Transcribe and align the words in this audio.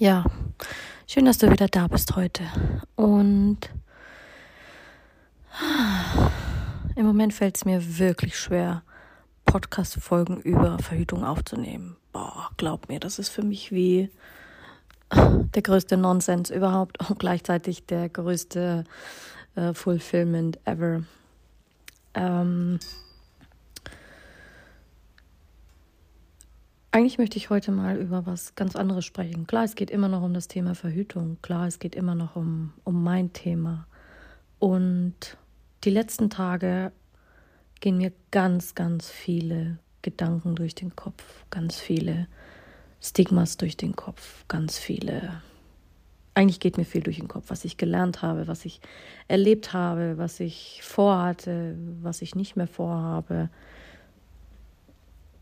Ja, 0.00 0.24
schön, 1.06 1.26
dass 1.26 1.36
du 1.36 1.50
wieder 1.50 1.66
da 1.68 1.86
bist 1.86 2.16
heute. 2.16 2.42
Und 2.96 3.58
im 6.96 7.04
Moment 7.04 7.34
fällt 7.34 7.56
es 7.58 7.66
mir 7.66 7.98
wirklich 7.98 8.38
schwer, 8.38 8.82
Podcast-Folgen 9.44 10.40
über 10.40 10.78
Verhütung 10.78 11.22
aufzunehmen. 11.22 11.98
Boah, 12.14 12.48
glaub 12.56 12.88
mir, 12.88 12.98
das 12.98 13.18
ist 13.18 13.28
für 13.28 13.42
mich 13.42 13.72
wie 13.72 14.08
der 15.12 15.60
größte 15.60 15.98
Nonsens 15.98 16.48
überhaupt 16.48 17.06
und 17.10 17.18
gleichzeitig 17.18 17.84
der 17.84 18.08
größte 18.08 18.84
äh, 19.54 19.74
Fulfillment 19.74 20.58
ever. 20.64 21.02
Ähm, 22.14 22.78
Eigentlich 26.92 27.18
möchte 27.18 27.36
ich 27.36 27.50
heute 27.50 27.70
mal 27.70 27.96
über 27.96 28.26
was 28.26 28.56
ganz 28.56 28.74
anderes 28.74 29.04
sprechen. 29.04 29.46
Klar, 29.46 29.62
es 29.62 29.76
geht 29.76 29.90
immer 29.90 30.08
noch 30.08 30.22
um 30.22 30.34
das 30.34 30.48
Thema 30.48 30.74
Verhütung. 30.74 31.38
Klar, 31.40 31.68
es 31.68 31.78
geht 31.78 31.94
immer 31.94 32.16
noch 32.16 32.34
um, 32.34 32.72
um 32.82 33.04
mein 33.04 33.32
Thema. 33.32 33.86
Und 34.58 35.38
die 35.84 35.90
letzten 35.90 36.30
Tage 36.30 36.90
gehen 37.78 37.98
mir 37.98 38.12
ganz, 38.32 38.74
ganz 38.74 39.08
viele 39.08 39.78
Gedanken 40.02 40.56
durch 40.56 40.74
den 40.74 40.96
Kopf, 40.96 41.22
ganz 41.50 41.78
viele 41.78 42.26
Stigmas 43.00 43.56
durch 43.56 43.76
den 43.76 43.94
Kopf, 43.94 44.44
ganz 44.48 44.76
viele. 44.76 45.42
Eigentlich 46.34 46.58
geht 46.58 46.76
mir 46.76 46.84
viel 46.84 47.02
durch 47.02 47.18
den 47.18 47.28
Kopf, 47.28 47.46
was 47.48 47.64
ich 47.64 47.76
gelernt 47.76 48.20
habe, 48.20 48.48
was 48.48 48.64
ich 48.64 48.80
erlebt 49.28 49.72
habe, 49.72 50.18
was 50.18 50.40
ich 50.40 50.80
vorhatte, 50.82 51.78
was 52.02 52.20
ich 52.20 52.34
nicht 52.34 52.56
mehr 52.56 52.66
vorhabe 52.66 53.48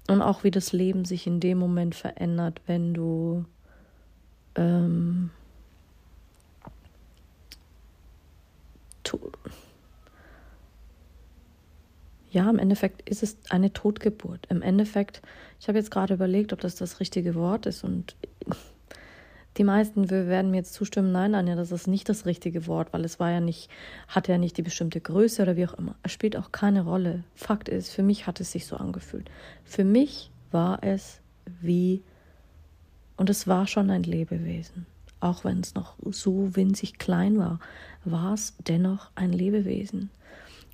und 0.08 0.22
auch 0.22 0.42
wie 0.42 0.50
das 0.50 0.72
Leben 0.72 1.04
sich 1.04 1.26
in 1.26 1.38
dem 1.38 1.58
Moment 1.58 1.94
verändert, 1.94 2.60
wenn 2.66 2.94
du 2.94 3.44
ähm, 4.56 5.30
ja, 12.30 12.48
im 12.48 12.58
Endeffekt 12.58 13.08
ist 13.08 13.22
es 13.22 13.36
eine 13.50 13.72
Totgeburt. 13.72 14.46
Im 14.48 14.62
Endeffekt, 14.62 15.22
ich 15.60 15.68
habe 15.68 15.78
jetzt 15.78 15.90
gerade 15.90 16.14
überlegt, 16.14 16.52
ob 16.52 16.60
das 16.60 16.76
das 16.76 17.00
richtige 17.00 17.34
Wort 17.34 17.66
ist 17.66 17.84
und 17.84 18.16
die 19.58 19.64
meisten 19.64 20.08
werden 20.08 20.50
mir 20.52 20.58
jetzt 20.58 20.74
zustimmen, 20.74 21.10
nein, 21.10 21.34
Anja, 21.34 21.56
das 21.56 21.72
ist 21.72 21.88
nicht 21.88 22.08
das 22.08 22.26
richtige 22.26 22.66
Wort, 22.68 22.92
weil 22.92 23.04
es 23.04 23.18
war 23.18 23.30
ja 23.30 23.40
nicht, 23.40 23.68
hatte 24.06 24.32
ja 24.32 24.38
nicht 24.38 24.56
die 24.56 24.62
bestimmte 24.62 25.00
Größe 25.00 25.42
oder 25.42 25.56
wie 25.56 25.66
auch 25.66 25.74
immer. 25.74 25.96
Es 26.04 26.12
spielt 26.12 26.36
auch 26.36 26.52
keine 26.52 26.84
Rolle. 26.84 27.24
Fakt 27.34 27.68
ist, 27.68 27.90
für 27.90 28.04
mich 28.04 28.26
hat 28.26 28.40
es 28.40 28.52
sich 28.52 28.66
so 28.66 28.76
angefühlt. 28.76 29.28
Für 29.64 29.84
mich 29.84 30.30
war 30.52 30.82
es 30.84 31.20
wie, 31.60 32.02
und 33.16 33.28
es 33.30 33.48
war 33.48 33.66
schon 33.66 33.90
ein 33.90 34.04
Lebewesen. 34.04 34.86
Auch 35.20 35.44
wenn 35.44 35.60
es 35.60 35.74
noch 35.74 35.96
so 36.10 36.54
winzig 36.54 36.98
klein 36.98 37.38
war, 37.38 37.58
war 38.04 38.34
es 38.34 38.54
dennoch 38.58 39.10
ein 39.16 39.32
Lebewesen. 39.32 40.10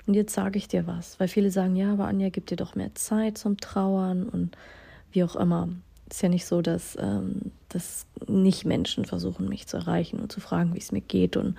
Und 0.07 0.13
jetzt 0.13 0.35
sage 0.35 0.59
ich 0.59 0.69
dir 0.69 0.87
was, 0.87 1.19
weil 1.19 1.29
viele 1.29 1.51
sagen, 1.51 1.77
ja, 1.77 1.93
aber 1.93 2.07
Anja, 2.07 2.29
gib 2.29 2.47
dir 2.47 2.57
doch 2.57 2.75
mehr 2.75 2.95
Zeit 2.95 3.39
zum 3.39 3.57
Trauern 3.57 4.29
und 4.29 4.59
wie 5.13 5.25
auch 5.25 5.37
immer 5.37 5.71
ist 6.15 6.23
ja 6.23 6.29
nicht 6.29 6.47
so, 6.47 6.63
dass, 6.63 6.97
ähm, 7.01 7.51
dass 7.69 8.07
nicht 8.29 8.65
Menschen 8.65 9.05
versuchen, 9.05 9.49
mich 9.49 9.67
zu 9.67 9.77
erreichen 9.79 10.21
und 10.21 10.31
zu 10.31 10.41
fragen, 10.41 10.75
wie 10.75 10.79
es 10.79 10.93
mir 10.93 11.01
geht 11.01 11.37
und 11.37 11.57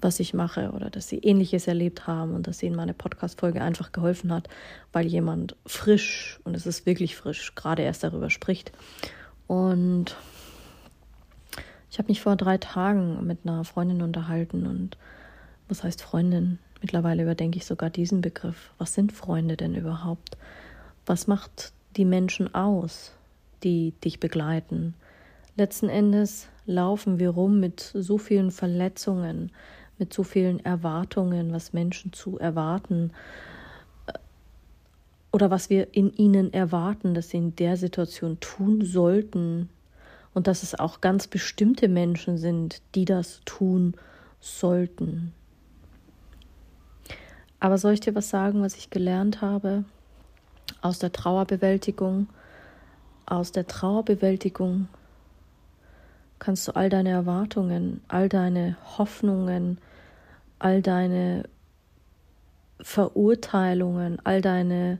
was 0.00 0.20
ich 0.20 0.32
mache 0.32 0.70
oder 0.70 0.90
dass 0.90 1.08
sie 1.08 1.18
ähnliches 1.18 1.66
erlebt 1.66 2.06
haben 2.06 2.34
und 2.34 2.46
dass 2.46 2.62
ihnen 2.62 2.76
meine 2.76 2.94
Podcast-Folge 2.94 3.60
einfach 3.60 3.90
geholfen 3.90 4.32
hat, 4.32 4.48
weil 4.92 5.06
jemand 5.06 5.56
frisch, 5.66 6.38
und 6.44 6.54
es 6.54 6.66
ist 6.66 6.86
wirklich 6.86 7.16
frisch, 7.16 7.54
gerade 7.56 7.82
erst 7.82 8.04
darüber 8.04 8.30
spricht. 8.30 8.70
Und 9.48 10.16
ich 11.90 11.98
habe 11.98 12.08
mich 12.08 12.20
vor 12.20 12.36
drei 12.36 12.58
Tagen 12.58 13.26
mit 13.26 13.40
einer 13.44 13.64
Freundin 13.64 14.02
unterhalten 14.02 14.66
und 14.66 14.96
was 15.68 15.82
heißt 15.82 16.00
Freundin? 16.00 16.60
Mittlerweile 16.80 17.24
überdenke 17.24 17.58
ich 17.58 17.66
sogar 17.66 17.90
diesen 17.90 18.20
Begriff. 18.20 18.70
Was 18.78 18.94
sind 18.94 19.12
Freunde 19.12 19.56
denn 19.56 19.74
überhaupt? 19.74 20.38
Was 21.06 21.26
macht 21.26 21.72
die 21.96 22.04
Menschen 22.04 22.54
aus? 22.54 23.12
Die 23.62 23.92
dich 24.04 24.20
begleiten. 24.20 24.94
Letzten 25.56 25.88
Endes 25.88 26.48
laufen 26.66 27.18
wir 27.18 27.30
rum 27.30 27.60
mit 27.60 27.80
so 27.80 28.18
vielen 28.18 28.50
Verletzungen, 28.50 29.50
mit 29.98 30.14
so 30.14 30.22
vielen 30.22 30.64
Erwartungen, 30.64 31.52
was 31.52 31.72
Menschen 31.72 32.12
zu 32.12 32.38
erwarten 32.38 33.12
äh, 34.06 34.12
oder 35.32 35.50
was 35.50 35.68
wir 35.68 35.94
in 35.94 36.12
ihnen 36.14 36.52
erwarten, 36.52 37.14
dass 37.14 37.30
sie 37.30 37.38
in 37.38 37.56
der 37.56 37.76
Situation 37.76 38.40
tun 38.40 38.82
sollten 38.84 39.68
und 40.32 40.46
dass 40.46 40.62
es 40.62 40.78
auch 40.78 41.00
ganz 41.00 41.26
bestimmte 41.26 41.88
Menschen 41.88 42.38
sind, 42.38 42.80
die 42.94 43.04
das 43.04 43.40
tun 43.44 43.94
sollten. 44.40 45.32
Aber 47.58 47.76
soll 47.76 47.92
ich 47.92 48.00
dir 48.00 48.14
was 48.14 48.30
sagen, 48.30 48.62
was 48.62 48.76
ich 48.76 48.88
gelernt 48.88 49.42
habe 49.42 49.84
aus 50.80 50.98
der 50.98 51.12
Trauerbewältigung? 51.12 52.28
Aus 53.26 53.52
der 53.52 53.66
Trauerbewältigung 53.66 54.88
kannst 56.38 56.66
du 56.66 56.72
all 56.72 56.88
deine 56.88 57.10
Erwartungen, 57.10 58.00
all 58.08 58.28
deine 58.28 58.76
Hoffnungen, 58.98 59.78
all 60.58 60.82
deine 60.82 61.44
Verurteilungen, 62.80 64.18
all 64.24 64.40
deine, 64.40 64.98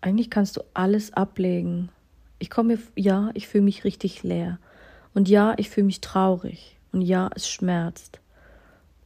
eigentlich 0.00 0.30
kannst 0.30 0.56
du 0.56 0.62
alles 0.74 1.12
ablegen. 1.14 1.90
Ich 2.38 2.50
komme, 2.50 2.78
ja, 2.94 3.30
ich 3.34 3.48
fühle 3.48 3.64
mich 3.64 3.84
richtig 3.84 4.22
leer. 4.22 4.58
Und 5.14 5.28
ja, 5.28 5.54
ich 5.56 5.70
fühle 5.70 5.86
mich 5.86 6.00
traurig. 6.00 6.76
Und 6.92 7.02
ja, 7.02 7.30
es 7.34 7.48
schmerzt. 7.48 8.20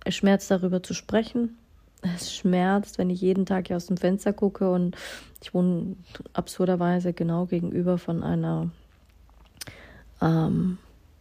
Es 0.04 0.16
schmerzt 0.16 0.50
darüber 0.50 0.82
zu 0.82 0.94
sprechen 0.94 1.56
es 2.02 2.34
schmerzt, 2.34 2.98
wenn 2.98 3.10
ich 3.10 3.20
jeden 3.20 3.46
Tag 3.46 3.68
hier 3.68 3.76
aus 3.76 3.86
dem 3.86 3.96
Fenster 3.96 4.32
gucke 4.32 4.70
und 4.70 4.96
ich 5.40 5.54
wohne 5.54 5.96
absurderweise 6.32 7.12
genau 7.12 7.46
gegenüber 7.46 7.96
von 7.96 8.22
einer 8.22 8.70
ähm, 10.20 10.78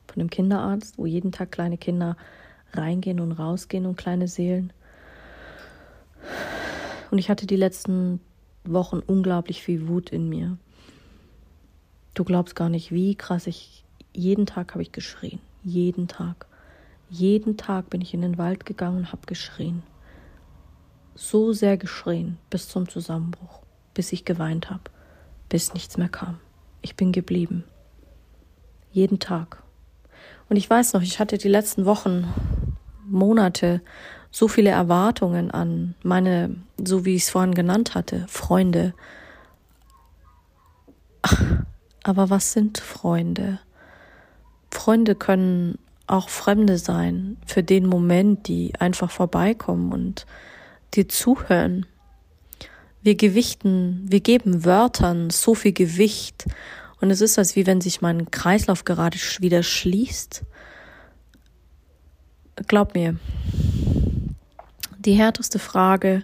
von 0.07 0.19
einem 0.19 0.29
Kinderarzt, 0.29 0.97
wo 0.97 1.05
jeden 1.05 1.31
Tag 1.31 1.51
kleine 1.51 1.77
Kinder 1.77 2.17
reingehen 2.73 3.19
und 3.19 3.31
rausgehen 3.31 3.85
und 3.85 3.95
kleine 3.95 4.27
Seelen. 4.27 4.73
Und 7.11 7.17
ich 7.17 7.29
hatte 7.29 7.45
die 7.45 7.55
letzten 7.55 8.19
Wochen 8.63 8.99
unglaublich 8.99 9.63
viel 9.63 9.87
Wut 9.87 10.09
in 10.09 10.29
mir. 10.29 10.57
Du 12.13 12.23
glaubst 12.23 12.55
gar 12.55 12.69
nicht, 12.69 12.91
wie 12.91 13.15
krass 13.15 13.47
ich 13.47 13.85
jeden 14.13 14.45
Tag 14.45 14.73
habe 14.73 14.81
ich 14.81 14.91
geschrien, 14.91 15.39
jeden 15.63 16.07
Tag. 16.07 16.47
Jeden 17.09 17.57
Tag 17.57 17.89
bin 17.89 18.01
ich 18.01 18.13
in 18.13 18.21
den 18.21 18.37
Wald 18.37 18.65
gegangen 18.65 18.99
und 18.99 19.11
habe 19.11 19.25
geschrien 19.25 19.83
so 21.15 21.53
sehr 21.53 21.77
geschrien 21.77 22.37
bis 22.49 22.67
zum 22.67 22.87
Zusammenbruch, 22.89 23.61
bis 23.93 24.11
ich 24.11 24.25
geweint 24.25 24.69
habe, 24.69 24.83
bis 25.49 25.73
nichts 25.73 25.97
mehr 25.97 26.09
kam. 26.09 26.39
Ich 26.81 26.95
bin 26.95 27.11
geblieben. 27.11 27.63
Jeden 28.91 29.19
Tag. 29.19 29.63
Und 30.49 30.57
ich 30.57 30.69
weiß 30.69 30.93
noch, 30.93 31.01
ich 31.01 31.19
hatte 31.19 31.37
die 31.37 31.47
letzten 31.47 31.85
Wochen, 31.85 32.27
Monate 33.05 33.81
so 34.31 34.47
viele 34.47 34.69
Erwartungen 34.69 35.51
an 35.51 35.95
meine, 36.03 36.55
so 36.83 37.05
wie 37.05 37.15
ich 37.15 37.23
es 37.23 37.29
vorhin 37.29 37.53
genannt 37.53 37.95
hatte, 37.95 38.25
Freunde. 38.27 38.93
Aber 42.03 42.29
was 42.29 42.53
sind 42.53 42.79
Freunde? 42.79 43.59
Freunde 44.71 45.15
können 45.15 45.77
auch 46.07 46.29
Fremde 46.29 46.77
sein, 46.77 47.37
für 47.45 47.63
den 47.63 47.85
Moment, 47.85 48.47
die 48.47 48.73
einfach 48.79 49.11
vorbeikommen 49.11 49.91
und 49.91 50.25
dir 50.93 51.07
zuhören. 51.07 51.85
Wir 53.01 53.15
gewichten, 53.15 54.05
wir 54.07 54.19
geben 54.19 54.63
Wörtern 54.63 55.29
so 55.29 55.55
viel 55.55 55.73
Gewicht 55.73 56.45
und 56.99 57.09
es 57.09 57.21
ist, 57.21 57.39
als 57.39 57.55
wie 57.55 57.65
wenn 57.65 57.81
sich 57.81 58.01
mein 58.01 58.29
Kreislauf 58.29 58.85
gerade 58.85 59.17
wieder 59.39 59.63
schließt. 59.63 60.43
Glaub 62.67 62.93
mir, 62.93 63.15
die 64.99 65.13
härteste 65.13 65.57
Frage, 65.57 66.23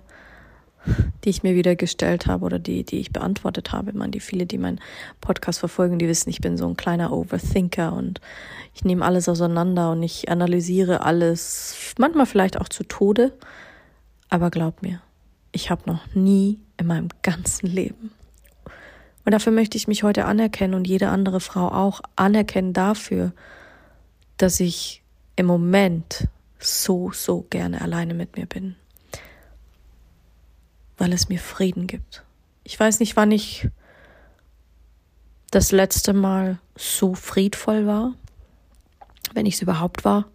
die 1.24 1.30
ich 1.30 1.44
mir 1.44 1.56
wieder 1.56 1.76
gestellt 1.76 2.28
habe 2.28 2.46
oder 2.46 2.60
die, 2.60 2.84
die 2.84 3.00
ich 3.00 3.12
beantwortet 3.12 3.72
habe. 3.72 3.92
Meine, 3.94 4.12
die 4.12 4.20
viele, 4.20 4.46
die 4.46 4.58
meinen 4.58 4.80
Podcast 5.20 5.60
verfolgen, 5.60 6.00
die 6.00 6.08
wissen, 6.08 6.30
ich 6.30 6.42
bin 6.42 6.58
so 6.58 6.68
ein 6.68 6.78
kleiner 6.78 7.12
Overthinker 7.12 7.94
und 7.94 8.22
ich 8.74 8.86
nehme 8.86 9.04
alles 9.04 9.28
auseinander 9.28 9.92
und 9.92 10.04
ich 10.04 10.30
analysiere 10.30 11.02
alles, 11.02 11.76
manchmal 11.98 12.26
vielleicht 12.26 12.60
auch 12.60 12.70
zu 12.70 12.84
Tode. 12.84 13.34
Aber 14.30 14.50
glaub 14.50 14.82
mir, 14.82 15.02
ich 15.52 15.70
habe 15.70 15.84
noch 15.86 16.14
nie 16.14 16.60
in 16.78 16.88
meinem 16.88 17.10
ganzen 17.22 17.68
Leben. 17.68 18.12
Und 19.26 19.32
dafür 19.32 19.52
möchte 19.52 19.78
ich 19.78 19.88
mich 19.88 20.04
heute 20.04 20.26
anerkennen 20.26 20.74
und 20.74 20.88
jede 20.88 21.10
andere 21.10 21.40
Frau 21.40 21.70
auch 21.70 22.02
anerkennen 22.16 22.74
dafür, 22.74 23.34
dass 24.38 24.60
ich 24.60 25.04
im 25.36 25.46
Moment 25.46 26.28
so, 26.60 27.12
so 27.12 27.46
gerne 27.50 27.82
alleine 27.82 28.14
mit 28.14 28.38
mir 28.38 28.46
bin 28.46 28.76
weil 30.98 31.14
es 31.14 31.30
mir 31.30 31.40
Frieden 31.40 31.88
gibt. 31.88 32.24
Ich 32.64 32.80
weiß 32.80 33.00
nicht, 33.00 33.16
wann 33.16 33.32
ich 33.32 33.70
das 35.52 35.72
letzte 35.72 36.14
Mal 36.14 36.60
so 36.76 37.16
friedvoll 37.16 37.88
war, 37.88 38.14
wenn 39.34 39.46
ich 39.46 39.56
es 39.56 39.62
überhaupt 39.62 40.04
war. 40.04 40.26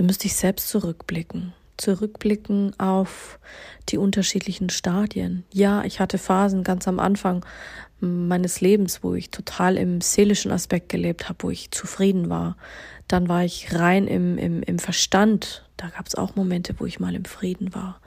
Da 0.00 0.06
müsste 0.06 0.28
ich 0.28 0.34
selbst 0.34 0.70
zurückblicken. 0.70 1.52
Zurückblicken 1.76 2.72
auf 2.80 3.38
die 3.90 3.98
unterschiedlichen 3.98 4.70
Stadien. 4.70 5.44
Ja, 5.52 5.84
ich 5.84 6.00
hatte 6.00 6.16
Phasen 6.16 6.64
ganz 6.64 6.88
am 6.88 6.98
Anfang 6.98 7.44
meines 8.00 8.62
Lebens, 8.62 9.02
wo 9.02 9.12
ich 9.12 9.30
total 9.30 9.76
im 9.76 10.00
seelischen 10.00 10.52
Aspekt 10.52 10.88
gelebt 10.88 11.28
habe, 11.28 11.42
wo 11.42 11.50
ich 11.50 11.70
zufrieden 11.70 12.30
war. 12.30 12.56
Dann 13.08 13.28
war 13.28 13.44
ich 13.44 13.74
rein 13.74 14.06
im, 14.06 14.38
im, 14.38 14.62
im 14.62 14.78
Verstand. 14.78 15.68
Da 15.76 15.90
gab 15.90 16.06
es 16.06 16.14
auch 16.14 16.34
Momente, 16.34 16.76
wo 16.78 16.86
ich 16.86 16.98
mal 16.98 17.14
im 17.14 17.26
Frieden 17.26 17.74
war. 17.74 18.00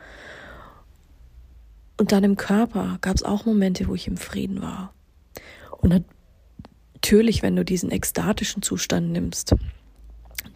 Und 2.00 2.12
dann 2.12 2.24
im 2.24 2.38
Körper 2.38 2.98
gab 3.02 3.18
es 3.18 3.22
auch 3.22 3.46
Momente, 3.46 3.88
wo 3.88 3.94
ich 3.94 4.08
im 4.08 4.18
Frieden 4.18 4.64
war. 4.64 4.96
Und 5.78 6.04
natürlich, 6.96 7.44
wenn 7.44 7.56
du 7.56 7.64
diesen 7.64 7.92
ekstatischen 7.92 8.64
Zustand 8.64 9.12
nimmst, 9.12 9.54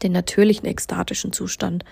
den 0.04 0.12
natürlichen 0.12 0.68
ekstatischen 0.68 1.34
Zustand 1.34 1.84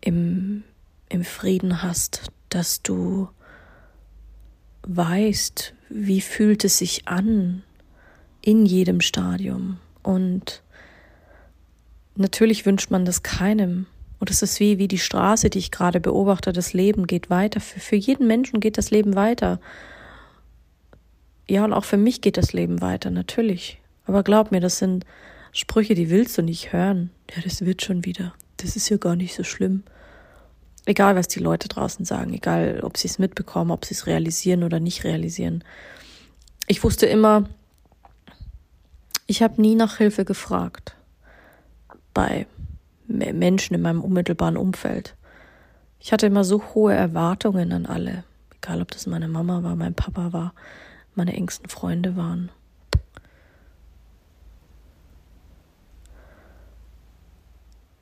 im, 0.00 0.62
im 1.08 1.24
Frieden 1.24 1.82
hast, 1.82 2.30
dass 2.48 2.82
du 2.82 3.28
weißt, 4.82 5.74
wie 5.88 6.20
fühlt 6.20 6.64
es 6.64 6.78
sich 6.78 7.06
an 7.08 7.62
in 8.42 8.64
jedem 8.64 9.00
Stadium. 9.00 9.78
Und 10.02 10.62
natürlich 12.14 12.64
wünscht 12.66 12.90
man 12.90 13.04
das 13.04 13.22
keinem. 13.22 13.86
Und 14.18 14.30
es 14.30 14.42
ist 14.42 14.60
wie, 14.60 14.78
wie 14.78 14.88
die 14.88 14.98
Straße, 14.98 15.50
die 15.50 15.58
ich 15.58 15.70
gerade 15.70 16.00
beobachte. 16.00 16.52
Das 16.52 16.72
Leben 16.72 17.06
geht 17.06 17.30
weiter. 17.30 17.60
Für, 17.60 17.80
für 17.80 17.96
jeden 17.96 18.26
Menschen 18.26 18.60
geht 18.60 18.78
das 18.78 18.90
Leben 18.90 19.14
weiter. 19.14 19.60
Ja, 21.48 21.64
und 21.64 21.72
auch 21.72 21.84
für 21.84 21.96
mich 21.96 22.20
geht 22.20 22.36
das 22.36 22.52
Leben 22.52 22.80
weiter, 22.80 23.10
natürlich. 23.10 23.80
Aber 24.04 24.22
glaub 24.22 24.52
mir, 24.52 24.60
das 24.60 24.78
sind 24.78 25.04
Sprüche, 25.52 25.94
die 25.94 26.10
willst 26.10 26.38
du 26.38 26.42
nicht 26.42 26.72
hören. 26.72 27.10
Ja, 27.34 27.42
das 27.42 27.64
wird 27.64 27.82
schon 27.82 28.04
wieder. 28.04 28.34
Das 28.58 28.76
ist 28.76 28.88
ja 28.88 28.96
gar 28.96 29.16
nicht 29.16 29.34
so 29.34 29.42
schlimm. 29.42 29.82
Egal, 30.86 31.16
was 31.16 31.28
die 31.28 31.40
Leute 31.40 31.68
draußen 31.68 32.04
sagen, 32.04 32.32
egal, 32.32 32.80
ob 32.82 32.96
sie 32.96 33.08
es 33.08 33.18
mitbekommen, 33.18 33.70
ob 33.70 33.84
sie 33.84 33.94
es 33.94 34.06
realisieren 34.06 34.62
oder 34.62 34.80
nicht 34.80 35.04
realisieren. 35.04 35.62
Ich 36.66 36.82
wusste 36.84 37.06
immer, 37.06 37.48
ich 39.26 39.42
habe 39.42 39.60
nie 39.60 39.74
nach 39.74 39.98
Hilfe 39.98 40.24
gefragt. 40.24 40.96
Bei 42.14 42.46
Menschen 43.06 43.74
in 43.74 43.82
meinem 43.82 44.02
unmittelbaren 44.02 44.56
Umfeld. 44.56 45.16
Ich 45.98 46.12
hatte 46.12 46.26
immer 46.26 46.44
so 46.44 46.74
hohe 46.74 46.94
Erwartungen 46.94 47.72
an 47.72 47.86
alle, 47.86 48.24
egal 48.56 48.80
ob 48.80 48.90
das 48.90 49.06
meine 49.06 49.28
Mama 49.28 49.62
war, 49.62 49.76
mein 49.76 49.94
Papa 49.94 50.32
war, 50.32 50.54
meine 51.14 51.34
engsten 51.34 51.68
Freunde 51.68 52.16
waren. 52.16 52.50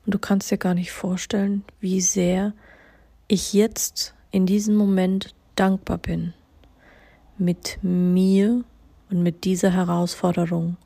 Und 0.09 0.13
du 0.13 0.17
kannst 0.17 0.49
dir 0.49 0.57
gar 0.57 0.73
nicht 0.73 0.91
vorstellen, 0.91 1.63
wie 1.81 2.01
sehr 2.01 2.53
ich 3.27 3.53
jetzt 3.53 4.15
in 4.31 4.47
diesem 4.47 4.75
Moment 4.75 5.35
dankbar 5.53 5.99
bin, 5.99 6.33
mit 7.37 7.77
mir 7.83 8.63
und 9.11 9.21
mit 9.21 9.43
dieser 9.43 9.69
Herausforderung 9.69 10.77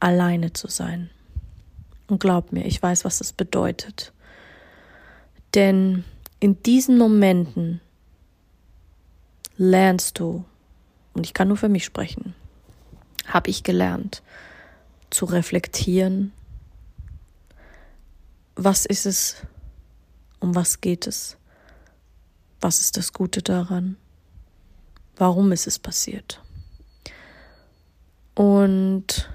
alleine 0.00 0.54
zu 0.54 0.68
sein. 0.68 1.10
Und 2.06 2.20
glaub 2.20 2.52
mir, 2.52 2.64
ich 2.64 2.82
weiß, 2.82 3.04
was 3.04 3.18
das 3.18 3.34
bedeutet. 3.34 4.14
Denn 5.54 6.04
in 6.40 6.62
diesen 6.62 6.96
Momenten 6.96 7.82
lernst 9.58 10.18
du, 10.20 10.42
und 11.12 11.26
ich 11.26 11.34
kann 11.34 11.48
nur 11.48 11.58
für 11.58 11.68
mich 11.68 11.84
sprechen, 11.84 12.34
habe 13.26 13.50
ich 13.50 13.62
gelernt 13.62 14.22
zu 15.10 15.26
reflektieren, 15.26 16.32
was 18.56 18.86
ist 18.86 19.06
es, 19.06 19.36
um 20.40 20.54
was 20.54 20.80
geht 20.80 21.06
es, 21.06 21.36
was 22.60 22.80
ist 22.80 22.96
das 22.96 23.12
Gute 23.12 23.42
daran, 23.42 23.96
warum 25.16 25.52
ist 25.52 25.66
es 25.66 25.78
passiert. 25.78 26.40
Und 28.34 29.30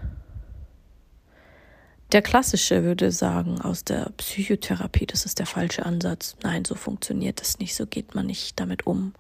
der 2.12 2.22
klassische 2.22 2.84
würde 2.84 3.12
sagen 3.12 3.62
aus 3.62 3.86
der 3.86 4.12
Psychotherapie, 4.18 5.06
das 5.06 5.26
ist 5.26 5.40
der 5.40 5.46
falsche 5.46 5.86
Ansatz. 5.86 6.36
Nein, 6.44 6.66
so 6.66 6.76
funktioniert 6.76 7.40
das 7.40 7.60
nicht, 7.60 7.76
so 7.76 7.86
geht 7.86 8.16
man 8.16 8.26
nicht 8.26 8.60
damit 8.60 8.86
um. 8.86 9.14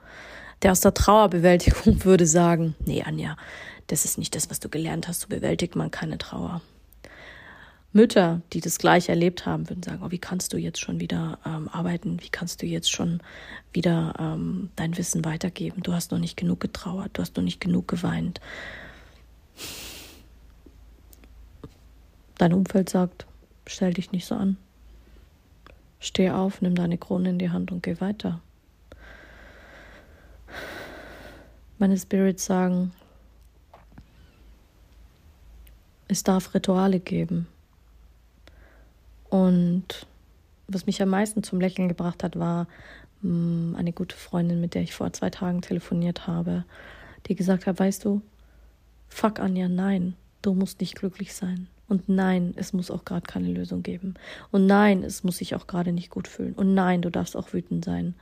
Der 0.61 0.71
aus 0.71 0.81
der 0.81 0.93
Trauerbewältigung 0.93 2.03
würde 2.03 2.25
sagen, 2.25 2.75
nee, 2.85 3.01
Anja, 3.03 3.37
das 3.87 4.05
ist 4.05 4.17
nicht 4.17 4.35
das, 4.35 4.49
was 4.49 4.59
du 4.59 4.67
gelernt 4.67 5.07
hast, 5.07 5.21
so 5.21 5.27
bewältigt 5.27 5.75
man 5.75 5.89
keine 5.89 6.17
Trauer. 6.17 6.61
Mütter, 7.93 8.41
die 8.53 8.61
das 8.61 8.77
gleich 8.77 9.09
erlebt 9.09 9.45
haben, 9.45 9.69
würden 9.69 9.83
sagen, 9.83 10.01
oh, 10.03 10.11
wie 10.11 10.17
kannst 10.17 10.53
du 10.53 10.57
jetzt 10.57 10.79
schon 10.79 11.01
wieder 11.01 11.39
ähm, 11.45 11.67
arbeiten? 11.69 12.21
Wie 12.21 12.29
kannst 12.29 12.61
du 12.61 12.65
jetzt 12.65 12.89
schon 12.89 13.21
wieder 13.73 14.13
ähm, 14.17 14.69
dein 14.77 14.97
Wissen 14.97 15.25
weitergeben? 15.25 15.83
Du 15.83 15.91
hast 15.93 16.11
noch 16.11 16.19
nicht 16.19 16.37
genug 16.37 16.61
getrauert, 16.61 17.11
du 17.13 17.21
hast 17.21 17.35
noch 17.35 17.43
nicht 17.43 17.59
genug 17.59 17.89
geweint. 17.89 18.39
Dein 22.37 22.53
Umfeld 22.53 22.89
sagt, 22.89 23.25
stell 23.67 23.93
dich 23.93 24.13
nicht 24.13 24.25
so 24.25 24.35
an. 24.35 24.55
Steh 25.99 26.31
auf, 26.31 26.61
nimm 26.61 26.75
deine 26.75 26.97
Krone 26.97 27.29
in 27.29 27.39
die 27.39 27.51
Hand 27.51 27.71
und 27.71 27.83
geh 27.83 27.99
weiter. 27.99 28.41
Meine 31.77 31.97
Spirits 31.97 32.45
sagen, 32.45 32.93
es 36.07 36.23
darf 36.23 36.53
Rituale 36.53 36.99
geben. 36.99 37.47
Und 39.31 40.05
was 40.67 40.85
mich 40.85 41.01
am 41.01 41.09
meisten 41.09 41.41
zum 41.41 41.59
Lächeln 41.59 41.87
gebracht 41.87 42.23
hat, 42.23 42.37
war 42.37 42.67
mm, 43.21 43.75
eine 43.75 43.93
gute 43.93 44.15
Freundin, 44.15 44.61
mit 44.61 44.75
der 44.75 44.83
ich 44.83 44.93
vor 44.93 45.11
zwei 45.13 45.29
Tagen 45.29 45.61
telefoniert 45.61 46.27
habe, 46.27 46.65
die 47.27 47.35
gesagt 47.35 47.65
hat, 47.65 47.79
weißt 47.79 48.03
du, 48.05 48.21
fuck 49.07 49.39
Anja, 49.39 49.69
nein, 49.69 50.15
du 50.41 50.53
musst 50.53 50.81
nicht 50.81 50.95
glücklich 50.95 51.33
sein. 51.33 51.67
Und 51.87 52.09
nein, 52.09 52.53
es 52.57 52.73
muss 52.73 52.91
auch 52.91 53.05
gerade 53.05 53.25
keine 53.25 53.47
Lösung 53.47 53.83
geben. 53.83 54.15
Und 54.51 54.65
nein, 54.65 55.03
es 55.03 55.23
muss 55.23 55.37
sich 55.37 55.55
auch 55.55 55.65
gerade 55.65 55.93
nicht 55.93 56.09
gut 56.09 56.27
fühlen. 56.27 56.53
Und 56.53 56.73
nein, 56.73 57.01
du 57.01 57.09
darfst 57.09 57.35
auch 57.35 57.53
wütend 57.53 57.85
sein. 57.85 58.15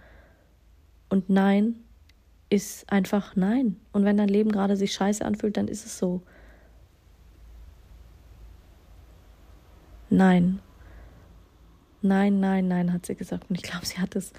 Und 1.09 1.29
nein 1.29 1.75
ist 2.51 2.91
einfach 2.91 3.35
nein. 3.35 3.77
Und 3.91 4.05
wenn 4.05 4.17
dein 4.17 4.29
Leben 4.29 4.51
gerade 4.51 4.75
sich 4.77 4.93
scheiße 4.93 5.25
anfühlt, 5.25 5.57
dann 5.57 5.67
ist 5.67 5.85
es 5.85 5.97
so. 5.97 6.21
Nein. 10.09 10.59
Nein, 12.01 12.39
nein, 12.39 12.67
nein, 12.67 12.93
hat 12.93 13.05
sie 13.05 13.15
gesagt. 13.15 13.49
Und 13.49 13.55
ich 13.55 13.63
glaube, 13.63 13.85
sie 13.85 13.99
hat 13.99 14.15
es. 14.15 14.31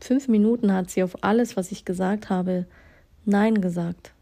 Fünf 0.00 0.28
Minuten 0.28 0.72
hat 0.72 0.90
sie 0.90 1.02
auf 1.02 1.22
alles, 1.24 1.56
was 1.56 1.72
ich 1.72 1.84
gesagt 1.84 2.30
habe, 2.30 2.66
Nein 3.24 3.60
gesagt. 3.60 4.12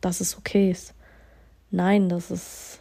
Dass 0.00 0.20
es 0.20 0.36
okay 0.36 0.70
ist. 0.70 0.94
Nein, 1.70 2.08
dass 2.08 2.30
es 2.30 2.80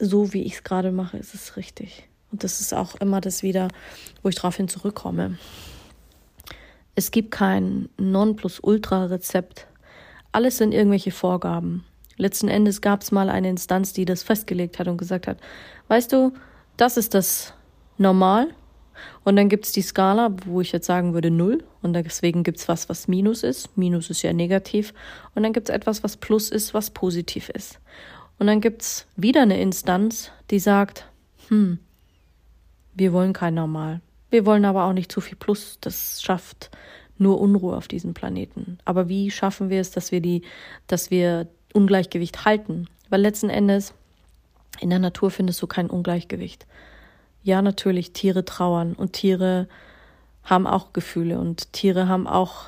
so 0.00 0.32
wie 0.32 0.42
ich 0.42 0.54
es 0.54 0.64
gerade 0.64 0.92
mache, 0.92 1.18
ist 1.18 1.34
es 1.34 1.56
richtig. 1.56 2.08
Und 2.32 2.44
das 2.44 2.60
ist 2.60 2.72
auch 2.72 2.94
immer 2.96 3.20
das 3.20 3.42
wieder, 3.42 3.68
wo 4.22 4.28
ich 4.28 4.34
darauf 4.34 4.56
hin 4.56 4.68
zurückkomme. 4.68 5.38
Es 6.94 7.10
gibt 7.10 7.30
kein 7.30 7.88
Nonplusultra-Rezept. 7.98 9.66
Alles 10.32 10.58
sind 10.58 10.72
irgendwelche 10.72 11.10
Vorgaben. 11.10 11.84
Letzten 12.20 12.48
Endes 12.48 12.82
gab 12.82 13.00
es 13.00 13.12
mal 13.12 13.30
eine 13.30 13.48
Instanz, 13.48 13.94
die 13.94 14.04
das 14.04 14.22
festgelegt 14.22 14.78
hat 14.78 14.88
und 14.88 14.98
gesagt 14.98 15.26
hat, 15.26 15.38
weißt 15.88 16.12
du, 16.12 16.34
das 16.76 16.98
ist 16.98 17.14
das 17.14 17.54
Normal. 17.96 18.48
Und 19.24 19.36
dann 19.36 19.48
gibt 19.48 19.64
es 19.64 19.72
die 19.72 19.80
Skala, 19.80 20.36
wo 20.44 20.60
ich 20.60 20.70
jetzt 20.70 20.86
sagen 20.86 21.14
würde 21.14 21.30
Null. 21.30 21.64
Und 21.80 21.94
deswegen 21.94 22.42
gibt 22.42 22.58
es 22.58 22.68
was, 22.68 22.90
was 22.90 23.08
Minus 23.08 23.42
ist. 23.42 23.74
Minus 23.78 24.10
ist 24.10 24.20
ja 24.20 24.34
negativ. 24.34 24.92
Und 25.34 25.44
dann 25.44 25.54
gibt 25.54 25.70
es 25.70 25.74
etwas, 25.74 26.04
was 26.04 26.18
Plus 26.18 26.50
ist, 26.50 26.74
was 26.74 26.90
positiv 26.90 27.48
ist. 27.48 27.80
Und 28.38 28.48
dann 28.48 28.60
gibt's 28.60 29.06
wieder 29.16 29.40
eine 29.40 29.58
Instanz, 29.58 30.30
die 30.50 30.58
sagt, 30.58 31.06
hm, 31.48 31.78
Wir 32.92 33.14
wollen 33.14 33.32
kein 33.32 33.54
Normal. 33.54 34.02
Wir 34.28 34.44
wollen 34.44 34.66
aber 34.66 34.84
auch 34.84 34.92
nicht 34.92 35.10
zu 35.10 35.22
viel 35.22 35.36
Plus. 35.36 35.78
Das 35.80 36.20
schafft 36.20 36.70
nur 37.16 37.40
Unruhe 37.40 37.76
auf 37.76 37.88
diesem 37.88 38.12
Planeten. 38.12 38.78
Aber 38.84 39.08
wie 39.08 39.30
schaffen 39.30 39.70
wir 39.70 39.80
es, 39.80 39.90
dass 39.90 40.12
wir 40.12 40.20
die, 40.20 40.42
dass 40.86 41.10
wir 41.10 41.48
Ungleichgewicht 41.72 42.44
halten? 42.44 42.86
Weil 43.08 43.20
letzten 43.20 43.50
Endes 43.50 43.94
in 44.80 44.90
der 44.90 44.98
Natur 44.98 45.30
findest 45.30 45.60
du 45.62 45.66
kein 45.66 45.90
Ungleichgewicht. 45.90 46.66
Ja, 47.42 47.62
natürlich, 47.62 48.12
Tiere 48.12 48.44
trauern 48.44 48.94
und 48.94 49.14
Tiere 49.14 49.68
haben 50.44 50.66
auch 50.66 50.92
Gefühle 50.92 51.38
und 51.38 51.72
Tiere 51.72 52.08
haben 52.08 52.26
auch 52.26 52.66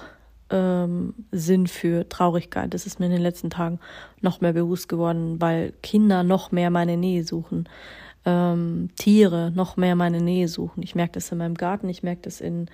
ähm, 0.50 1.14
Sinn 1.30 1.66
für 1.66 2.08
Traurigkeit. 2.08 2.72
Das 2.72 2.86
ist 2.86 3.00
mir 3.00 3.06
in 3.06 3.12
den 3.12 3.22
letzten 3.22 3.50
Tagen 3.50 3.80
noch 4.20 4.40
mehr 4.40 4.52
bewusst 4.52 4.88
geworden, 4.88 5.40
weil 5.40 5.72
Kinder 5.82 6.22
noch 6.22 6.52
mehr 6.52 6.70
meine 6.70 6.96
Nähe 6.96 7.24
suchen. 7.24 7.68
Ähm, 8.24 8.90
Tiere 8.96 9.50
noch 9.54 9.76
mehr 9.76 9.96
meine 9.96 10.20
Nähe 10.20 10.48
suchen. 10.48 10.82
Ich 10.82 10.94
merke 10.94 11.14
das 11.14 11.32
in 11.32 11.38
meinem 11.38 11.54
Garten, 11.54 11.88
ich 11.88 12.02
merke 12.02 12.22
das 12.22 12.40
in 12.40 12.68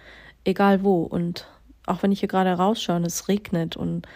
egal 0.45 0.85
wo. 0.85 1.03
Und 1.03 1.47
auch 1.87 2.03
wenn 2.03 2.13
ich 2.13 2.21
hier 2.21 2.29
gerade 2.29 2.53
rausschaue 2.53 2.97
und 2.97 3.07
es 3.07 3.29
regnet 3.29 3.77
und 3.77 4.07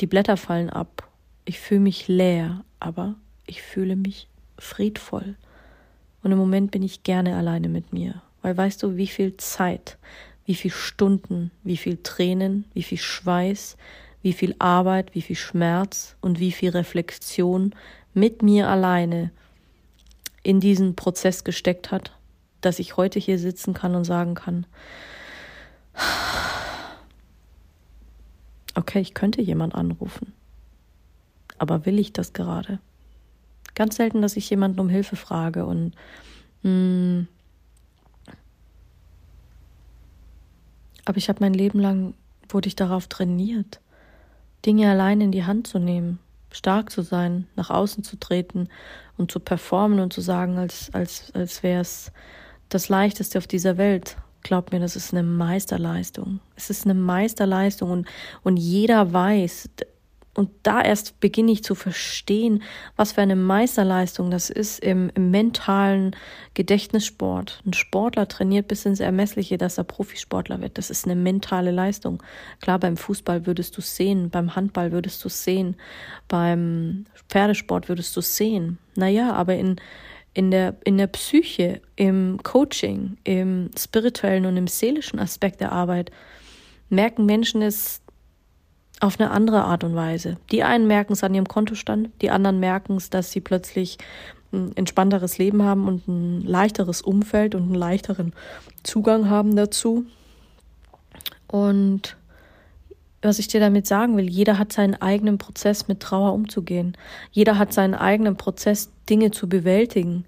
die 0.00 0.06
Blätter 0.06 0.36
fallen 0.36 0.70
ab, 0.70 1.07
ich 1.48 1.60
fühle 1.60 1.80
mich 1.80 2.08
leer, 2.08 2.62
aber 2.78 3.14
ich 3.46 3.62
fühle 3.62 3.96
mich 3.96 4.28
friedvoll. 4.58 5.34
Und 6.22 6.30
im 6.30 6.36
Moment 6.36 6.70
bin 6.70 6.82
ich 6.82 7.04
gerne 7.04 7.36
alleine 7.36 7.70
mit 7.70 7.90
mir, 7.90 8.20
weil 8.42 8.54
weißt 8.54 8.82
du, 8.82 8.96
wie 8.96 9.06
viel 9.06 9.34
Zeit, 9.38 9.96
wie 10.44 10.54
viel 10.54 10.70
Stunden, 10.70 11.50
wie 11.64 11.78
viel 11.78 11.96
Tränen, 12.02 12.66
wie 12.74 12.82
viel 12.82 12.98
Schweiß, 12.98 13.78
wie 14.20 14.34
viel 14.34 14.54
Arbeit, 14.58 15.14
wie 15.14 15.22
viel 15.22 15.36
Schmerz 15.36 16.16
und 16.20 16.38
wie 16.38 16.52
viel 16.52 16.68
Reflexion 16.68 17.74
mit 18.12 18.42
mir 18.42 18.68
alleine 18.68 19.30
in 20.42 20.60
diesen 20.60 20.96
Prozess 20.96 21.44
gesteckt 21.44 21.90
hat, 21.90 22.12
dass 22.60 22.78
ich 22.78 22.98
heute 22.98 23.18
hier 23.18 23.38
sitzen 23.38 23.72
kann 23.72 23.94
und 23.94 24.04
sagen 24.04 24.34
kann, 24.34 24.66
okay, 28.74 29.00
ich 29.00 29.14
könnte 29.14 29.40
jemand 29.40 29.74
anrufen, 29.74 30.34
aber 31.58 31.86
will 31.86 31.98
ich 31.98 32.12
das 32.12 32.32
gerade? 32.32 32.78
Ganz 33.74 33.96
selten, 33.96 34.22
dass 34.22 34.36
ich 34.36 34.48
jemanden 34.50 34.80
um 34.80 34.88
Hilfe 34.88 35.16
frage 35.16 35.66
und 35.66 35.94
mh, 36.62 36.70
hm, 36.70 37.28
Aber 41.08 41.16
ich 41.16 41.30
habe 41.30 41.38
mein 41.40 41.54
Leben 41.54 41.80
lang, 41.80 42.12
wurde 42.50 42.68
ich 42.68 42.76
darauf 42.76 43.06
trainiert, 43.06 43.80
Dinge 44.66 44.90
allein 44.90 45.22
in 45.22 45.32
die 45.32 45.46
Hand 45.46 45.66
zu 45.66 45.78
nehmen, 45.78 46.18
stark 46.52 46.90
zu 46.90 47.00
sein, 47.00 47.46
nach 47.56 47.70
außen 47.70 48.04
zu 48.04 48.20
treten 48.20 48.68
und 49.16 49.32
zu 49.32 49.40
performen 49.40 50.00
und 50.00 50.12
zu 50.12 50.20
sagen, 50.20 50.58
als, 50.58 50.92
als, 50.92 51.32
als 51.32 51.62
wäre 51.62 51.80
es 51.80 52.12
das 52.68 52.90
Leichteste 52.90 53.38
auf 53.38 53.46
dieser 53.46 53.78
Welt. 53.78 54.18
Glaubt 54.42 54.70
mir, 54.70 54.80
das 54.80 54.96
ist 54.96 55.14
eine 55.14 55.22
Meisterleistung. 55.22 56.40
Es 56.56 56.68
ist 56.68 56.84
eine 56.84 56.92
Meisterleistung 56.92 57.90
und, 57.90 58.08
und 58.42 58.58
jeder 58.58 59.10
weiß, 59.10 59.70
und 60.38 60.50
da 60.62 60.80
erst 60.80 61.18
beginne 61.18 61.50
ich 61.50 61.64
zu 61.64 61.74
verstehen, 61.74 62.62
was 62.94 63.10
für 63.10 63.22
eine 63.22 63.34
Meisterleistung 63.34 64.30
das 64.30 64.50
ist 64.50 64.78
im, 64.78 65.10
im, 65.16 65.32
mentalen 65.32 66.14
Gedächtnissport. 66.54 67.60
Ein 67.66 67.72
Sportler 67.72 68.28
trainiert 68.28 68.68
bis 68.68 68.86
ins 68.86 69.00
Ermessliche, 69.00 69.58
dass 69.58 69.78
er 69.78 69.82
Profisportler 69.82 70.60
wird. 70.60 70.78
Das 70.78 70.90
ist 70.90 71.06
eine 71.06 71.16
mentale 71.16 71.72
Leistung. 71.72 72.22
Klar, 72.60 72.78
beim 72.78 72.96
Fußball 72.96 73.46
würdest 73.46 73.76
du 73.76 73.80
sehen, 73.80 74.30
beim 74.30 74.54
Handball 74.54 74.92
würdest 74.92 75.24
du 75.24 75.28
sehen, 75.28 75.74
beim 76.28 77.06
Pferdesport 77.28 77.88
würdest 77.88 78.16
du 78.16 78.20
sehen. 78.20 78.78
Naja, 78.94 79.32
aber 79.32 79.56
in, 79.56 79.74
in, 80.34 80.52
der, 80.52 80.76
in 80.84 80.98
der 80.98 81.08
Psyche, 81.08 81.80
im 81.96 82.38
Coaching, 82.44 83.16
im 83.24 83.72
spirituellen 83.76 84.46
und 84.46 84.56
im 84.56 84.68
seelischen 84.68 85.18
Aspekt 85.18 85.60
der 85.60 85.72
Arbeit 85.72 86.12
merken 86.90 87.26
Menschen 87.26 87.60
es 87.60 88.02
auf 89.00 89.20
eine 89.20 89.30
andere 89.30 89.64
Art 89.64 89.84
und 89.84 89.94
Weise. 89.94 90.36
Die 90.50 90.62
einen 90.62 90.86
merken 90.86 91.12
es 91.12 91.22
an 91.22 91.34
ihrem 91.34 91.46
Kontostand, 91.46 92.10
die 92.20 92.30
anderen 92.30 92.58
merken 92.58 92.96
es, 92.96 93.10
dass 93.10 93.30
sie 93.30 93.40
plötzlich 93.40 93.98
ein 94.52 94.76
entspannteres 94.76 95.38
Leben 95.38 95.62
haben 95.62 95.86
und 95.86 96.08
ein 96.08 96.40
leichteres 96.40 97.02
Umfeld 97.02 97.54
und 97.54 97.64
einen 97.64 97.74
leichteren 97.74 98.32
Zugang 98.82 99.28
haben 99.28 99.56
dazu. 99.56 100.04
Und 101.46 102.16
was 103.20 103.38
ich 103.38 103.48
dir 103.48 103.60
damit 103.60 103.86
sagen 103.86 104.16
will, 104.16 104.28
jeder 104.28 104.58
hat 104.58 104.72
seinen 104.72 104.94
eigenen 104.94 105.38
Prozess 105.38 105.88
mit 105.88 106.00
Trauer 106.00 106.32
umzugehen. 106.32 106.96
Jeder 107.30 107.58
hat 107.58 107.72
seinen 107.72 107.94
eigenen 107.94 108.36
Prozess, 108.36 108.90
Dinge 109.10 109.30
zu 109.32 109.48
bewältigen. 109.48 110.24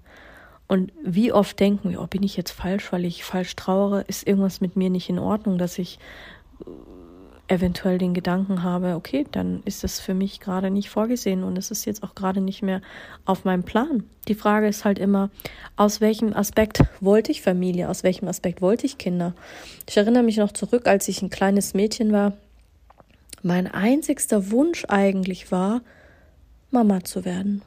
Und 0.67 0.91
wie 1.03 1.31
oft 1.31 1.59
denken 1.59 1.89
wir, 1.89 2.01
oh, 2.01 2.07
bin 2.07 2.23
ich 2.23 2.37
jetzt 2.37 2.51
falsch, 2.51 2.91
weil 2.91 3.05
ich 3.05 3.23
falsch 3.23 3.55
trauere? 3.55 4.01
Ist 4.07 4.27
irgendwas 4.27 4.61
mit 4.61 4.75
mir 4.75 4.89
nicht 4.89 5.09
in 5.09 5.19
Ordnung, 5.19 5.57
dass 5.57 5.77
ich 5.77 5.99
eventuell 7.51 7.97
den 7.97 8.13
Gedanken 8.13 8.63
habe, 8.63 8.95
okay, 8.95 9.27
dann 9.31 9.61
ist 9.65 9.83
das 9.83 9.99
für 9.99 10.13
mich 10.13 10.39
gerade 10.39 10.71
nicht 10.71 10.89
vorgesehen 10.89 11.43
und 11.43 11.57
es 11.57 11.69
ist 11.69 11.85
jetzt 11.85 12.01
auch 12.01 12.15
gerade 12.15 12.39
nicht 12.39 12.61
mehr 12.61 12.81
auf 13.25 13.43
meinem 13.43 13.63
Plan. 13.63 14.05
Die 14.29 14.35
Frage 14.35 14.67
ist 14.67 14.85
halt 14.85 14.97
immer, 14.97 15.29
aus 15.75 15.99
welchem 15.99 16.33
Aspekt 16.33 16.81
wollte 17.01 17.31
ich 17.31 17.41
Familie, 17.41 17.89
aus 17.89 18.03
welchem 18.03 18.29
Aspekt 18.29 18.61
wollte 18.61 18.85
ich 18.85 18.97
Kinder? 18.97 19.33
Ich 19.87 19.97
erinnere 19.97 20.23
mich 20.23 20.37
noch 20.37 20.53
zurück, 20.53 20.87
als 20.87 21.09
ich 21.09 21.21
ein 21.21 21.29
kleines 21.29 21.73
Mädchen 21.73 22.13
war. 22.13 22.33
Mein 23.43 23.67
einzigster 23.67 24.51
Wunsch 24.51 24.85
eigentlich 24.87 25.51
war, 25.51 25.81
Mama 26.69 27.03
zu 27.03 27.25
werden. 27.25 27.63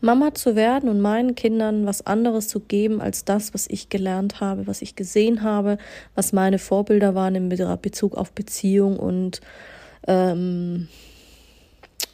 Mama 0.00 0.32
zu 0.34 0.54
werden 0.54 0.88
und 0.88 1.00
meinen 1.00 1.34
Kindern 1.34 1.86
was 1.86 2.06
anderes 2.06 2.48
zu 2.48 2.60
geben 2.60 3.00
als 3.00 3.24
das, 3.24 3.52
was 3.52 3.66
ich 3.68 3.88
gelernt 3.88 4.40
habe, 4.40 4.66
was 4.66 4.80
ich 4.80 4.94
gesehen 4.94 5.42
habe, 5.42 5.78
was 6.14 6.32
meine 6.32 6.58
Vorbilder 6.58 7.14
waren 7.14 7.34
in 7.34 7.48
Bezug 7.48 8.16
auf 8.16 8.32
Beziehung 8.32 8.98
und 8.98 9.40
ähm, 10.06 10.88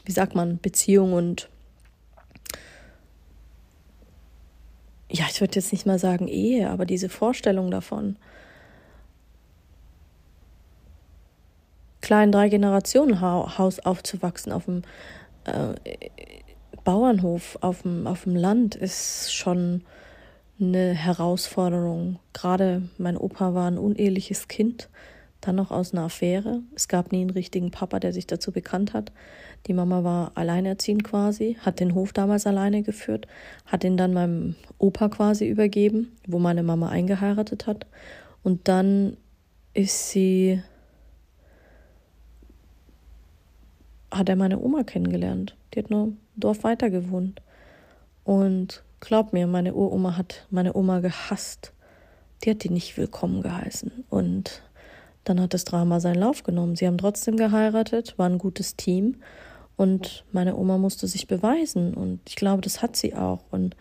wie 0.03 0.11
sagt 0.11 0.35
man, 0.35 0.57
Beziehung 0.59 1.13
und 1.13 1.49
ja, 5.09 5.25
ich 5.29 5.39
würde 5.39 5.55
jetzt 5.55 5.71
nicht 5.71 5.85
mal 5.85 5.99
sagen 5.99 6.27
Ehe, 6.27 6.69
aber 6.69 6.85
diese 6.85 7.09
Vorstellung 7.09 7.69
davon. 7.71 8.17
Kleinen 12.01 12.31
drei 12.31 12.49
Generationen 12.49 13.21
Haus 13.21 13.79
aufzuwachsen 13.79 14.51
auf 14.51 14.65
dem 14.65 14.81
äh, 15.45 15.75
Bauernhof 16.85 17.57
auf 17.61 17.81
dem, 17.81 18.07
auf 18.07 18.23
dem 18.23 18.35
Land 18.35 18.75
ist 18.75 19.33
schon 19.33 19.81
eine 20.61 20.93
Herausforderung. 20.93 22.19
Gerade 22.31 22.83
mein 22.97 23.17
Opa 23.17 23.53
war 23.53 23.69
ein 23.69 23.79
uneheliches 23.79 24.47
Kind, 24.47 24.87
dann 25.41 25.55
noch 25.55 25.71
aus 25.71 25.93
einer 25.93 26.03
Affäre. 26.03 26.61
Es 26.75 26.87
gab 26.87 27.11
nie 27.11 27.21
einen 27.21 27.31
richtigen 27.31 27.71
Papa, 27.71 27.99
der 27.99 28.13
sich 28.13 28.27
dazu 28.27 28.51
bekannt 28.51 28.93
hat. 28.93 29.11
Die 29.65 29.73
Mama 29.73 30.03
war 30.03 30.31
alleinerziehend 30.35 31.03
quasi, 31.03 31.57
hat 31.59 31.79
den 31.79 31.95
Hof 31.95 32.13
damals 32.13 32.45
alleine 32.45 32.83
geführt, 32.83 33.27
hat 33.65 33.83
ihn 33.83 33.97
dann 33.97 34.13
meinem 34.13 34.55
Opa 34.77 35.09
quasi 35.09 35.47
übergeben, 35.47 36.15
wo 36.27 36.37
meine 36.37 36.61
Mama 36.61 36.89
eingeheiratet 36.89 37.65
hat. 37.65 37.87
Und 38.43 38.67
dann 38.67 39.17
ist 39.73 40.11
sie, 40.11 40.61
hat 44.11 44.29
er 44.29 44.35
meine 44.35 44.59
Oma 44.59 44.83
kennengelernt. 44.83 45.57
Die 45.73 45.79
hat 45.79 45.89
nur 45.89 46.13
Dorf 46.35 46.63
weiter 46.63 46.89
gewohnt. 46.89 47.41
Und 48.23 48.83
glaub 48.99 49.33
mir, 49.33 49.47
meine 49.47 49.73
Uroma 49.73 50.17
hat 50.17 50.45
meine 50.49 50.75
Oma 50.75 50.99
gehasst. 50.99 51.73
Die 52.43 52.51
hat 52.51 52.63
die 52.63 52.69
nicht 52.69 52.97
willkommen 52.97 53.41
geheißen. 53.41 54.05
Und 54.09 54.63
dann 55.23 55.39
hat 55.39 55.53
das 55.53 55.65
Drama 55.65 55.99
seinen 55.99 56.19
Lauf 56.19 56.43
genommen. 56.43 56.75
Sie 56.75 56.87
haben 56.87 56.97
trotzdem 56.97 57.37
geheiratet, 57.37 58.17
war 58.17 58.27
ein 58.29 58.37
gutes 58.37 58.75
Team. 58.75 59.17
Und 59.77 60.23
meine 60.31 60.55
Oma 60.55 60.77
musste 60.77 61.07
sich 61.07 61.27
beweisen. 61.27 61.93
Und 61.93 62.21
ich 62.27 62.35
glaube, 62.35 62.61
das 62.61 62.81
hat 62.81 62.95
sie 62.95 63.15
auch. 63.15 63.43
Und 63.51 63.75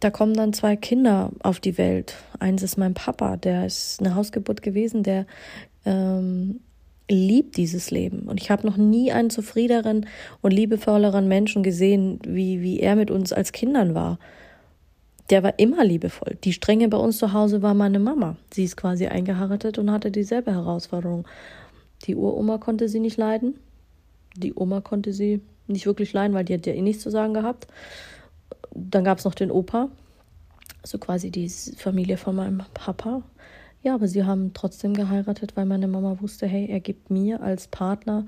da 0.00 0.10
kommen 0.10 0.34
dann 0.34 0.52
zwei 0.52 0.76
Kinder 0.76 1.30
auf 1.42 1.60
die 1.60 1.76
Welt. 1.76 2.14
Eins 2.38 2.62
ist 2.62 2.78
mein 2.78 2.94
Papa, 2.94 3.36
der 3.36 3.66
ist 3.66 4.00
eine 4.00 4.14
Hausgeburt 4.14 4.62
gewesen, 4.62 5.02
der 5.02 5.26
ähm, 5.84 6.60
liebt 7.10 7.56
dieses 7.56 7.90
Leben. 7.90 8.20
Und 8.20 8.40
ich 8.40 8.50
habe 8.50 8.66
noch 8.66 8.76
nie 8.76 9.12
einen 9.12 9.30
zufriedeneren 9.30 10.06
und 10.40 10.52
liebevolleren 10.52 11.28
Menschen 11.28 11.62
gesehen, 11.62 12.20
wie, 12.26 12.62
wie 12.62 12.80
er 12.80 12.96
mit 12.96 13.10
uns 13.10 13.32
als 13.32 13.52
Kindern 13.52 13.94
war. 13.94 14.18
Der 15.28 15.42
war 15.42 15.58
immer 15.58 15.84
liebevoll. 15.84 16.38
Die 16.44 16.52
Strenge 16.52 16.88
bei 16.88 16.98
uns 16.98 17.18
zu 17.18 17.32
Hause 17.32 17.62
war 17.62 17.74
meine 17.74 17.98
Mama. 17.98 18.36
Sie 18.52 18.64
ist 18.64 18.76
quasi 18.76 19.06
eingeheiratet 19.06 19.78
und 19.78 19.90
hatte 19.90 20.10
dieselbe 20.10 20.52
Herausforderung. 20.52 21.26
Die 22.04 22.16
Uroma 22.16 22.58
konnte 22.58 22.88
sie 22.88 23.00
nicht 23.00 23.16
leiden. 23.16 23.54
Die 24.36 24.54
Oma 24.54 24.80
konnte 24.80 25.12
sie 25.12 25.40
nicht 25.66 25.86
wirklich 25.86 26.12
leiden, 26.12 26.34
weil 26.34 26.44
die 26.44 26.54
hat 26.54 26.66
ja 26.66 26.72
eh 26.72 26.82
nichts 26.82 27.02
zu 27.02 27.10
sagen 27.10 27.34
gehabt. 27.34 27.66
Dann 28.74 29.04
gab 29.04 29.18
es 29.18 29.24
noch 29.24 29.34
den 29.34 29.50
Opa, 29.50 29.88
also 30.82 30.98
quasi 30.98 31.30
die 31.30 31.48
Familie 31.48 32.16
von 32.16 32.36
meinem 32.36 32.62
Papa. 32.74 33.22
Ja, 33.82 33.94
aber 33.94 34.08
sie 34.08 34.24
haben 34.24 34.52
trotzdem 34.52 34.92
geheiratet, 34.94 35.56
weil 35.56 35.64
meine 35.64 35.88
Mama 35.88 36.18
wusste, 36.20 36.46
hey, 36.46 36.66
er 36.66 36.80
gibt 36.80 37.10
mir 37.10 37.42
als 37.42 37.66
Partner 37.68 38.26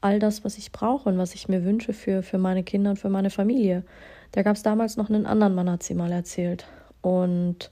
all 0.00 0.18
das, 0.18 0.44
was 0.44 0.58
ich 0.58 0.70
brauche 0.70 1.08
und 1.08 1.18
was 1.18 1.34
ich 1.34 1.48
mir 1.48 1.64
wünsche 1.64 1.92
für, 1.92 2.22
für 2.22 2.38
meine 2.38 2.62
Kinder 2.62 2.90
und 2.90 2.98
für 2.98 3.08
meine 3.08 3.30
Familie. 3.30 3.84
Da 4.32 4.42
gab 4.42 4.56
es 4.56 4.62
damals 4.62 4.96
noch 4.96 5.10
einen 5.10 5.26
anderen 5.26 5.54
Mann, 5.54 5.70
hat 5.70 5.82
sie 5.82 5.94
mal 5.94 6.12
erzählt. 6.12 6.66
Und 7.00 7.70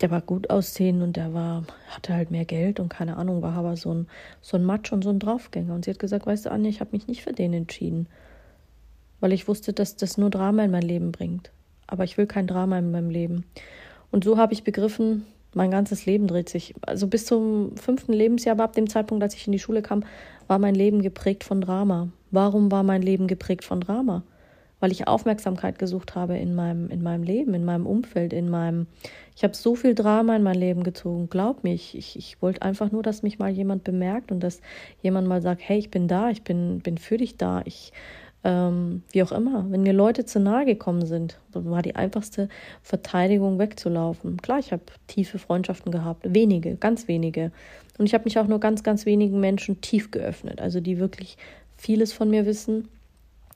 der 0.00 0.10
war 0.10 0.20
gut 0.20 0.50
aussehen 0.50 1.02
und 1.02 1.16
der 1.16 1.34
war, 1.34 1.64
hatte 1.88 2.14
halt 2.14 2.30
mehr 2.30 2.44
Geld 2.44 2.78
und 2.80 2.88
keine 2.88 3.16
Ahnung, 3.16 3.42
war 3.42 3.54
aber 3.54 3.76
so 3.76 3.92
ein, 3.92 4.06
so 4.40 4.56
ein 4.56 4.64
Matsch 4.64 4.92
und 4.92 5.02
so 5.02 5.10
ein 5.10 5.18
Draufgänger. 5.18 5.74
Und 5.74 5.84
sie 5.84 5.90
hat 5.90 5.98
gesagt, 5.98 6.26
weißt 6.26 6.46
du, 6.46 6.50
Anja, 6.50 6.68
ich 6.68 6.80
habe 6.80 6.90
mich 6.92 7.06
nicht 7.06 7.22
für 7.22 7.32
den 7.32 7.52
entschieden, 7.52 8.06
weil 9.20 9.32
ich 9.32 9.48
wusste, 9.48 9.72
dass 9.72 9.96
das 9.96 10.18
nur 10.18 10.30
Drama 10.30 10.64
in 10.64 10.70
mein 10.70 10.82
Leben 10.82 11.10
bringt. 11.12 11.50
Aber 11.86 12.04
ich 12.04 12.16
will 12.16 12.26
kein 12.26 12.46
Drama 12.46 12.78
in 12.78 12.90
meinem 12.90 13.10
Leben. 13.10 13.44
Und 14.14 14.22
so 14.22 14.38
habe 14.38 14.52
ich 14.52 14.62
begriffen, 14.62 15.26
mein 15.54 15.72
ganzes 15.72 16.06
Leben 16.06 16.28
dreht 16.28 16.48
sich. 16.48 16.72
Also 16.82 17.08
bis 17.08 17.26
zum 17.26 17.76
fünften 17.76 18.12
Lebensjahr, 18.12 18.52
aber 18.52 18.62
ab 18.62 18.74
dem 18.74 18.88
Zeitpunkt, 18.88 19.24
als 19.24 19.34
ich 19.34 19.48
in 19.48 19.52
die 19.52 19.58
Schule 19.58 19.82
kam, 19.82 20.04
war 20.46 20.60
mein 20.60 20.76
Leben 20.76 21.02
geprägt 21.02 21.42
von 21.42 21.60
Drama. 21.60 22.10
Warum 22.30 22.70
war 22.70 22.84
mein 22.84 23.02
Leben 23.02 23.26
geprägt 23.26 23.64
von 23.64 23.80
Drama? 23.80 24.22
Weil 24.78 24.92
ich 24.92 25.08
Aufmerksamkeit 25.08 25.80
gesucht 25.80 26.14
habe 26.14 26.38
in 26.38 26.54
meinem, 26.54 26.90
in 26.90 27.02
meinem 27.02 27.24
Leben, 27.24 27.54
in 27.54 27.64
meinem 27.64 27.86
Umfeld, 27.86 28.32
in 28.32 28.48
meinem. 28.48 28.86
Ich 29.34 29.42
habe 29.42 29.56
so 29.56 29.74
viel 29.74 29.96
Drama 29.96 30.36
in 30.36 30.44
mein 30.44 30.60
Leben 30.60 30.84
gezogen. 30.84 31.28
Glaub 31.28 31.64
mir, 31.64 31.74
ich, 31.74 31.98
ich, 31.98 32.16
ich 32.16 32.40
wollte 32.40 32.62
einfach 32.62 32.92
nur, 32.92 33.02
dass 33.02 33.24
mich 33.24 33.40
mal 33.40 33.50
jemand 33.50 33.82
bemerkt 33.82 34.30
und 34.30 34.38
dass 34.38 34.60
jemand 35.02 35.26
mal 35.26 35.42
sagt, 35.42 35.60
hey, 35.64 35.78
ich 35.78 35.90
bin 35.90 36.06
da, 36.06 36.30
ich 36.30 36.42
bin, 36.44 36.78
bin 36.78 36.98
für 36.98 37.16
dich 37.16 37.36
da, 37.36 37.62
ich 37.64 37.92
ähm, 38.44 39.02
wie 39.10 39.22
auch 39.22 39.32
immer, 39.32 39.64
wenn 39.70 39.82
mir 39.82 39.94
Leute 39.94 40.26
zu 40.26 40.38
nahe 40.38 40.66
gekommen 40.66 41.06
sind, 41.06 41.38
war 41.52 41.80
die 41.80 41.96
einfachste 41.96 42.50
Verteidigung 42.82 43.58
wegzulaufen. 43.58 44.36
Klar, 44.36 44.58
ich 44.58 44.70
habe 44.70 44.82
tiefe 45.06 45.38
Freundschaften 45.38 45.90
gehabt, 45.90 46.22
wenige, 46.28 46.76
ganz 46.76 47.08
wenige. 47.08 47.52
Und 47.96 48.06
ich 48.06 48.12
habe 48.12 48.24
mich 48.24 48.38
auch 48.38 48.46
nur 48.46 48.60
ganz, 48.60 48.82
ganz 48.82 49.06
wenigen 49.06 49.40
Menschen 49.40 49.80
tief 49.80 50.10
geöffnet, 50.10 50.60
also 50.60 50.80
die 50.80 50.98
wirklich 50.98 51.38
vieles 51.76 52.12
von 52.12 52.28
mir 52.28 52.44
wissen. 52.44 52.88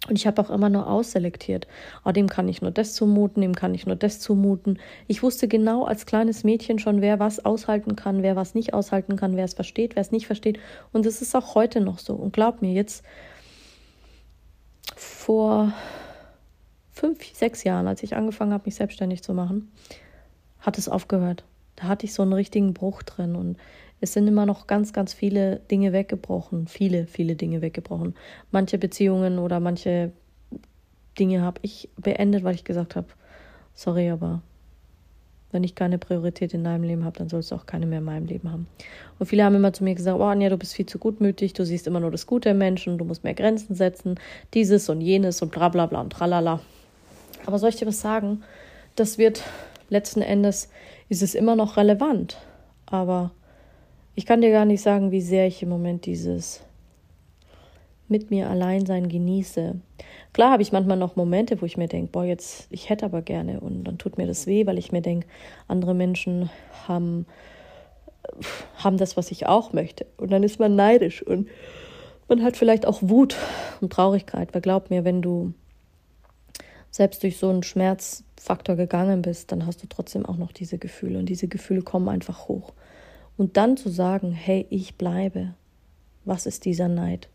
Und 0.08 0.16
ich 0.16 0.26
habe 0.26 0.40
auch 0.40 0.48
immer 0.48 0.70
nur 0.70 0.86
ausselektiert. 0.86 1.66
Oh, 2.04 2.12
dem 2.12 2.28
kann 2.28 2.48
ich 2.48 2.62
nur 2.62 2.70
das 2.70 2.94
zumuten, 2.94 3.42
dem 3.42 3.54
kann 3.54 3.74
ich 3.74 3.84
nur 3.84 3.96
das 3.96 4.20
zumuten. 4.20 4.78
Ich 5.06 5.22
wusste 5.22 5.48
genau 5.48 5.84
als 5.84 6.06
kleines 6.06 6.44
Mädchen 6.44 6.78
schon, 6.78 7.02
wer 7.02 7.18
was 7.18 7.44
aushalten 7.44 7.96
kann, 7.96 8.22
wer 8.22 8.36
was 8.36 8.54
nicht 8.54 8.72
aushalten 8.72 9.16
kann, 9.16 9.36
wer 9.36 9.44
es 9.44 9.54
versteht, 9.54 9.96
wer 9.96 10.00
es 10.00 10.12
nicht 10.12 10.26
versteht. 10.26 10.60
Und 10.92 11.04
es 11.04 11.20
ist 11.20 11.34
auch 11.34 11.54
heute 11.56 11.80
noch 11.80 11.98
so. 11.98 12.14
Und 12.14 12.32
glaub 12.32 12.62
mir, 12.62 12.72
jetzt 12.72 13.04
vor 14.98 15.72
fünf, 16.90 17.24
sechs 17.34 17.64
Jahren, 17.64 17.86
als 17.86 18.02
ich 18.02 18.16
angefangen 18.16 18.52
habe, 18.52 18.64
mich 18.66 18.74
selbstständig 18.74 19.22
zu 19.22 19.32
machen, 19.32 19.70
hat 20.58 20.78
es 20.78 20.88
aufgehört. 20.88 21.44
Da 21.76 21.84
hatte 21.84 22.06
ich 22.06 22.12
so 22.12 22.22
einen 22.22 22.32
richtigen 22.32 22.74
Bruch 22.74 23.02
drin 23.02 23.36
und 23.36 23.56
es 24.00 24.12
sind 24.12 24.26
immer 24.26 24.46
noch 24.46 24.66
ganz, 24.66 24.92
ganz 24.92 25.12
viele 25.12 25.60
Dinge 25.70 25.92
weggebrochen. 25.92 26.66
Viele, 26.66 27.06
viele 27.06 27.36
Dinge 27.36 27.62
weggebrochen. 27.62 28.14
Manche 28.50 28.78
Beziehungen 28.78 29.38
oder 29.38 29.60
manche 29.60 30.12
Dinge 31.18 31.42
habe 31.42 31.60
ich 31.62 31.88
beendet, 31.96 32.44
weil 32.44 32.54
ich 32.54 32.64
gesagt 32.64 32.96
habe, 32.96 33.08
sorry, 33.74 34.10
aber 34.10 34.42
wenn 35.50 35.64
ich 35.64 35.74
keine 35.74 35.98
Priorität 35.98 36.52
in 36.52 36.64
deinem 36.64 36.82
Leben 36.82 37.04
habe, 37.04 37.18
dann 37.18 37.28
sollst 37.28 37.50
du 37.50 37.54
auch 37.54 37.66
keine 37.66 37.86
mehr 37.86 37.98
in 37.98 38.04
meinem 38.04 38.26
Leben 38.26 38.52
haben. 38.52 38.66
Und 39.18 39.26
viele 39.26 39.44
haben 39.44 39.54
immer 39.54 39.72
zu 39.72 39.82
mir 39.82 39.94
gesagt, 39.94 40.18
oh 40.18 40.24
Anja, 40.24 40.50
du 40.50 40.58
bist 40.58 40.74
viel 40.74 40.86
zu 40.86 40.98
gutmütig, 40.98 41.54
du 41.54 41.64
siehst 41.64 41.86
immer 41.86 42.00
nur 42.00 42.10
das 42.10 42.26
Gute 42.26 42.50
im 42.50 42.58
Menschen, 42.58 42.98
du 42.98 43.04
musst 43.04 43.24
mehr 43.24 43.34
Grenzen 43.34 43.74
setzen, 43.74 44.16
dieses 44.54 44.88
und 44.88 45.00
jenes 45.00 45.40
und 45.40 45.50
bla 45.50 45.68
bla 45.68 45.86
bla 45.86 46.00
und 46.00 46.12
tralala. 46.12 46.60
Aber 47.46 47.58
soll 47.58 47.70
ich 47.70 47.76
dir 47.76 47.86
was 47.86 48.00
sagen? 48.00 48.42
Das 48.94 49.16
wird 49.16 49.42
letzten 49.88 50.20
Endes, 50.20 50.70
ist 51.08 51.22
es 51.22 51.34
immer 51.34 51.56
noch 51.56 51.76
relevant. 51.76 52.36
Aber 52.86 53.32
ich 54.14 54.26
kann 54.26 54.40
dir 54.40 54.50
gar 54.50 54.64
nicht 54.64 54.82
sagen, 54.82 55.12
wie 55.12 55.22
sehr 55.22 55.46
ich 55.46 55.62
im 55.62 55.68
Moment 55.68 56.04
dieses 56.04 56.62
mit 58.08 58.30
mir 58.30 58.48
allein 58.48 58.86
sein 58.86 59.08
genieße. 59.08 59.76
Klar 60.32 60.52
habe 60.52 60.62
ich 60.62 60.72
manchmal 60.72 60.96
noch 60.96 61.16
Momente, 61.16 61.60
wo 61.60 61.66
ich 61.66 61.76
mir 61.76 61.88
denke, 61.88 62.12
boah, 62.12 62.24
jetzt, 62.24 62.66
ich 62.70 62.88
hätte 62.88 63.04
aber 63.04 63.22
gerne 63.22 63.60
und 63.60 63.84
dann 63.84 63.98
tut 63.98 64.18
mir 64.18 64.26
das 64.26 64.46
weh, 64.46 64.66
weil 64.66 64.78
ich 64.78 64.92
mir 64.92 65.02
denke, 65.02 65.26
andere 65.66 65.94
Menschen 65.94 66.50
haben, 66.86 67.26
haben 68.76 68.96
das, 68.96 69.16
was 69.16 69.30
ich 69.30 69.46
auch 69.46 69.72
möchte. 69.72 70.06
Und 70.16 70.30
dann 70.30 70.42
ist 70.42 70.58
man 70.58 70.76
neidisch 70.76 71.22
und 71.22 71.48
man 72.28 72.42
hat 72.42 72.56
vielleicht 72.56 72.86
auch 72.86 72.98
Wut 73.02 73.36
und 73.80 73.92
Traurigkeit, 73.92 74.52
weil 74.54 74.60
glaub 74.60 74.90
mir, 74.90 75.04
wenn 75.04 75.22
du 75.22 75.54
selbst 76.90 77.22
durch 77.22 77.38
so 77.38 77.48
einen 77.48 77.62
Schmerzfaktor 77.62 78.76
gegangen 78.76 79.22
bist, 79.22 79.52
dann 79.52 79.66
hast 79.66 79.82
du 79.82 79.86
trotzdem 79.86 80.26
auch 80.26 80.36
noch 80.36 80.52
diese 80.52 80.78
Gefühle 80.78 81.18
und 81.18 81.26
diese 81.26 81.48
Gefühle 81.48 81.82
kommen 81.82 82.08
einfach 82.08 82.48
hoch. 82.48 82.72
Und 83.36 83.56
dann 83.56 83.76
zu 83.76 83.88
sagen, 83.88 84.32
hey, 84.32 84.66
ich 84.68 84.96
bleibe, 84.96 85.54
was 86.24 86.44
ist 86.46 86.64
dieser 86.64 86.88
Neid? 86.88 87.28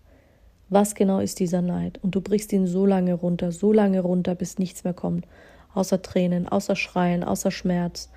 Was 0.73 0.95
genau 0.95 1.19
ist 1.19 1.39
dieser 1.39 1.61
Neid? 1.61 1.99
Und 2.01 2.15
du 2.15 2.21
brichst 2.21 2.51
ihn 2.51 2.65
so 2.65 2.87
lange 2.87 3.13
runter, 3.13 3.51
so 3.51 3.71
lange 3.71 3.99
runter, 3.99 4.33
bis 4.33 4.57
nichts 4.57 4.83
mehr 4.83 4.95
kommt. 4.95 5.27
Außer 5.75 6.01
Tränen, 6.01 6.47
außer 6.47 6.75
Schreien, 6.75 7.23
außer 7.23 7.51
Schmerz. 7.51 8.09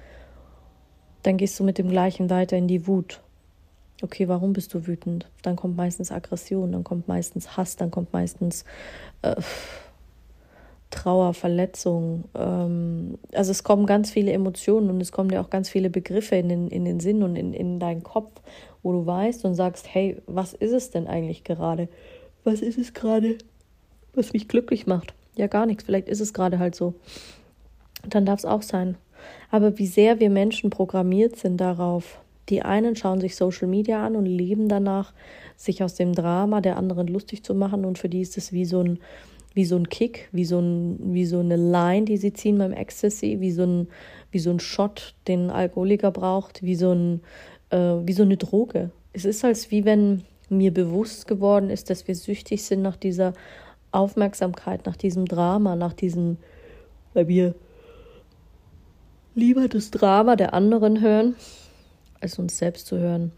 Dann 1.23 1.37
gehst 1.37 1.61
du 1.61 1.65
mit 1.65 1.77
dem 1.77 1.91
gleichen 1.91 2.31
weiter 2.31 2.57
in 2.57 2.67
die 2.67 2.87
Wut. 2.87 3.21
Okay, 4.01 4.27
warum 4.29 4.55
bist 4.55 4.73
du 4.73 4.87
wütend? 4.87 5.29
Dann 5.43 5.55
kommt 5.55 5.77
meistens 5.77 6.11
Aggression, 6.11 6.73
dann 6.73 6.83
kommt 6.83 7.09
meistens 7.09 7.59
Hass, 7.59 7.77
dann 7.77 7.91
kommt 7.91 8.15
meistens 8.15 8.65
äh, 9.21 9.37
Trauer, 10.91 11.35
Verletzung. 11.35 12.25
Ähm, 12.35 13.19
also 13.35 13.51
es 13.51 13.65
kommen 13.65 13.85
ganz 13.85 14.11
viele 14.11 14.33
Emotionen 14.33 14.89
und 14.89 15.03
es 15.03 15.13
kommen 15.13 15.29
dir 15.29 15.43
auch 15.43 15.51
ganz 15.51 15.69
viele 15.69 15.91
Begriffe 15.91 16.37
in 16.37 16.49
den, 16.49 16.69
in 16.69 16.87
den 16.87 17.01
Sinn 17.01 17.23
und 17.23 17.37
in, 17.37 17.53
in 17.53 17.81
deinen 17.81 18.03
Kopf, 18.03 18.41
wo 18.83 18.93
du 18.93 19.05
weißt 19.05 19.45
und 19.45 19.55
sagst, 19.55 19.93
hey, 19.93 20.23
was 20.27 20.55
ist 20.55 20.73
es 20.73 20.91
denn 20.91 21.07
eigentlich 21.07 21.45
gerade? 21.45 21.89
Was 22.47 22.63
ist 22.63 22.79
es 22.79 22.95
gerade, 22.95 23.37
was 24.15 24.33
mich 24.33 24.49
glücklich 24.49 24.87
macht? 24.87 25.15
Ja, 25.37 25.49
gar 25.49 25.67
nichts. 25.67 25.85
Vielleicht 25.85 26.09
ist 26.09 26.21
es 26.21 26.33
gerade 26.33 26.59
halt 26.59 26.75
so. 26.75 26.95
Dann 28.09 28.25
darf 28.25 28.39
es 28.39 28.45
auch 28.45 28.63
sein. 28.63 28.97
Aber 29.51 29.79
wie 29.79 29.87
sehr 29.87 30.21
wir 30.21 30.31
Menschen 30.31 30.71
programmiert 30.71 31.37
sind 31.37 31.59
darauf, 31.59 32.21
die 32.49 32.63
einen 32.63 32.95
schauen 32.95 33.21
sich 33.21 33.35
Social 33.35 33.67
Media 33.67 34.07
an 34.07 34.15
und 34.15 34.27
leben 34.27 34.69
danach, 34.69 35.13
sich 35.57 35.83
aus 35.83 35.95
dem 35.95 36.13
Drama 36.13 36.61
der 36.61 36.77
anderen 36.77 37.09
lustig 37.09 37.43
zu 37.43 37.55
machen. 37.55 37.85
Und 37.85 37.99
für 37.99 38.09
die 38.09 38.21
ist 38.21 38.39
es 38.39 38.53
wie 38.53 38.65
so 38.65 38.81
ein, 38.81 39.01
wie 39.55 39.65
so 39.65 39.77
ein 39.77 39.89
Kick, 39.89 40.29
wie 40.33 40.45
so, 40.45 40.61
ein, 40.61 40.99
wie 41.15 41.27
so 41.27 41.41
eine 41.41 41.57
Line, 41.57 42.05
die 42.05 42.17
sie 42.17 42.33
ziehen 42.33 42.59
beim 42.59 42.73
Ecstasy, 42.73 43.41
wie 43.41 43.51
so 43.51 43.65
ein, 43.65 43.89
wie 44.31 44.39
so 44.39 44.51
ein 44.51 44.61
Shot, 44.61 45.15
den 45.27 45.47
ein 45.47 45.51
Alkoholiker 45.51 46.13
braucht, 46.13 46.63
wie 46.63 46.77
so, 46.77 46.93
ein, 46.93 47.21
äh, 47.71 47.79
wie 47.79 48.13
so 48.13 48.23
eine 48.23 48.37
Droge. 48.37 48.91
Es 49.13 49.25
ist 49.25 49.45
als 49.45 49.71
wie 49.71 49.85
wenn 49.85 50.23
mir 50.49 50.73
bewusst 50.73 51.27
geworden 51.27 51.71
ist, 51.71 51.91
dass 51.91 52.07
wir 52.07 52.15
süchtig 52.15 52.65
sind 52.65 52.83
nach 52.83 52.97
dieser 52.97 53.33
Aufmerksamkeit, 53.91 54.87
nach 54.87 54.97
diesem 54.97 55.27
Drama, 55.27 55.77
nach 55.77 55.93
diesem, 55.93 56.39
weil 57.15 57.29
wir 57.29 57.55
lieber 59.35 59.69
das 59.69 59.91
Drama 59.91 60.37
der 60.37 60.55
anderen 60.55 61.01
hören, 61.01 61.37
als 62.21 62.39
uns 62.39 62.59
selbst 62.59 62.87
zu 62.87 62.99
hören, 62.99 63.33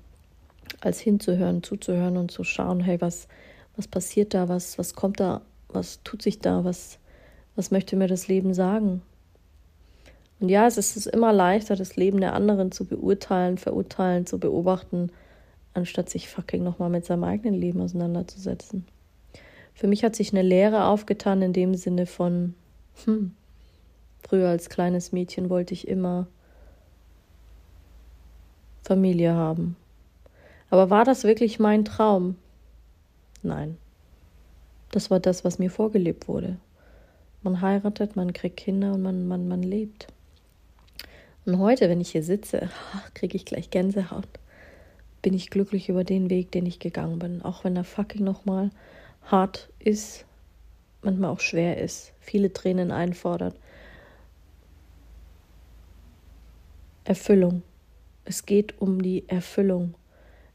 als 0.81 1.01
hinzuhören, 1.01 1.62
zuzuhören 1.62 2.16
und 2.16 2.31
zu 2.31 2.44
schauen, 2.44 2.81
hey, 2.81 3.01
was, 3.01 3.29
was 3.77 3.88
passiert 3.88 4.35
da, 4.35 4.49
was, 4.49 4.79
was 4.79 4.94
kommt 4.94 5.21
da, 5.21 5.42
was 5.68 6.03
tut 6.05 6.23
sich 6.23 6.38
da, 6.40 6.64
was, 6.64 6.99
was 7.57 7.71
möchte 7.71 7.97
mir 7.97 8.07
das 8.07 8.29
Leben 8.29 8.55
sagen? 8.55 9.03
Und 10.40 10.49
ja, 10.51 10.66
es 10.66 10.77
ist 10.77 11.07
immer 11.07 11.33
leichter, 11.33 11.75
das 11.75 11.97
Leben 11.97 12.21
der 12.21 12.35
anderen 12.35 12.71
zu 12.71 12.85
beurteilen, 12.85 13.59
verurteilen, 13.59 14.25
zu 14.25 14.38
beobachten, 14.38 15.11
anstatt 15.79 16.11
sich 16.11 16.29
fucking 16.29 16.62
nochmal 16.62 16.91
mit 16.91 17.07
seinem 17.07 17.25
eigenen 17.25 17.55
Leben 17.55 17.81
auseinanderzusetzen. 17.81 18.87
Für 19.75 19.87
mich 19.87 20.05
hat 20.05 20.14
sich 20.17 20.33
eine 20.33 20.43
Lehre 20.43 20.85
aufgetan 20.85 21.41
in 21.41 21.53
dem 21.53 21.75
Sinne 21.75 22.07
von, 22.07 22.55
hm, 23.05 23.33
früher 24.29 24.49
als 24.49 24.69
kleines 24.69 25.12
Mädchen 25.12 25.49
wollte 25.49 25.73
ich 25.73 25.88
immer 25.88 26.27
Familie 28.83 29.35
haben. 29.35 29.77
Aber 30.71 30.91
war 30.91 31.05
das 31.05 31.25
wirklich 31.25 31.59
mein 31.59 31.85
Traum? 31.85 32.37
Nein. 33.43 33.79
Das 34.91 35.11
war 35.11 35.21
das, 35.21 35.45
was 35.45 35.59
mir 35.59 35.71
vorgelebt 35.71 36.29
wurde. 36.29 36.57
Man 37.43 37.61
heiratet, 37.61 38.17
man 38.17 38.33
kriegt 38.33 38.57
Kinder 38.57 38.95
und 38.95 39.03
man, 39.03 39.29
man, 39.29 39.47
man 39.47 39.62
lebt. 39.62 40.09
Und 41.47 41.59
heute, 41.59 41.88
wenn 41.88 42.01
ich 42.01 42.11
hier 42.11 42.23
sitze, 42.23 42.69
kriege 43.14 43.37
ich 43.37 43.45
gleich 43.45 43.71
Gänsehaut 43.71 44.27
bin 45.22 45.35
ich 45.35 45.50
glücklich 45.50 45.88
über 45.88 46.04
den 46.04 46.31
Weg, 46.31 46.52
den 46.52 46.66
ich 46.66 46.78
gegangen 46.78 47.18
bin. 47.18 47.42
Auch 47.42 47.64
wenn 47.64 47.76
er 47.76 47.85
fucking 47.85 48.24
nochmal 48.24 48.70
hart 49.22 49.70
ist, 49.78 50.26
manchmal 51.02 51.31
auch 51.31 51.40
schwer 51.40 51.78
ist, 51.78 52.12
viele 52.20 52.52
Tränen 52.52 52.90
einfordert. 52.90 53.57
Erfüllung. 57.04 57.62
Es 58.24 58.44
geht 58.44 58.81
um 58.81 59.00
die 59.00 59.28
Erfüllung. 59.28 59.94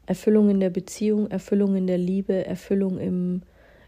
Erfüllung 0.06 0.50
in 0.50 0.60
der 0.60 0.70
Beziehung, 0.70 1.30
Erfüllung 1.30 1.76
in 1.76 1.86
der 1.86 1.98
Liebe, 1.98 2.46
Erfüllung 2.46 2.98
im, 2.98 3.42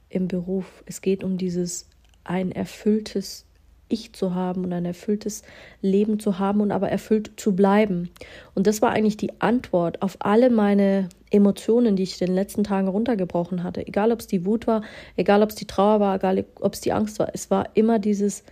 im 0.09 0.29
Beruf. 0.29 0.83
Es 0.87 1.01
geht 1.01 1.23
um 1.23 1.37
dieses 1.39 1.89
ein 2.25 2.51
erfülltes 2.53 3.46
ich 3.89 4.13
zu 4.13 4.35
haben 4.35 4.65
und 4.65 4.73
ein 4.73 4.85
erfülltes 4.85 5.43
Leben 5.81 6.19
zu 6.19 6.39
haben 6.39 6.61
und 6.61 6.73
aber 6.73 6.89
erfüllt 6.91 7.33
zu 7.37 7.55
bleiben. 7.55 8.11
Und 8.55 8.67
das 8.67 8.83
war 8.83 8.91
eigentlich 8.91 9.17
die 9.17 9.41
Antwort 9.41 10.03
auf 10.03 10.17
alle 10.21 10.51
meine 10.51 11.09
Emotionen, 11.31 11.97
die 11.97 12.03
ich 12.03 12.21
in 12.21 12.27
den 12.27 12.35
letzten 12.35 12.65
Tagen 12.65 12.89
runtergebrochen 12.89 13.63
hatte. 13.63 13.87
Egal, 13.87 14.13
ob 14.13 14.21
es 14.21 14.27
die 14.27 14.45
Wut 14.45 14.67
war, 14.67 14.83
egal, 15.17 15.43
ob 15.43 15.51
es 15.51 15.57
die 15.57 15.67
Trauer 15.67 16.01
war, 16.01 16.17
egal, 16.17 16.45
ob 16.61 16.75
es 16.75 16.81
die 16.81 16.93
Angst 16.93 17.19
war. 17.19 17.29
Es 17.33 17.51
war 17.51 17.71
immer 17.75 17.99
dieses 17.99 18.45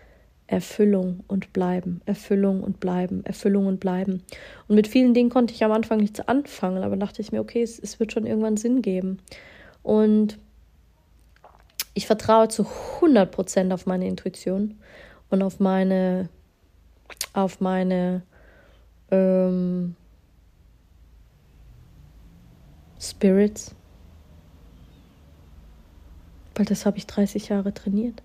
Erfüllung 0.46 1.24
und 1.26 1.52
bleiben, 1.52 2.02
Erfüllung 2.04 2.62
und 2.62 2.78
bleiben, 2.78 3.24
Erfüllung 3.24 3.66
und 3.66 3.80
bleiben. 3.80 4.22
Und 4.68 4.76
mit 4.76 4.86
vielen 4.86 5.14
Dingen 5.14 5.30
konnte 5.30 5.54
ich 5.54 5.64
am 5.64 5.72
Anfang 5.72 5.98
nichts 5.98 6.20
anfangen, 6.20 6.82
aber 6.82 6.96
dachte 6.96 7.22
ich 7.22 7.32
mir, 7.32 7.40
okay, 7.40 7.62
es, 7.62 7.78
es 7.78 7.98
wird 7.98 8.12
schon 8.12 8.26
irgendwann 8.26 8.58
Sinn 8.58 8.82
geben. 8.82 9.18
Und 9.82 10.38
ich 11.94 12.06
vertraue 12.06 12.48
zu 12.48 12.66
100% 13.00 13.72
auf 13.72 13.86
meine 13.86 14.06
Intuition 14.06 14.74
und 15.30 15.42
auf 15.42 15.60
meine, 15.60 16.28
auf 17.32 17.60
meine 17.60 18.22
ähm, 19.10 19.96
Spirits. 23.00 23.74
Weil 26.54 26.66
das 26.66 26.86
habe 26.86 26.98
ich 26.98 27.06
30 27.06 27.48
Jahre 27.48 27.74
trainiert. 27.74 28.22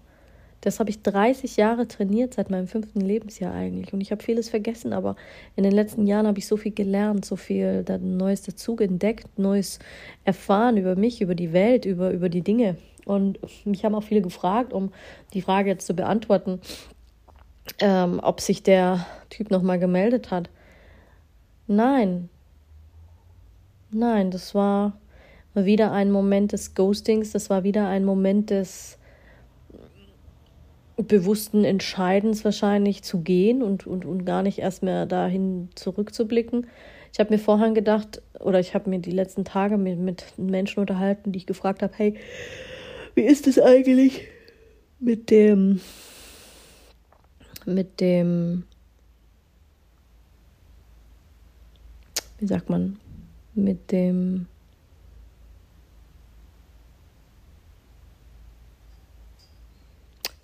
Das 0.61 0.79
habe 0.79 0.89
ich 0.89 1.01
30 1.01 1.55
Jahre 1.57 1.87
trainiert, 1.87 2.33
seit 2.33 2.49
meinem 2.49 2.67
fünften 2.67 2.99
Lebensjahr 2.99 3.53
eigentlich. 3.53 3.93
Und 3.93 4.01
ich 4.01 4.11
habe 4.11 4.21
vieles 4.21 4.49
vergessen, 4.49 4.91
aber 4.91 5.15
in 5.55 5.63
den 5.63 5.71
letzten 5.71 6.05
Jahren 6.05 6.27
habe 6.27 6.37
ich 6.37 6.47
so 6.47 6.57
viel 6.57 6.73
gelernt, 6.73 7.23
so 7.23 7.35
viel 7.37 7.85
Neues 8.01 8.41
dazu 8.41 8.77
entdeckt, 8.77 9.39
Neues 9.39 9.79
erfahren 10.25 10.77
über 10.77 10.95
mich, 10.95 11.21
über 11.21 11.35
die 11.35 11.53
Welt, 11.53 11.85
über, 11.85 12.11
über 12.11 12.27
die 12.27 12.41
Dinge. 12.41 12.75
Und 13.05 13.39
mich 13.65 13.85
haben 13.85 13.95
auch 13.95 14.03
viele 14.03 14.21
gefragt, 14.21 14.73
um 14.73 14.91
die 15.33 15.41
Frage 15.41 15.69
jetzt 15.69 15.87
zu 15.87 15.93
beantworten, 15.93 16.59
ähm, 17.79 18.19
ob 18.21 18.41
sich 18.41 18.61
der 18.61 19.05
Typ 19.29 19.51
nochmal 19.51 19.79
gemeldet 19.79 20.29
hat. 20.29 20.49
Nein. 21.67 22.29
Nein, 23.91 24.29
das 24.29 24.53
war 24.53 24.93
wieder 25.55 25.91
ein 25.91 26.11
Moment 26.11 26.51
des 26.51 26.75
Ghostings, 26.75 27.31
das 27.31 27.49
war 27.49 27.63
wieder 27.63 27.87
ein 27.87 28.05
Moment 28.05 28.51
des 28.51 28.98
bewussten 31.07 31.63
Entscheidens 31.63 32.43
wahrscheinlich 32.43 33.03
zu 33.03 33.21
gehen 33.21 33.63
und, 33.63 33.87
und, 33.87 34.05
und 34.05 34.25
gar 34.25 34.43
nicht 34.43 34.59
erst 34.59 34.83
mehr 34.83 35.05
dahin 35.05 35.69
zurückzublicken. 35.75 36.67
Ich 37.13 37.19
habe 37.19 37.33
mir 37.33 37.39
vorhin 37.39 37.73
gedacht, 37.73 38.21
oder 38.39 38.59
ich 38.59 38.73
habe 38.75 38.89
mir 38.89 38.99
die 38.99 39.11
letzten 39.11 39.45
Tage 39.45 39.77
mit, 39.77 39.99
mit 39.99 40.25
Menschen 40.37 40.79
unterhalten, 40.79 41.31
die 41.31 41.37
ich 41.37 41.47
gefragt 41.47 41.81
habe, 41.81 41.93
hey, 41.95 42.15
wie 43.15 43.23
ist 43.23 43.47
es 43.47 43.59
eigentlich 43.59 44.27
mit 44.99 45.29
dem, 45.29 45.81
mit 47.65 47.99
dem, 47.99 48.63
wie 52.37 52.47
sagt 52.47 52.69
man, 52.69 52.99
mit 53.55 53.91
dem 53.91 54.47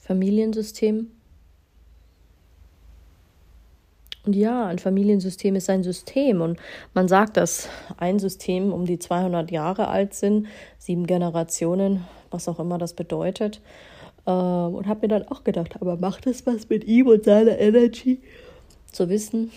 Familiensystem. 0.05 1.09
Und 4.25 4.35
ja, 4.35 4.67
ein 4.67 4.79
Familiensystem 4.79 5.55
ist 5.55 5.69
ein 5.69 5.83
System 5.83 6.41
und 6.41 6.59
man 6.93 7.07
sagt, 7.07 7.37
dass 7.37 7.69
ein 7.97 8.19
System 8.19 8.71
um 8.71 8.85
die 8.85 8.99
200 8.99 9.49
Jahre 9.51 9.87
alt 9.87 10.13
sind, 10.13 10.47
sieben 10.77 11.07
Generationen, 11.07 12.05
was 12.29 12.47
auch 12.47 12.59
immer 12.59 12.77
das 12.77 12.93
bedeutet. 12.93 13.61
Ähm, 14.27 14.75
und 14.75 14.87
habe 14.87 15.01
mir 15.01 15.07
dann 15.07 15.27
auch 15.27 15.43
gedacht, 15.43 15.75
aber 15.81 15.97
macht 15.97 16.27
es 16.27 16.45
was 16.45 16.69
mit 16.69 16.83
ihm 16.85 17.07
und 17.07 17.23
seiner 17.23 17.57
Energy? 17.57 18.21
Zu 18.91 19.09
wissen, 19.09 19.51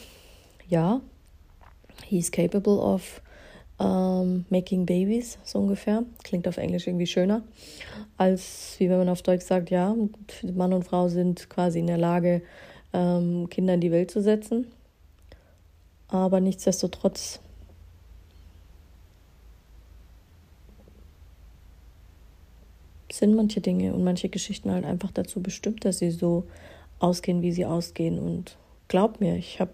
ja, 0.68 1.00
he's 2.06 2.30
capable 2.30 2.78
of 2.78 3.20
um, 3.78 4.44
making 4.50 4.84
babies, 4.86 5.38
so 5.44 5.58
ungefähr. 5.58 6.04
Klingt 6.24 6.46
auf 6.48 6.56
Englisch 6.56 6.86
irgendwie 6.86 7.06
schöner, 7.06 7.42
als 8.16 8.74
wie 8.78 8.90
wenn 8.90 8.98
man 8.98 9.08
auf 9.08 9.22
Deutsch 9.22 9.44
sagt, 9.44 9.70
ja, 9.70 9.94
Mann 10.54 10.72
und 10.72 10.84
Frau 10.84 11.08
sind 11.08 11.48
quasi 11.48 11.78
in 11.78 11.86
der 11.86 11.98
Lage, 11.98 12.42
ähm, 12.92 13.48
Kinder 13.48 13.74
in 13.74 13.80
die 13.80 13.92
Welt 13.92 14.10
zu 14.10 14.22
setzen. 14.22 14.66
Aber 16.08 16.40
nichtsdestotrotz 16.40 17.40
sind 23.12 23.34
manche 23.34 23.60
Dinge 23.60 23.94
und 23.94 24.04
manche 24.04 24.28
Geschichten 24.28 24.70
halt 24.70 24.84
einfach 24.84 25.10
dazu 25.10 25.42
bestimmt, 25.42 25.84
dass 25.84 25.98
sie 25.98 26.10
so 26.10 26.44
ausgehen, 26.98 27.42
wie 27.42 27.52
sie 27.52 27.66
ausgehen. 27.66 28.18
Und 28.18 28.56
glaub 28.88 29.20
mir, 29.20 29.36
ich 29.36 29.60
habe 29.60 29.72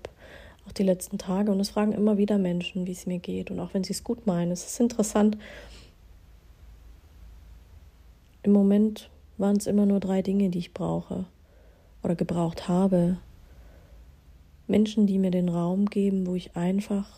auch 0.66 0.72
die 0.72 0.83
letzten 0.83 1.18
Tage 1.18 1.50
und 1.50 1.61
es 1.61 1.70
fragen 1.70 1.92
immer 1.92 2.18
wieder 2.18 2.38
Menschen, 2.38 2.87
wie 2.87 2.92
es 2.92 3.07
mir 3.07 3.18
geht 3.18 3.50
und 3.50 3.61
auch 3.61 3.74
wenn 3.74 3.85
sie 3.85 3.92
es 3.92 4.05
gut 4.05 4.27
meinen. 4.27 4.50
Es 4.50 4.64
ist 4.64 4.81
interessant. 4.81 5.37
Im 8.42 8.53
Moment 8.53 9.11
waren 9.38 9.57
es 9.57 9.66
immer 9.66 9.87
nur 9.87 10.00
drei 10.00 10.22
Dinge, 10.22 10.50
die 10.50 10.59
ich 10.59 10.74
brauche 10.74 11.24
oder 12.03 12.14
gebraucht 12.14 12.68
habe. 12.68 13.18
Menschen, 14.66 15.07
die 15.07 15.18
mir 15.18 15.31
den 15.31 15.48
Raum 15.48 15.87
geben, 15.87 16.27
wo 16.27 16.35
ich 16.35 16.57
einfach 16.57 17.09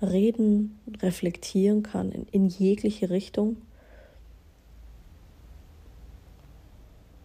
reden, 0.00 0.78
reflektieren 1.00 1.82
kann 1.82 2.12
in, 2.12 2.26
in 2.26 2.48
jegliche 2.48 3.10
Richtung 3.10 3.56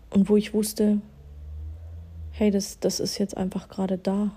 Und 0.09 0.29
wo 0.29 0.37
ich 0.37 0.53
wusste, 0.53 1.01
hey, 2.31 2.51
das, 2.51 2.79
das 2.79 2.99
ist 2.99 3.17
jetzt 3.17 3.35
einfach 3.37 3.69
gerade 3.69 3.97
da. 3.97 4.31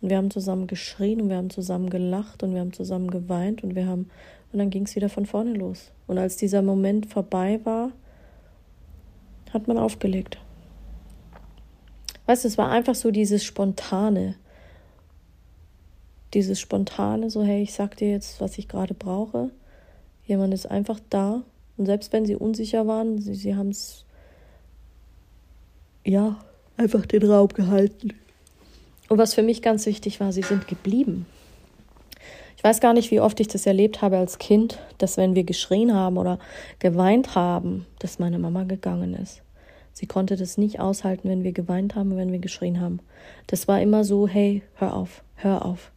Und 0.00 0.10
wir 0.10 0.16
haben 0.16 0.30
zusammen 0.30 0.66
geschrien 0.66 1.20
und 1.20 1.28
wir 1.28 1.36
haben 1.36 1.50
zusammen 1.50 1.90
gelacht 1.90 2.42
und 2.42 2.54
wir 2.54 2.60
haben 2.60 2.72
zusammen 2.72 3.10
geweint 3.10 3.62
und 3.62 3.74
wir 3.74 3.86
haben, 3.86 4.10
und 4.52 4.58
dann 4.58 4.70
ging 4.70 4.84
es 4.84 4.96
wieder 4.96 5.08
von 5.08 5.26
vorne 5.26 5.52
los. 5.52 5.90
Und 6.06 6.18
als 6.18 6.36
dieser 6.36 6.62
Moment 6.62 7.06
vorbei 7.06 7.60
war, 7.64 7.92
hat 9.52 9.68
man 9.68 9.78
aufgelegt. 9.78 10.38
Weißt 12.26 12.44
du, 12.44 12.48
es 12.48 12.58
war 12.58 12.70
einfach 12.70 12.94
so 12.94 13.10
dieses 13.10 13.44
Spontane. 13.44 14.36
Dieses 16.32 16.60
Spontane, 16.60 17.28
so, 17.28 17.42
hey, 17.42 17.62
ich 17.62 17.74
sag 17.74 17.96
dir 17.96 18.10
jetzt, 18.10 18.40
was 18.40 18.56
ich 18.58 18.68
gerade 18.68 18.94
brauche. 18.94 19.50
Jemand 20.26 20.54
ist 20.54 20.66
einfach 20.66 21.00
da. 21.10 21.42
Und 21.76 21.86
selbst 21.86 22.12
wenn 22.12 22.24
sie 22.24 22.36
unsicher 22.36 22.86
waren, 22.86 23.20
sie, 23.20 23.34
sie 23.34 23.56
haben 23.56 23.70
es 23.70 24.04
ja, 26.04 26.38
einfach 26.76 27.04
den 27.06 27.24
Raum 27.24 27.48
gehalten. 27.48 28.14
Und 29.10 29.18
was 29.18 29.34
für 29.34 29.42
mich 29.42 29.60
ganz 29.60 29.86
wichtig 29.86 30.20
war, 30.20 30.32
sie 30.32 30.42
sind 30.42 30.68
geblieben. 30.68 31.26
Ich 32.56 32.62
weiß 32.62 32.80
gar 32.80 32.92
nicht, 32.92 33.10
wie 33.10 33.18
oft 33.18 33.40
ich 33.40 33.48
das 33.48 33.66
erlebt 33.66 34.02
habe 34.02 34.16
als 34.18 34.38
Kind, 34.38 34.78
dass 34.98 35.16
wenn 35.16 35.34
wir 35.34 35.42
geschrien 35.42 35.92
haben 35.92 36.16
oder 36.16 36.38
geweint 36.78 37.34
haben, 37.34 37.86
dass 37.98 38.20
meine 38.20 38.38
Mama 38.38 38.62
gegangen 38.62 39.14
ist. 39.14 39.42
Sie 39.92 40.06
konnte 40.06 40.36
das 40.36 40.58
nicht 40.58 40.78
aushalten, 40.78 41.28
wenn 41.28 41.42
wir 41.42 41.50
geweint 41.50 41.96
haben, 41.96 42.16
wenn 42.16 42.30
wir 42.30 42.38
geschrien 42.38 42.80
haben. 42.80 43.00
Das 43.48 43.66
war 43.66 43.82
immer 43.82 44.04
so, 44.04 44.28
hey, 44.28 44.62
hör 44.76 44.94
auf, 44.94 45.24
hör 45.34 45.64
auf 45.64 45.90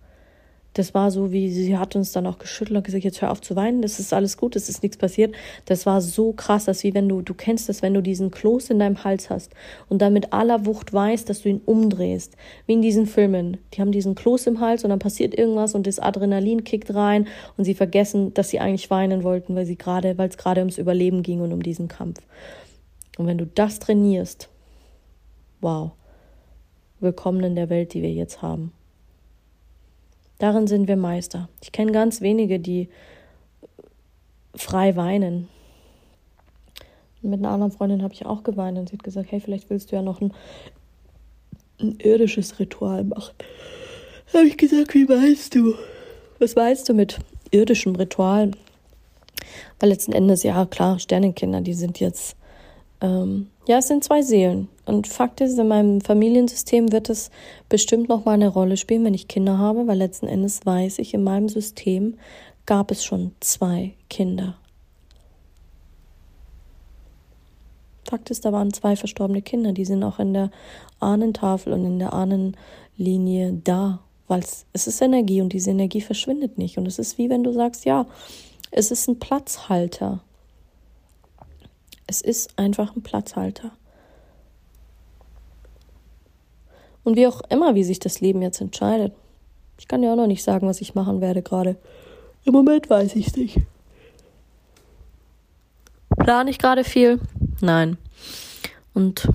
das 0.74 0.96
war 0.96 1.12
so, 1.12 1.32
wie 1.32 1.52
sie 1.52 1.78
hat 1.78 1.96
uns 1.96 2.12
dann 2.12 2.26
auch 2.26 2.40
geschüttelt 2.40 2.78
und 2.78 2.84
gesagt, 2.84 3.04
jetzt 3.04 3.22
hör 3.22 3.32
auf 3.32 3.42
zu 3.42 3.56
weinen, 3.56 3.82
das 3.82 4.00
ist 4.00 4.12
alles 4.12 4.38
gut, 4.38 4.56
es 4.56 4.70
ist 4.70 4.82
nichts 4.82 4.98
passiert. 4.98 5.36
Das 5.66 5.86
war 5.86 6.02
so 6.02 6.34
krass, 6.34 6.66
dass 6.66 6.84
wie 6.84 6.94
wenn 6.96 7.08
du, 7.08 7.22
du 7.22 7.34
kennst 7.36 7.70
das, 7.70 7.84
wenn 7.84 7.94
du 7.94 8.02
diesen 8.02 8.32
Kloß 8.32 8.72
in 8.72 8.80
deinem 8.80 9.04
Hals 9.04 9.30
hast 9.30 9.52
und 9.88 10.02
dann 10.02 10.14
mit 10.14 10.34
aller 10.34 10.66
Wucht 10.66 10.92
weißt, 10.92 11.30
dass 11.30 11.44
du 11.44 11.50
ihn 11.50 11.62
umdrehst. 11.66 12.36
Wie 12.66 12.74
in 12.74 12.82
diesen 12.82 13.06
Filmen. 13.06 13.58
Die 13.74 13.82
haben 13.82 13.92
diesen 13.92 14.16
Kloß 14.16 14.48
im 14.48 14.60
Hals 14.60 14.84
und 14.84 14.90
dann 14.90 15.00
passiert 15.00 15.38
irgendwas 15.38 15.76
und 15.76 15.86
das 15.86 16.00
Adrenalin 16.00 16.64
kickt 16.64 16.94
rein 16.94 17.28
und 17.56 17.66
sie 17.66 17.76
vergessen, 17.76 18.34
dass 18.34 18.50
sie 18.50 18.60
eigentlich 18.60 18.90
weinen 18.90 19.24
wollten, 19.24 19.56
weil 19.56 19.68
sie 19.68 19.78
gerade, 19.78 20.18
weil 20.18 20.30
es 20.30 20.38
gerade 20.38 20.62
ums 20.62 20.80
Überleben 20.80 21.22
ging 21.22 21.42
und 21.42 21.54
um 21.54 21.62
diesen 21.62 21.88
Kampf. 21.88 22.20
Und 23.20 23.28
wenn 23.28 23.38
du 23.38 23.46
das 23.46 23.78
trainierst, 23.78 24.50
wow, 25.62 25.92
willkommen 27.00 27.44
in 27.44 27.56
der 27.56 27.70
Welt, 27.70 27.94
die 27.94 28.02
wir 28.02 28.12
jetzt 28.12 28.42
haben. 28.42 28.74
Darin 30.44 30.68
sind 30.68 30.90
wir 30.90 30.98
Meister. 30.98 31.48
Ich 31.62 31.72
kenne 31.72 31.94
ganz 31.94 32.20
wenige, 32.20 32.60
die 32.60 32.90
frei 34.54 34.98
weinen. 34.98 35.48
mit 37.22 37.40
einer 37.40 37.52
anderen 37.52 37.72
Freundin 37.72 38.04
habe 38.04 38.14
ich 38.14 38.26
auch 38.26 38.44
geweint 38.44 38.78
und 38.78 38.90
sie 38.90 38.98
hat 38.98 39.04
gesagt, 39.06 39.32
hey, 39.32 39.40
vielleicht 39.40 39.70
willst 39.70 39.90
du 39.90 39.96
ja 39.96 40.02
noch 40.02 40.20
ein, 40.20 40.34
ein 41.80 41.96
irdisches 41.98 42.60
Ritual 42.60 43.06
machen. 43.06 43.34
Habe 44.34 44.48
ich 44.48 44.58
gesagt, 44.58 44.94
wie 44.94 45.08
weißt 45.08 45.56
du? 45.56 45.76
Was 46.40 46.58
weißt 46.58 46.90
du 46.90 46.94
mit 46.94 47.20
irdischem 47.52 47.96
Ritual? 47.96 48.52
Weil 49.80 49.90
letzten 49.92 50.12
Endes, 50.12 50.44
ja 50.44 50.66
klar, 50.66 51.00
Sternenkinder, 51.00 51.62
die 51.62 51.74
sind 51.74 52.02
jetzt 52.02 52.36
ähm, 53.00 53.48
ja, 53.66 53.78
es 53.78 53.88
sind 53.88 54.04
zwei 54.04 54.22
Seelen. 54.22 54.68
Und 54.86 55.08
Fakt 55.08 55.40
ist, 55.40 55.58
in 55.58 55.68
meinem 55.68 56.02
Familiensystem 56.02 56.92
wird 56.92 57.10
es 57.10 57.32
bestimmt 57.70 58.10
noch 58.10 58.26
mal 58.26 58.34
eine 58.34 58.50
Rolle 58.50 58.76
spielen, 58.76 59.06
wenn 59.06 59.14
ich 59.14 59.30
Kinder 59.30 59.58
habe, 59.58 59.88
weil 59.88 59.98
letzten 59.98 60.28
Endes 60.28 60.66
weiß 60.66 61.00
ich, 61.00 61.14
in 61.14 61.24
meinem 61.24 61.48
System 61.48 62.16
gab 62.66 62.92
es 62.92 63.04
schon 63.04 63.34
zwei 63.40 63.94
Kinder. 64.10 64.58
Fakt 68.06 68.30
ist, 68.30 68.44
da 68.44 68.52
waren 68.52 68.74
zwei 68.74 68.96
verstorbene 68.96 69.42
Kinder, 69.42 69.72
die 69.72 69.86
sind 69.86 70.04
auch 70.04 70.20
in 70.20 70.34
der 70.34 70.52
Ahnentafel 71.00 71.74
und 71.74 71.86
in 71.86 72.00
der 72.00 72.14
Ahnenlinie 72.14 73.54
da, 73.64 74.02
weil 74.28 74.42
es, 74.42 74.66
es 74.74 74.88
ist 74.88 75.02
Energie 75.02 75.42
und 75.42 75.54
diese 75.54 75.72
Energie 75.72 76.02
verschwindet 76.02 76.58
nicht. 76.58 76.78
Und 76.78 76.86
es 76.86 77.00
ist 77.00 77.18
wie 77.18 77.30
wenn 77.30 77.44
du 77.44 77.54
sagst, 77.54 77.86
ja, 77.86 78.06
es 78.72 78.92
ist 78.92 79.08
ein 79.08 79.20
Platzhalter. 79.20 80.22
Es 82.06 82.22
ist 82.22 82.60
einfach 82.60 82.96
ein 82.96 83.02
Platzhalter. 83.02 83.72
Und 87.04 87.18
wie 87.18 87.28
auch 87.28 87.42
immer, 87.50 87.76
wie 87.76 87.84
sich 87.84 88.00
das 88.00 88.22
Leben 88.22 88.42
jetzt 88.42 88.62
entscheidet. 88.62 89.14
Ich 89.78 89.88
kann 89.88 90.04
ja 90.04 90.14
auch 90.14 90.18
noch 90.18 90.28
nicht 90.28 90.44
sagen, 90.44 90.68
was 90.68 90.82
ich 90.82 90.96
machen 90.96 91.22
werde 91.22 91.42
gerade. 91.42 91.76
Im 92.46 92.54
Moment 92.54 92.90
weiß 92.90 93.16
ich 93.16 93.28
es 93.28 93.36
nicht. 93.36 93.60
Plane 96.18 96.50
ich 96.50 96.60
gerade 96.60 96.84
viel? 96.84 97.20
Nein. 97.62 97.98
Und 98.94 99.28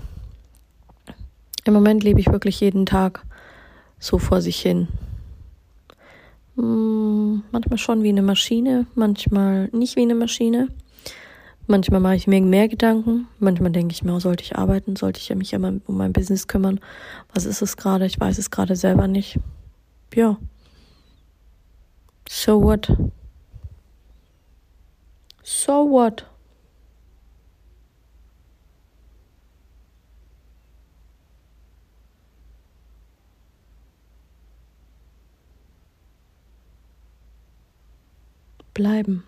im 1.65 1.75
Moment 1.75 2.03
lebe 2.05 2.21
ich 2.21 2.33
wirklich 2.33 2.61
jeden 2.61 2.87
Tag 2.87 3.25
so 3.99 4.19
vor 4.19 4.41
sich 4.41 4.61
hin. 4.61 4.89
Hm, 6.57 7.43
manchmal 7.51 7.79
schon 7.79 8.03
wie 8.03 8.09
eine 8.09 8.23
Maschine, 8.23 8.87
manchmal 8.95 9.69
nicht 9.73 9.97
wie 9.97 10.03
eine 10.03 10.15
Maschine. 10.15 10.69
Manchmal 11.71 12.01
mache 12.01 12.17
ich 12.17 12.27
mir 12.27 12.41
mehr 12.41 12.67
Gedanken, 12.67 13.29
manchmal 13.39 13.71
denke 13.71 13.93
ich 13.93 14.03
mir, 14.03 14.19
sollte 14.21 14.43
ich 14.43 14.57
arbeiten, 14.57 14.97
sollte 14.97 15.21
ich 15.21 15.29
mich 15.37 15.57
mal 15.59 15.83
um 15.87 15.99
mein 15.99 16.15
Business 16.15 16.47
kümmern. 16.47 16.81
Was 17.35 17.45
ist 17.45 17.61
es 17.61 17.77
gerade? 17.77 18.07
Ich 18.07 18.19
weiß 18.19 18.39
es 18.39 18.51
gerade 18.51 18.75
selber 18.75 19.07
nicht. 19.07 19.39
Ja. 20.15 20.39
So 22.27 22.63
what? 22.63 22.91
So 25.43 25.91
what? 25.91 26.25
Bleiben. 38.73 39.25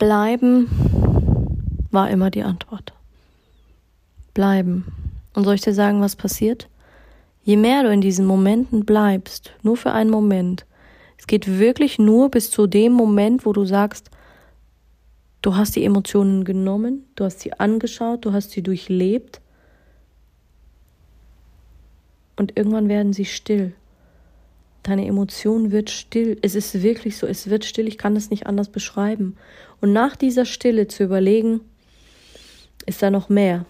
Bleiben 0.00 0.66
war 1.90 2.08
immer 2.08 2.30
die 2.30 2.42
Antwort. 2.42 2.94
Bleiben. 4.32 4.86
Und 5.34 5.44
soll 5.44 5.56
ich 5.56 5.60
dir 5.60 5.74
sagen, 5.74 6.00
was 6.00 6.16
passiert? 6.16 6.70
Je 7.42 7.58
mehr 7.58 7.82
du 7.82 7.92
in 7.92 8.00
diesen 8.00 8.24
Momenten 8.24 8.86
bleibst, 8.86 9.52
nur 9.62 9.76
für 9.76 9.92
einen 9.92 10.08
Moment, 10.08 10.64
es 11.18 11.26
geht 11.26 11.58
wirklich 11.58 11.98
nur 11.98 12.30
bis 12.30 12.50
zu 12.50 12.66
dem 12.66 12.94
Moment, 12.94 13.44
wo 13.44 13.52
du 13.52 13.66
sagst, 13.66 14.10
du 15.42 15.54
hast 15.54 15.76
die 15.76 15.84
Emotionen 15.84 16.44
genommen, 16.44 17.04
du 17.14 17.24
hast 17.24 17.40
sie 17.40 17.52
angeschaut, 17.52 18.24
du 18.24 18.32
hast 18.32 18.52
sie 18.52 18.62
durchlebt 18.62 19.42
und 22.36 22.56
irgendwann 22.56 22.88
werden 22.88 23.12
sie 23.12 23.26
still. 23.26 23.74
Deine 24.82 25.06
Emotion 25.06 25.72
wird 25.72 25.90
still. 25.90 26.38
Es 26.40 26.54
ist 26.54 26.82
wirklich 26.82 27.18
so, 27.18 27.26
es 27.26 27.50
wird 27.50 27.66
still. 27.66 27.86
Ich 27.86 27.98
kann 27.98 28.16
es 28.16 28.30
nicht 28.30 28.46
anders 28.46 28.70
beschreiben. 28.70 29.36
Und 29.80 29.92
nach 29.92 30.16
dieser 30.16 30.44
Stille 30.44 30.88
zu 30.88 31.04
überlegen, 31.04 31.60
ist 32.86 33.02
da 33.02 33.10
noch 33.10 33.28
mehr? 33.28 33.64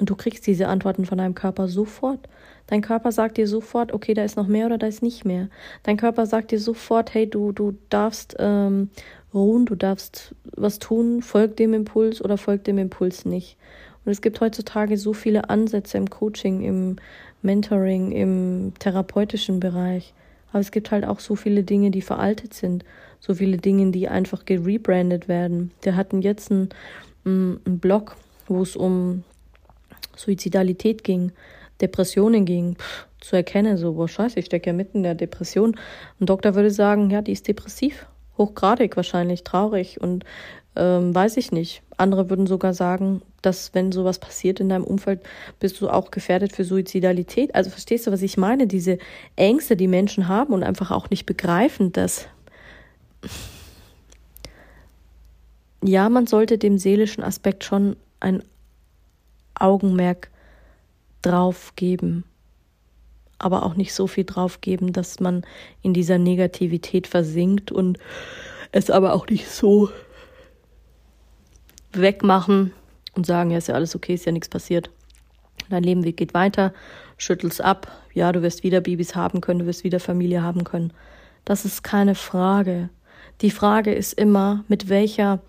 Und 0.00 0.08
du 0.08 0.16
kriegst 0.16 0.46
diese 0.46 0.68
Antworten 0.68 1.04
von 1.04 1.18
deinem 1.18 1.34
Körper 1.34 1.68
sofort. 1.68 2.28
Dein 2.66 2.80
Körper 2.80 3.12
sagt 3.12 3.36
dir 3.36 3.46
sofort, 3.46 3.92
okay, 3.92 4.14
da 4.14 4.24
ist 4.24 4.36
noch 4.36 4.46
mehr 4.46 4.66
oder 4.66 4.78
da 4.78 4.86
ist 4.86 5.02
nicht 5.02 5.24
mehr. 5.24 5.48
Dein 5.82 5.96
Körper 5.96 6.26
sagt 6.26 6.50
dir 6.50 6.58
sofort, 6.58 7.12
hey, 7.12 7.28
du, 7.28 7.52
du 7.52 7.76
darfst 7.90 8.36
ähm, 8.38 8.90
ruhen, 9.34 9.66
du 9.66 9.74
darfst 9.74 10.34
was 10.56 10.78
tun, 10.78 11.22
folg 11.22 11.56
dem 11.56 11.74
Impuls 11.74 12.22
oder 12.22 12.38
folg 12.38 12.64
dem 12.64 12.78
Impuls 12.78 13.24
nicht. 13.24 13.56
Und 14.04 14.12
es 14.12 14.20
gibt 14.20 14.40
heutzutage 14.40 14.96
so 14.96 15.12
viele 15.12 15.50
Ansätze 15.50 15.98
im 15.98 16.08
Coaching, 16.08 16.62
im 16.62 16.96
Mentoring, 17.42 18.12
im 18.12 18.72
therapeutischen 18.78 19.60
Bereich. 19.60 20.14
Aber 20.50 20.60
es 20.60 20.70
gibt 20.70 20.90
halt 20.90 21.04
auch 21.04 21.20
so 21.20 21.34
viele 21.34 21.62
Dinge, 21.62 21.90
die 21.90 22.02
veraltet 22.02 22.54
sind. 22.54 22.84
So 23.24 23.34
viele 23.34 23.56
Dinge, 23.56 23.92
die 23.92 24.08
einfach 24.08 24.44
gerebrandet 24.44 25.28
werden. 25.28 25.70
Wir 25.82 25.94
hatten 25.94 26.22
jetzt 26.22 26.50
einen, 26.50 26.70
einen 27.24 27.78
Blog, 27.78 28.16
wo 28.48 28.62
es 28.62 28.74
um 28.74 29.22
Suizidalität 30.16 31.04
ging, 31.04 31.30
Depressionen 31.80 32.44
ging, 32.44 32.74
Pff, 32.74 33.06
zu 33.20 33.36
erkennen, 33.36 33.76
so, 33.76 33.92
boah, 33.92 34.08
scheiße, 34.08 34.40
ich 34.40 34.46
stecke 34.46 34.70
ja 34.70 34.72
mitten 34.72 34.98
in 34.98 35.02
der 35.04 35.14
Depression. 35.14 35.76
Ein 36.20 36.26
Doktor 36.26 36.56
würde 36.56 36.72
sagen, 36.72 37.10
ja, 37.10 37.22
die 37.22 37.30
ist 37.30 37.46
depressiv, 37.46 38.06
hochgradig 38.38 38.96
wahrscheinlich, 38.96 39.44
traurig 39.44 40.00
und 40.00 40.24
ähm, 40.74 41.14
weiß 41.14 41.36
ich 41.36 41.52
nicht. 41.52 41.82
Andere 41.96 42.28
würden 42.28 42.48
sogar 42.48 42.74
sagen, 42.74 43.22
dass 43.40 43.72
wenn 43.72 43.92
sowas 43.92 44.18
passiert 44.18 44.58
in 44.58 44.68
deinem 44.68 44.82
Umfeld, 44.82 45.20
bist 45.60 45.80
du 45.80 45.88
auch 45.88 46.10
gefährdet 46.10 46.50
für 46.56 46.64
Suizidalität. 46.64 47.54
Also 47.54 47.70
verstehst 47.70 48.08
du, 48.08 48.10
was 48.10 48.22
ich 48.22 48.36
meine? 48.36 48.66
Diese 48.66 48.98
Ängste, 49.36 49.76
die 49.76 49.86
Menschen 49.86 50.26
haben 50.26 50.52
und 50.52 50.64
einfach 50.64 50.90
auch 50.90 51.08
nicht 51.08 51.24
begreifen, 51.24 51.92
dass 51.92 52.26
ja, 55.82 56.08
man 56.08 56.26
sollte 56.26 56.58
dem 56.58 56.78
seelischen 56.78 57.24
Aspekt 57.24 57.64
schon 57.64 57.96
ein 58.20 58.42
Augenmerk 59.54 60.30
drauf 61.22 61.72
geben, 61.76 62.24
aber 63.38 63.64
auch 63.64 63.74
nicht 63.74 63.92
so 63.92 64.06
viel 64.06 64.24
drauf 64.24 64.60
geben, 64.60 64.92
dass 64.92 65.20
man 65.20 65.44
in 65.82 65.92
dieser 65.92 66.18
Negativität 66.18 67.06
versinkt 67.06 67.72
und 67.72 67.98
es 68.70 68.90
aber 68.90 69.12
auch 69.12 69.26
nicht 69.26 69.48
so 69.48 69.90
wegmachen 71.92 72.72
und 73.14 73.26
sagen, 73.26 73.50
ja, 73.50 73.58
ist 73.58 73.68
ja 73.68 73.74
alles 73.74 73.94
okay, 73.94 74.14
ist 74.14 74.24
ja 74.24 74.32
nichts 74.32 74.48
passiert. 74.48 74.90
Dein 75.68 75.82
Leben 75.82 76.02
geht 76.02 76.34
weiter, 76.34 76.72
schüttelst 77.18 77.60
ab, 77.60 77.90
ja, 78.14 78.32
du 78.32 78.42
wirst 78.42 78.62
wieder 78.62 78.80
Babys 78.80 79.14
haben 79.14 79.40
können, 79.40 79.60
du 79.60 79.66
wirst 79.66 79.84
wieder 79.84 80.00
Familie 80.00 80.42
haben 80.42 80.64
können. 80.64 80.92
Das 81.44 81.64
ist 81.64 81.82
keine 81.82 82.14
Frage. 82.14 82.88
Die 83.40 83.50
Frage 83.50 83.92
ist 83.92 84.12
immer, 84.12 84.64
mit 84.68 84.88
welcher 84.88 85.40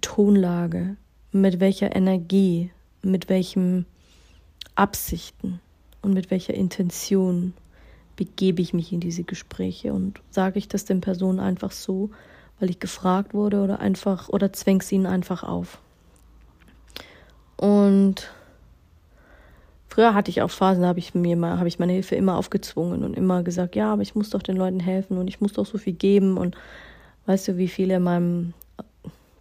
Tonlage, 0.00 0.96
mit 1.30 1.60
welcher 1.60 1.94
Energie, 1.96 2.70
mit 3.02 3.28
welchen 3.28 3.86
Absichten 4.74 5.60
und 6.02 6.12
mit 6.12 6.30
welcher 6.30 6.54
Intention 6.54 7.54
begebe 8.16 8.60
ich 8.60 8.74
mich 8.74 8.92
in 8.92 9.00
diese 9.00 9.24
Gespräche 9.24 9.92
und 9.92 10.20
sage 10.30 10.58
ich 10.58 10.68
das 10.68 10.84
den 10.84 11.00
Personen 11.00 11.40
einfach 11.40 11.72
so, 11.72 12.10
weil 12.60 12.70
ich 12.70 12.80
gefragt 12.80 13.32
wurde 13.32 13.62
oder 13.62 13.80
einfach 13.80 14.28
oder 14.28 14.52
zwäng's 14.52 14.92
ihnen 14.92 15.06
einfach 15.06 15.42
auf. 15.42 15.78
Und 17.56 18.30
früher 19.92 20.14
hatte 20.14 20.30
ich 20.30 20.40
auch 20.40 20.50
Phasen, 20.50 20.82
da 20.82 20.88
habe 20.88 20.98
ich 20.98 21.14
mir 21.14 21.36
mal, 21.36 21.58
habe 21.58 21.68
ich 21.68 21.78
meine 21.78 21.92
Hilfe 21.92 22.14
immer 22.14 22.38
aufgezwungen 22.38 23.04
und 23.04 23.14
immer 23.14 23.42
gesagt, 23.42 23.76
ja, 23.76 23.92
aber 23.92 24.00
ich 24.00 24.14
muss 24.14 24.30
doch 24.30 24.42
den 24.42 24.56
Leuten 24.56 24.80
helfen 24.80 25.18
und 25.18 25.28
ich 25.28 25.42
muss 25.42 25.52
doch 25.52 25.66
so 25.66 25.76
viel 25.76 25.92
geben 25.92 26.38
und 26.38 26.56
weißt 27.26 27.48
du, 27.48 27.58
wie 27.58 27.68
viele 27.68 27.96
in 27.96 28.02
meinem 28.02 28.54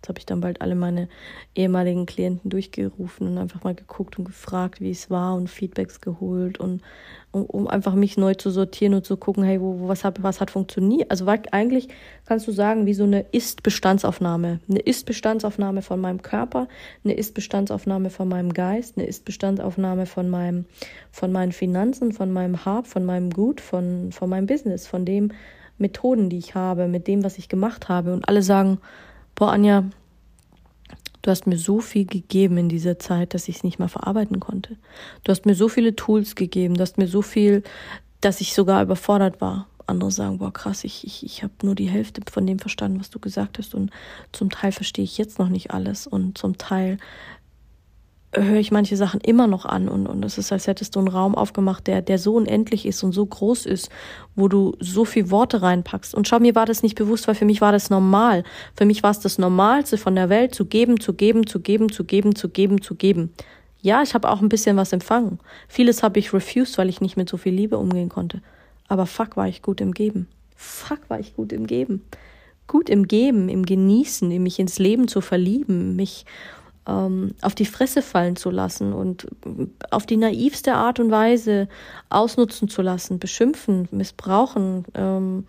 Jetzt 0.01 0.09
habe 0.09 0.17
ich 0.17 0.25
dann 0.25 0.41
bald 0.41 0.61
alle 0.61 0.73
meine 0.73 1.09
ehemaligen 1.53 2.07
Klienten 2.07 2.49
durchgerufen 2.49 3.27
und 3.27 3.37
einfach 3.37 3.63
mal 3.63 3.75
geguckt 3.75 4.17
und 4.17 4.25
gefragt, 4.25 4.81
wie 4.81 4.89
es 4.89 5.11
war 5.11 5.35
und 5.35 5.47
Feedbacks 5.47 6.01
geholt 6.01 6.59
und 6.59 6.81
um, 7.29 7.45
um 7.45 7.67
einfach 7.67 7.93
mich 7.93 8.17
neu 8.17 8.33
zu 8.33 8.49
sortieren 8.49 8.95
und 8.95 9.05
zu 9.05 9.15
gucken, 9.15 9.43
hey, 9.43 9.61
wo, 9.61 9.87
was, 9.87 10.03
hat, 10.03 10.23
was 10.23 10.41
hat 10.41 10.49
funktioniert. 10.49 11.11
Also 11.11 11.27
eigentlich 11.27 11.87
kannst 12.25 12.47
du 12.47 12.51
sagen, 12.51 12.87
wie 12.87 12.95
so 12.95 13.03
eine 13.03 13.27
Ist-Bestandsaufnahme. 13.31 14.59
Eine 14.67 14.79
Ist-Bestandsaufnahme 14.79 15.83
von 15.83 16.01
meinem 16.01 16.23
Körper, 16.23 16.67
eine 17.03 17.13
Ist-Bestandsaufnahme 17.13 18.09
von 18.09 18.27
meinem 18.27 18.53
Geist, 18.53 18.97
eine 18.97 19.05
Ist-Bestandsaufnahme 19.05 20.07
von 20.07 20.31
meinem, 20.31 20.65
von 21.11 21.31
meinen 21.31 21.51
Finanzen, 21.51 22.11
von 22.11 22.33
meinem 22.33 22.65
Hab, 22.65 22.87
von 22.87 23.05
meinem 23.05 23.29
Gut, 23.29 23.61
von, 23.61 24.11
von 24.11 24.31
meinem 24.31 24.47
Business, 24.47 24.87
von 24.87 25.05
dem 25.05 25.31
Methoden, 25.77 26.31
die 26.31 26.39
ich 26.39 26.55
habe, 26.55 26.87
mit 26.87 27.07
dem, 27.07 27.23
was 27.23 27.37
ich 27.37 27.49
gemacht 27.49 27.87
habe. 27.87 28.13
Und 28.13 28.27
alle 28.27 28.41
sagen, 28.41 28.79
boah, 29.41 29.53
Anja, 29.53 29.85
du 31.23 31.31
hast 31.31 31.47
mir 31.47 31.57
so 31.57 31.79
viel 31.79 32.05
gegeben 32.05 32.59
in 32.59 32.69
dieser 32.69 32.99
Zeit, 32.99 33.33
dass 33.33 33.47
ich 33.47 33.55
es 33.55 33.63
nicht 33.63 33.79
mal 33.79 33.87
verarbeiten 33.87 34.39
konnte. 34.39 34.77
Du 35.23 35.31
hast 35.31 35.47
mir 35.47 35.55
so 35.55 35.67
viele 35.67 35.95
Tools 35.95 36.35
gegeben, 36.35 36.75
du 36.75 36.81
hast 36.81 36.99
mir 36.99 37.07
so 37.07 37.23
viel, 37.23 37.63
dass 38.21 38.39
ich 38.39 38.53
sogar 38.53 38.83
überfordert 38.83 39.41
war. 39.41 39.67
Andere 39.87 40.11
sagen, 40.11 40.37
boah, 40.37 40.53
krass, 40.53 40.83
ich, 40.83 41.07
ich, 41.07 41.25
ich 41.25 41.41
habe 41.41 41.53
nur 41.63 41.73
die 41.73 41.89
Hälfte 41.89 42.21
von 42.31 42.45
dem 42.45 42.59
verstanden, 42.59 42.99
was 42.99 43.09
du 43.09 43.17
gesagt 43.17 43.57
hast. 43.57 43.73
Und 43.73 43.89
zum 44.31 44.51
Teil 44.51 44.71
verstehe 44.71 45.05
ich 45.05 45.17
jetzt 45.17 45.39
noch 45.39 45.49
nicht 45.49 45.71
alles. 45.71 46.05
Und 46.05 46.37
zum 46.37 46.59
Teil 46.59 46.99
höre 48.33 48.59
ich 48.59 48.71
manche 48.71 48.95
Sachen 48.95 49.19
immer 49.19 49.47
noch 49.47 49.65
an 49.65 49.89
und, 49.89 50.07
und 50.07 50.23
es 50.23 50.37
ist, 50.37 50.51
als 50.51 50.67
hättest 50.67 50.95
du 50.95 50.99
einen 50.99 51.09
Raum 51.09 51.35
aufgemacht, 51.35 51.87
der, 51.87 52.01
der 52.01 52.17
so 52.17 52.35
unendlich 52.35 52.85
ist 52.85 53.03
und 53.03 53.11
so 53.11 53.25
groß 53.25 53.65
ist, 53.65 53.89
wo 54.35 54.47
du 54.47 54.75
so 54.79 55.03
viel 55.03 55.29
Worte 55.31 55.61
reinpackst. 55.61 56.15
Und 56.15 56.27
schau, 56.27 56.39
mir 56.39 56.55
war 56.55 56.65
das 56.65 56.81
nicht 56.81 56.95
bewusst, 56.95 57.27
weil 57.27 57.35
für 57.35 57.45
mich 57.45 57.59
war 57.59 57.73
das 57.73 57.89
normal. 57.89 58.43
Für 58.75 58.85
mich 58.85 59.03
war 59.03 59.11
es 59.11 59.19
das 59.19 59.37
Normalste 59.37 59.97
von 59.97 60.15
der 60.15 60.29
Welt, 60.29 60.55
zu 60.55 60.65
geben, 60.65 60.99
zu 60.99 61.13
geben, 61.13 61.45
zu 61.45 61.59
geben, 61.59 61.91
zu 61.91 62.05
geben, 62.05 62.35
zu 62.35 62.47
geben, 62.47 62.81
zu 62.81 62.95
geben. 62.95 63.33
Ja, 63.81 64.01
ich 64.01 64.13
habe 64.13 64.29
auch 64.29 64.41
ein 64.41 64.49
bisschen 64.49 64.77
was 64.77 64.93
empfangen. 64.93 65.39
Vieles 65.67 66.03
habe 66.03 66.19
ich 66.19 66.33
refused, 66.33 66.77
weil 66.77 66.87
ich 66.87 67.01
nicht 67.01 67.17
mit 67.17 67.27
so 67.27 67.37
viel 67.37 67.53
Liebe 67.53 67.77
umgehen 67.77 68.09
konnte. 68.09 68.41
Aber 68.87 69.07
fuck, 69.07 69.35
war 69.35 69.47
ich 69.47 69.61
gut 69.61 69.81
im 69.81 69.93
Geben. 69.93 70.27
Fuck, 70.55 70.99
war 71.09 71.19
ich 71.19 71.35
gut 71.35 71.51
im 71.51 71.67
Geben. 71.67 72.03
Gut 72.67 72.89
im 72.89 73.07
Geben, 73.07 73.49
im 73.49 73.65
Genießen, 73.65 74.31
in 74.31 74.43
mich 74.43 74.59
ins 74.59 74.79
Leben 74.79 75.07
zu 75.07 75.19
verlieben, 75.19 75.95
mich 75.95 76.25
ähm, 76.87 77.35
auf 77.41 77.55
die 77.55 77.65
Fresse 77.65 78.01
fallen 78.01 78.35
zu 78.35 78.49
lassen 78.49 78.93
und 78.93 79.27
auf 79.91 80.05
die 80.05 80.17
naivste 80.17 80.73
Art 80.73 80.99
und 80.99 81.11
Weise 81.11 81.67
ausnutzen 82.09 82.69
zu 82.69 82.81
lassen, 82.81 83.19
beschimpfen, 83.19 83.87
missbrauchen, 83.91 84.85
ähm, 84.95 85.45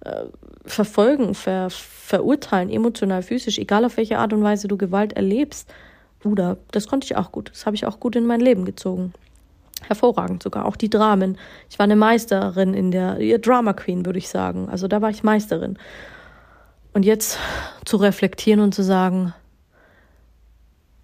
äh, 0.00 0.24
verfolgen, 0.64 1.34
ver, 1.34 1.70
verurteilen, 1.70 2.70
emotional, 2.70 3.22
physisch, 3.22 3.58
egal 3.58 3.84
auf 3.84 3.96
welche 3.96 4.18
Art 4.18 4.32
und 4.32 4.42
Weise 4.42 4.68
du 4.68 4.76
Gewalt 4.76 5.14
erlebst. 5.14 5.72
Oder 6.24 6.58
das 6.72 6.88
konnte 6.88 7.04
ich 7.04 7.16
auch 7.16 7.32
gut. 7.32 7.50
Das 7.50 7.66
habe 7.66 7.76
ich 7.76 7.86
auch 7.86 8.00
gut 8.00 8.16
in 8.16 8.26
mein 8.26 8.40
Leben 8.40 8.64
gezogen. 8.64 9.12
Hervorragend 9.82 10.42
sogar. 10.42 10.64
Auch 10.64 10.76
die 10.76 10.90
Dramen. 10.90 11.38
Ich 11.70 11.78
war 11.78 11.84
eine 11.84 11.96
Meisterin 11.96 12.74
in 12.74 12.90
der 12.90 13.38
Drama 13.38 13.72
Queen, 13.72 14.04
würde 14.04 14.18
ich 14.18 14.28
sagen. 14.28 14.68
Also 14.68 14.88
da 14.88 15.00
war 15.02 15.10
ich 15.10 15.22
Meisterin. 15.22 15.78
Und 16.92 17.04
jetzt 17.04 17.38
zu 17.84 17.98
reflektieren 17.98 18.60
und 18.60 18.74
zu 18.74 18.82
sagen, 18.82 19.34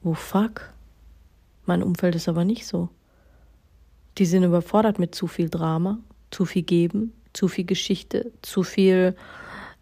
oh 0.04 0.14
fuck, 0.14 0.72
mein 1.66 1.82
Umfeld 1.82 2.14
ist 2.14 2.28
aber 2.28 2.44
nicht 2.44 2.66
so. 2.66 2.88
Die 4.18 4.26
sind 4.26 4.42
überfordert 4.42 4.98
mit 4.98 5.14
zu 5.14 5.26
viel 5.26 5.48
Drama, 5.48 5.98
zu 6.30 6.44
viel 6.44 6.62
Geben, 6.62 7.12
zu 7.32 7.48
viel 7.48 7.64
Geschichte, 7.64 8.30
zu 8.42 8.62
viel 8.62 9.16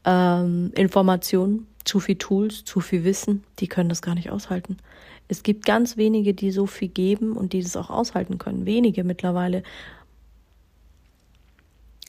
ähm, 0.05 0.73
Information, 0.75 1.67
zu 1.85 2.01
viel 2.01 2.17
Tools, 2.17 2.65
zu 2.65 2.81
viel 2.81 3.05
Wissen. 3.05 3.43
Die 3.59 3.67
können 3.67 3.89
das 3.89 4.03
gar 4.03 4.15
nicht 4.15 4.31
aushalten. 4.31 4.77
Es 5.29 5.43
gibt 5.43 5.65
ganz 5.65 5.97
wenige, 5.97 6.35
die 6.35 6.51
so 6.51 6.67
viel 6.67 6.89
geben 6.89 7.37
und 7.37 7.53
die 7.53 7.63
das 7.63 7.77
auch 7.77 7.91
aushalten 7.91 8.39
können. 8.39 8.67
Wenige 8.67 9.05
mittlerweile. 9.05 9.63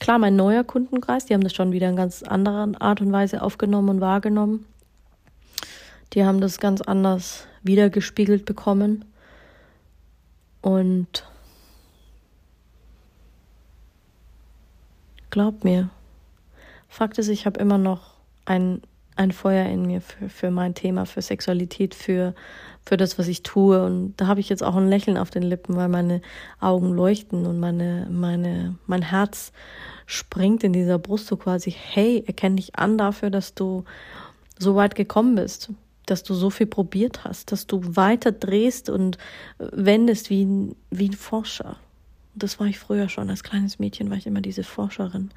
Klar, 0.00 0.18
mein 0.18 0.34
neuer 0.34 0.64
Kundenkreis, 0.64 1.26
die 1.26 1.34
haben 1.34 1.44
das 1.44 1.54
schon 1.54 1.70
wieder 1.70 1.88
in 1.88 1.96
ganz 1.96 2.22
anderer 2.22 2.68
Art 2.80 3.00
und 3.00 3.12
Weise 3.12 3.42
aufgenommen 3.42 3.88
und 3.88 4.00
wahrgenommen. 4.00 4.66
Die 6.12 6.24
haben 6.24 6.40
das 6.40 6.58
ganz 6.58 6.80
anders 6.80 7.46
wiedergespiegelt 7.62 8.44
bekommen. 8.44 9.04
Und 10.60 11.26
glaub 15.30 15.64
mir, 15.64 15.90
Fakt 16.88 17.18
ist, 17.18 17.28
ich 17.28 17.46
habe 17.46 17.58
immer 17.58 17.78
noch 17.78 18.14
ein, 18.44 18.82
ein 19.16 19.32
Feuer 19.32 19.66
in 19.66 19.86
mir 19.86 20.00
für, 20.00 20.28
für 20.28 20.50
mein 20.50 20.74
Thema, 20.74 21.06
für 21.06 21.22
Sexualität, 21.22 21.94
für 21.94 22.34
für 22.84 22.96
das, 22.96 23.18
was 23.18 23.28
ich 23.28 23.42
tue. 23.42 23.82
Und 23.84 24.14
da 24.16 24.26
habe 24.26 24.40
ich 24.40 24.48
jetzt 24.48 24.62
auch 24.62 24.76
ein 24.76 24.88
Lächeln 24.88 25.16
auf 25.16 25.30
den 25.30 25.42
Lippen, 25.42 25.76
weil 25.76 25.88
meine 25.88 26.20
Augen 26.60 26.92
leuchten 26.92 27.46
und 27.46 27.60
meine, 27.60 28.06
meine, 28.10 28.76
mein 28.86 29.02
Herz 29.02 29.52
springt 30.06 30.64
in 30.64 30.72
dieser 30.72 30.98
Brust 30.98 31.26
so 31.26 31.36
quasi, 31.36 31.70
hey, 31.70 32.24
erkenne 32.26 32.56
dich 32.56 32.76
an 32.76 32.98
dafür, 32.98 33.30
dass 33.30 33.54
du 33.54 33.84
so 34.58 34.74
weit 34.74 34.94
gekommen 34.94 35.36
bist, 35.36 35.70
dass 36.12 36.22
du 36.22 36.34
so 36.34 36.50
viel 36.50 36.66
probiert 36.66 37.24
hast, 37.24 37.50
dass 37.50 37.66
du 37.66 37.80
weiter 37.96 38.30
drehst 38.32 38.90
und 38.90 39.18
wendest 39.58 40.30
wie 40.30 40.44
ein, 40.44 40.76
wie 40.90 41.08
ein 41.08 41.14
Forscher. 41.14 41.76
Das 42.34 42.60
war 42.60 42.66
ich 42.66 42.78
früher 42.78 43.08
schon. 43.08 43.28
Als 43.30 43.42
kleines 43.42 43.78
Mädchen 43.78 44.10
war 44.10 44.16
ich 44.16 44.26
immer 44.26 44.40
diese 44.40 44.62
Forscherin 44.62 45.30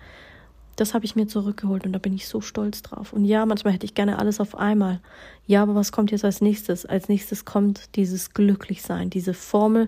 das 0.76 0.94
habe 0.94 1.06
ich 1.06 1.16
mir 1.16 1.28
zurückgeholt 1.28 1.86
und 1.86 1.94
da 1.94 2.00
bin 2.00 2.14
ich 2.14 2.28
so 2.28 2.42
stolz 2.42 2.82
drauf. 2.82 3.14
Und 3.14 3.26
ja, 3.26 3.46
manchmal 3.46 3.74
hätte 3.74 3.86
ich 3.86 3.94
gerne 3.94 4.20
alles 4.20 4.40
auf 4.40 4.56
einmal. 4.56 5.00
Ja, 5.48 5.62
aber 5.62 5.76
was 5.76 5.92
kommt 5.92 6.12
jetzt 6.12 6.26
als 6.26 6.42
nächstes? 6.42 6.86
Als 6.86 7.08
nächstes 7.08 7.46
kommt 7.46 7.96
dieses 7.96 8.34
Glücklichsein, 8.34 9.10
diese 9.10 9.34
Formel. 9.34 9.88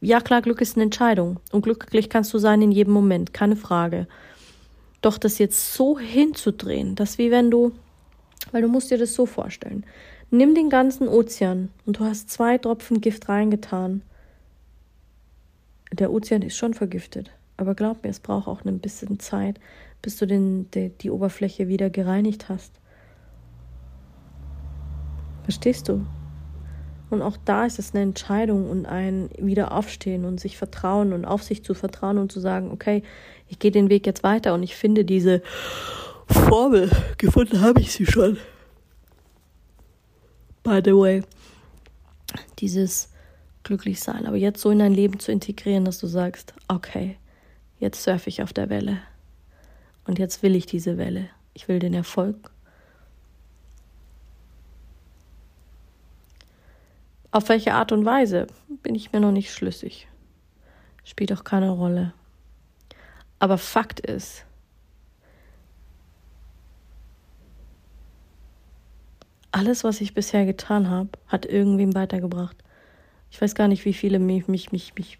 Ja, 0.00 0.20
klar, 0.20 0.42
Glück 0.42 0.60
ist 0.60 0.76
eine 0.76 0.84
Entscheidung 0.84 1.40
und 1.50 1.62
glücklich 1.62 2.08
kannst 2.08 2.32
du 2.32 2.38
sein 2.38 2.62
in 2.62 2.70
jedem 2.70 2.92
Moment, 2.92 3.32
keine 3.32 3.56
Frage. 3.56 4.06
Doch 5.00 5.18
das 5.18 5.38
jetzt 5.38 5.74
so 5.74 5.98
hinzudrehen, 5.98 6.94
dass 6.94 7.18
wie 7.18 7.30
wenn 7.30 7.50
du, 7.50 7.72
weil 8.52 8.62
du 8.62 8.68
musst 8.68 8.90
dir 8.90 8.98
das 8.98 9.14
so 9.14 9.26
vorstellen. 9.26 9.84
Nimm 10.30 10.54
den 10.54 10.70
ganzen 10.70 11.08
Ozean 11.08 11.70
und 11.84 11.98
du 11.98 12.04
hast 12.04 12.30
zwei 12.30 12.58
Tropfen 12.58 13.00
Gift 13.00 13.28
reingetan. 13.28 14.02
Der 15.92 16.12
Ozean 16.12 16.42
ist 16.42 16.56
schon 16.56 16.74
vergiftet. 16.74 17.30
Aber 17.56 17.74
glaub 17.74 18.02
mir, 18.02 18.10
es 18.10 18.20
braucht 18.20 18.48
auch 18.48 18.64
ein 18.64 18.80
bisschen 18.80 19.18
Zeit, 19.18 19.60
bis 20.02 20.16
du 20.16 20.26
den, 20.26 20.70
die, 20.72 20.90
die 20.90 21.10
Oberfläche 21.10 21.68
wieder 21.68 21.90
gereinigt 21.90 22.48
hast. 22.48 22.72
Verstehst 25.44 25.88
du? 25.88 26.04
Und 27.08 27.22
auch 27.22 27.36
da 27.44 27.64
ist 27.66 27.78
es 27.78 27.94
eine 27.94 28.02
Entscheidung 28.02 28.68
und 28.68 28.84
ein 28.86 29.30
Wiederaufstehen 29.38 30.24
und 30.24 30.40
sich 30.40 30.56
vertrauen 30.58 31.12
und 31.12 31.24
auf 31.24 31.42
sich 31.42 31.64
zu 31.64 31.72
vertrauen 31.72 32.18
und 32.18 32.32
zu 32.32 32.40
sagen, 32.40 32.72
okay, 32.72 33.04
ich 33.48 33.60
gehe 33.60 33.70
den 33.70 33.90
Weg 33.90 34.06
jetzt 34.06 34.24
weiter 34.24 34.54
und 34.54 34.64
ich 34.64 34.74
finde 34.74 35.04
diese 35.04 35.40
Formel. 36.28 36.90
Gefunden 37.18 37.60
habe 37.60 37.80
ich 37.80 37.92
sie 37.92 38.06
schon. 38.06 38.38
By 40.62 40.80
the 40.84 40.92
way. 40.92 41.22
Dieses 42.58 43.10
glücklich 43.62 44.00
sein, 44.00 44.26
aber 44.26 44.36
jetzt 44.36 44.60
so 44.60 44.70
in 44.70 44.78
dein 44.78 44.94
Leben 44.94 45.18
zu 45.18 45.32
integrieren, 45.32 45.84
dass 45.84 45.98
du 45.98 46.06
sagst, 46.06 46.54
okay, 46.68 47.18
jetzt 47.78 48.02
surfe 48.02 48.28
ich 48.28 48.42
auf 48.42 48.52
der 48.52 48.70
Welle. 48.70 48.98
Und 50.06 50.18
jetzt 50.18 50.42
will 50.42 50.54
ich 50.54 50.66
diese 50.66 50.98
Welle. 50.98 51.28
Ich 51.52 51.68
will 51.68 51.80
den 51.80 51.94
Erfolg. 51.94 52.50
Auf 57.32 57.48
welche 57.48 57.74
Art 57.74 57.92
und 57.92 58.04
Weise 58.04 58.46
bin 58.82 58.94
ich 58.94 59.12
mir 59.12 59.20
noch 59.20 59.32
nicht 59.32 59.52
schlüssig. 59.52 60.08
Spielt 61.04 61.32
auch 61.32 61.44
keine 61.44 61.70
Rolle. 61.70 62.14
Aber 63.38 63.58
Fakt 63.58 64.00
ist, 64.00 64.45
alles, 69.56 69.84
was 69.84 70.02
ich 70.02 70.12
bisher 70.12 70.44
getan 70.44 70.90
habe, 70.90 71.08
hat 71.28 71.46
irgendwem 71.46 71.94
weitergebracht. 71.94 72.58
Ich 73.30 73.40
weiß 73.40 73.54
gar 73.54 73.68
nicht, 73.68 73.86
wie 73.86 73.94
viele 73.94 74.18
mich, 74.18 74.48
mich, 74.48 74.70
mich, 74.70 74.92
mich, 74.94 75.18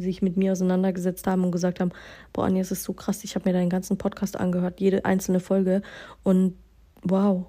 sich 0.00 0.22
mit 0.22 0.36
mir 0.36 0.52
auseinandergesetzt 0.52 1.26
haben 1.26 1.42
und 1.42 1.50
gesagt 1.50 1.80
haben, 1.80 1.90
boah, 2.32 2.44
Anja, 2.44 2.60
es 2.60 2.70
ist 2.70 2.84
so 2.84 2.92
krass, 2.92 3.24
ich 3.24 3.34
habe 3.34 3.48
mir 3.48 3.52
deinen 3.52 3.68
ganzen 3.68 3.98
Podcast 3.98 4.38
angehört, 4.38 4.80
jede 4.80 5.04
einzelne 5.04 5.40
Folge 5.40 5.82
und 6.22 6.54
wow, 7.02 7.46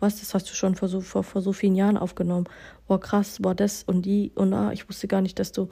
was, 0.00 0.20
das 0.20 0.32
hast 0.32 0.48
du 0.48 0.54
schon 0.54 0.74
vor 0.74 0.88
so, 0.88 1.02
vor, 1.02 1.22
vor 1.22 1.42
so 1.42 1.52
vielen 1.52 1.74
Jahren 1.74 1.98
aufgenommen. 1.98 2.46
Boah, 2.88 2.98
krass, 2.98 3.36
boah, 3.38 3.54
das 3.54 3.82
und 3.82 4.06
die 4.06 4.32
und 4.34 4.54
ah, 4.54 4.72
ich 4.72 4.88
wusste 4.88 5.06
gar 5.06 5.20
nicht, 5.20 5.38
dass 5.38 5.52
du. 5.52 5.68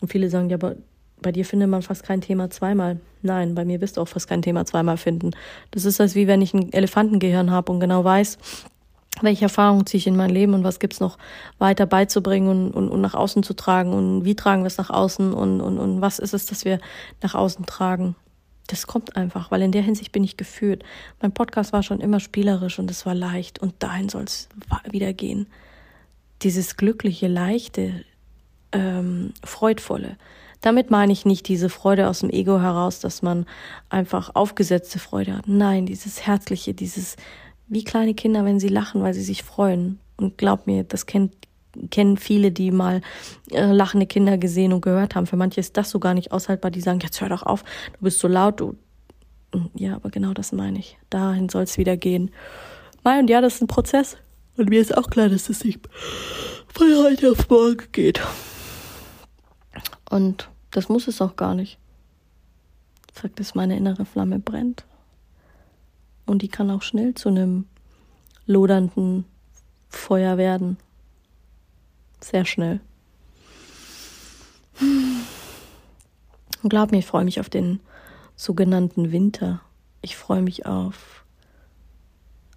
Und 0.00 0.10
viele 0.10 0.30
sagen, 0.30 0.50
ja, 0.50 0.56
aber 0.56 0.74
bei 1.22 1.30
dir 1.30 1.44
findet 1.44 1.70
man 1.70 1.82
fast 1.82 2.02
kein 2.02 2.20
Thema 2.20 2.50
zweimal. 2.50 2.98
Nein, 3.22 3.54
bei 3.54 3.64
mir 3.64 3.80
wirst 3.80 3.96
du 3.96 4.00
auch 4.00 4.08
fast 4.08 4.28
kein 4.28 4.42
Thema 4.42 4.66
zweimal 4.66 4.96
finden. 4.96 5.30
Das 5.70 5.84
ist, 5.84 6.00
als 6.00 6.16
wie 6.16 6.26
wenn 6.26 6.42
ich 6.42 6.52
ein 6.52 6.72
Elefantengehirn 6.72 7.52
habe 7.52 7.70
und 7.70 7.78
genau 7.78 8.02
weiß, 8.02 8.36
welche 9.20 9.44
Erfahrungen 9.44 9.86
ziehe 9.86 9.98
ich 9.98 10.06
in 10.06 10.16
mein 10.16 10.30
Leben 10.30 10.54
und 10.54 10.64
was 10.64 10.78
gibt's 10.78 11.00
noch 11.00 11.18
weiter 11.58 11.86
beizubringen 11.86 12.48
und, 12.48 12.70
und, 12.72 12.88
und 12.88 13.00
nach 13.00 13.14
außen 13.14 13.42
zu 13.42 13.54
tragen 13.54 13.92
und 13.92 14.24
wie 14.24 14.34
tragen 14.34 14.62
wir 14.62 14.68
es 14.68 14.78
nach 14.78 14.90
außen 14.90 15.32
und, 15.32 15.60
und, 15.60 15.78
und 15.78 16.00
was 16.00 16.18
ist 16.18 16.34
es, 16.34 16.46
dass 16.46 16.64
wir 16.64 16.78
nach 17.20 17.34
außen 17.34 17.66
tragen. 17.66 18.16
Das 18.68 18.86
kommt 18.86 19.16
einfach, 19.16 19.50
weil 19.50 19.62
in 19.62 19.72
der 19.72 19.82
Hinsicht 19.82 20.12
bin 20.12 20.24
ich 20.24 20.36
geführt. 20.36 20.82
Mein 21.20 21.32
Podcast 21.32 21.72
war 21.72 21.82
schon 21.82 22.00
immer 22.00 22.20
spielerisch 22.20 22.78
und 22.78 22.90
es 22.90 23.04
war 23.04 23.14
leicht 23.14 23.58
und 23.58 23.74
dahin 23.80 24.08
soll 24.08 24.24
es 24.24 24.48
wieder 24.90 25.12
gehen. 25.12 25.46
Dieses 26.42 26.76
glückliche, 26.76 27.28
leichte, 27.28 28.04
ähm, 28.72 29.34
freudvolle. 29.44 30.16
Damit 30.62 30.90
meine 30.90 31.12
ich 31.12 31.26
nicht 31.26 31.48
diese 31.48 31.68
Freude 31.68 32.08
aus 32.08 32.20
dem 32.20 32.30
Ego 32.30 32.60
heraus, 32.60 33.00
dass 33.00 33.20
man 33.20 33.46
einfach 33.90 34.34
aufgesetzte 34.34 34.98
Freude 34.98 35.36
hat. 35.36 35.48
Nein, 35.48 35.86
dieses 35.86 36.24
herzliche, 36.24 36.72
dieses 36.72 37.16
wie 37.72 37.84
kleine 37.84 38.12
Kinder, 38.12 38.44
wenn 38.44 38.60
sie 38.60 38.68
lachen, 38.68 39.02
weil 39.02 39.14
sie 39.14 39.22
sich 39.22 39.42
freuen. 39.42 39.98
Und 40.16 40.36
glaub 40.36 40.66
mir, 40.66 40.84
das 40.84 41.06
kennt, 41.06 41.32
kennen 41.90 42.18
viele, 42.18 42.52
die 42.52 42.70
mal 42.70 43.00
äh, 43.50 43.72
lachende 43.72 44.06
Kinder 44.06 44.36
gesehen 44.36 44.74
und 44.74 44.82
gehört 44.82 45.14
haben. 45.14 45.26
Für 45.26 45.36
manche 45.36 45.60
ist 45.60 45.78
das 45.78 45.88
so 45.88 45.98
gar 45.98 46.12
nicht 46.12 46.32
aushaltbar. 46.32 46.70
Die 46.70 46.82
sagen, 46.82 47.00
jetzt 47.00 47.20
hör 47.22 47.30
doch 47.30 47.42
auf, 47.42 47.64
du 47.94 47.98
bist 48.00 48.18
so 48.18 48.28
laut. 48.28 48.60
Du. 48.60 48.76
Ja, 49.74 49.96
aber 49.96 50.10
genau 50.10 50.34
das 50.34 50.52
meine 50.52 50.78
ich. 50.78 50.98
Dahin 51.08 51.48
soll 51.48 51.62
es 51.62 51.78
wieder 51.78 51.96
gehen. 51.96 52.30
Mai 53.04 53.18
und 53.18 53.30
ja, 53.30 53.40
das 53.40 53.54
ist 53.54 53.62
ein 53.62 53.68
Prozess. 53.68 54.18
Und 54.58 54.68
mir 54.68 54.80
ist 54.80 54.96
auch 54.96 55.08
klar, 55.08 55.30
dass 55.30 55.48
es 55.48 55.64
nicht 55.64 55.80
von 56.68 56.94
heute 57.02 57.32
auf 57.32 57.48
morgen 57.48 57.86
geht. 57.90 58.20
Und 60.10 60.50
das 60.70 60.90
muss 60.90 61.08
es 61.08 61.22
auch 61.22 61.36
gar 61.36 61.54
nicht. 61.54 61.78
Sagt 63.14 63.40
es, 63.40 63.54
meine 63.54 63.78
innere 63.78 64.04
Flamme 64.04 64.38
brennt. 64.38 64.84
Und 66.26 66.42
die 66.42 66.48
kann 66.48 66.70
auch 66.70 66.82
schnell 66.82 67.14
zu 67.14 67.28
einem 67.28 67.66
lodernden 68.46 69.24
Feuer 69.88 70.38
werden. 70.38 70.78
Sehr 72.20 72.44
schnell. 72.44 72.80
Und 74.80 76.68
glaub 76.68 76.92
mir, 76.92 76.98
ich 76.98 77.06
freue 77.06 77.24
mich 77.24 77.40
auf 77.40 77.50
den 77.50 77.80
sogenannten 78.36 79.12
Winter. 79.12 79.60
Ich 80.00 80.16
freue 80.16 80.42
mich 80.42 80.66
auf, 80.66 81.24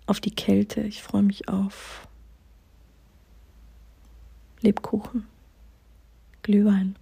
auf 0.06 0.20
die 0.20 0.34
Kälte. 0.34 0.82
Ich 0.82 1.04
freue 1.04 1.24
mich 1.24 1.50
auf 1.50 2.08
Lebkuchen, 4.62 5.28
Glühwein, 6.42 6.96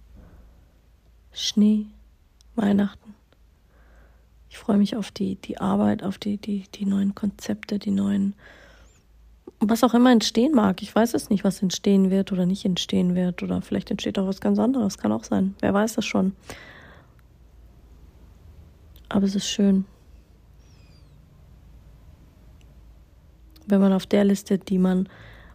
Schnee, 1.32 1.86
Weihnachten. 2.56 3.14
Ich 4.54 4.58
freue 4.60 4.76
mich 4.76 4.94
auf 4.94 5.10
die, 5.10 5.34
die 5.34 5.58
Arbeit, 5.58 6.04
auf 6.04 6.16
die, 6.16 6.36
die, 6.36 6.62
die 6.76 6.86
neuen 6.86 7.16
Konzepte, 7.16 7.80
die 7.80 7.90
neuen, 7.90 8.34
was 9.58 9.82
auch 9.82 9.94
immer 9.94 10.12
entstehen 10.12 10.54
mag. 10.54 10.80
Ich 10.80 10.94
weiß 10.94 11.12
es 11.14 11.28
nicht, 11.28 11.42
was 11.42 11.60
entstehen 11.60 12.12
wird 12.12 12.30
oder 12.30 12.46
nicht 12.46 12.64
entstehen 12.64 13.16
wird. 13.16 13.42
Oder 13.42 13.62
vielleicht 13.62 13.90
entsteht 13.90 14.16
auch 14.16 14.28
was 14.28 14.40
ganz 14.40 14.60
anderes. 14.60 14.96
Kann 14.96 15.10
auch 15.10 15.24
sein. 15.24 15.56
Wer 15.58 15.74
weiß 15.74 15.94
das 15.94 16.06
schon. 16.06 16.36
Aber 19.08 19.24
es 19.26 19.34
ist 19.34 19.48
schön. 19.48 19.86
Wenn 23.66 23.80
man 23.80 23.92
auf 23.92 24.06
der 24.06 24.22
Liste, 24.22 24.58
die 24.58 24.78
man 24.78 25.08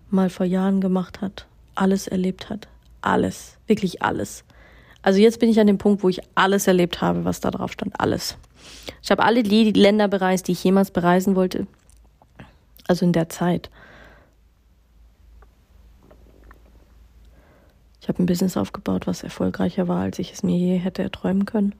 mal 0.09 0.29
vor 0.29 0.45
Jahren 0.45 0.81
gemacht 0.81 1.21
hat, 1.21 1.47
alles 1.73 2.09
erlebt 2.09 2.49
hat. 2.49 2.67
Alles. 2.99 3.59
Wirklich 3.65 4.01
alles. 4.01 4.43
Also 5.01 5.21
jetzt 5.21 5.39
bin 5.39 5.49
ich 5.49 5.57
an 5.61 5.67
dem 5.67 5.77
Punkt, 5.77 6.03
wo 6.03 6.09
ich 6.09 6.19
alles 6.35 6.67
erlebt 6.67 6.99
habe, 6.99 7.23
was 7.23 7.39
da 7.39 7.49
drauf 7.49 7.71
stand. 7.71 7.97
Alles. 7.97 8.37
Ich 9.01 9.11
habe 9.11 9.23
alle 9.23 9.41
Länder 9.41 10.07
bereist, 10.07 10.47
die 10.47 10.53
ich 10.53 10.63
jemals 10.63 10.91
bereisen 10.91 11.35
wollte. 11.35 11.67
Also 12.87 13.05
in 13.05 13.13
der 13.13 13.29
Zeit. 13.29 13.69
Ich 18.01 18.07
habe 18.07 18.23
ein 18.23 18.25
Business 18.25 18.57
aufgebaut, 18.57 19.07
was 19.07 19.23
erfolgreicher 19.23 19.87
war, 19.87 20.01
als 20.01 20.19
ich 20.19 20.33
es 20.33 20.43
mir 20.43 20.57
je 20.57 20.77
hätte 20.77 21.03
erträumen 21.03 21.45
können. 21.45 21.75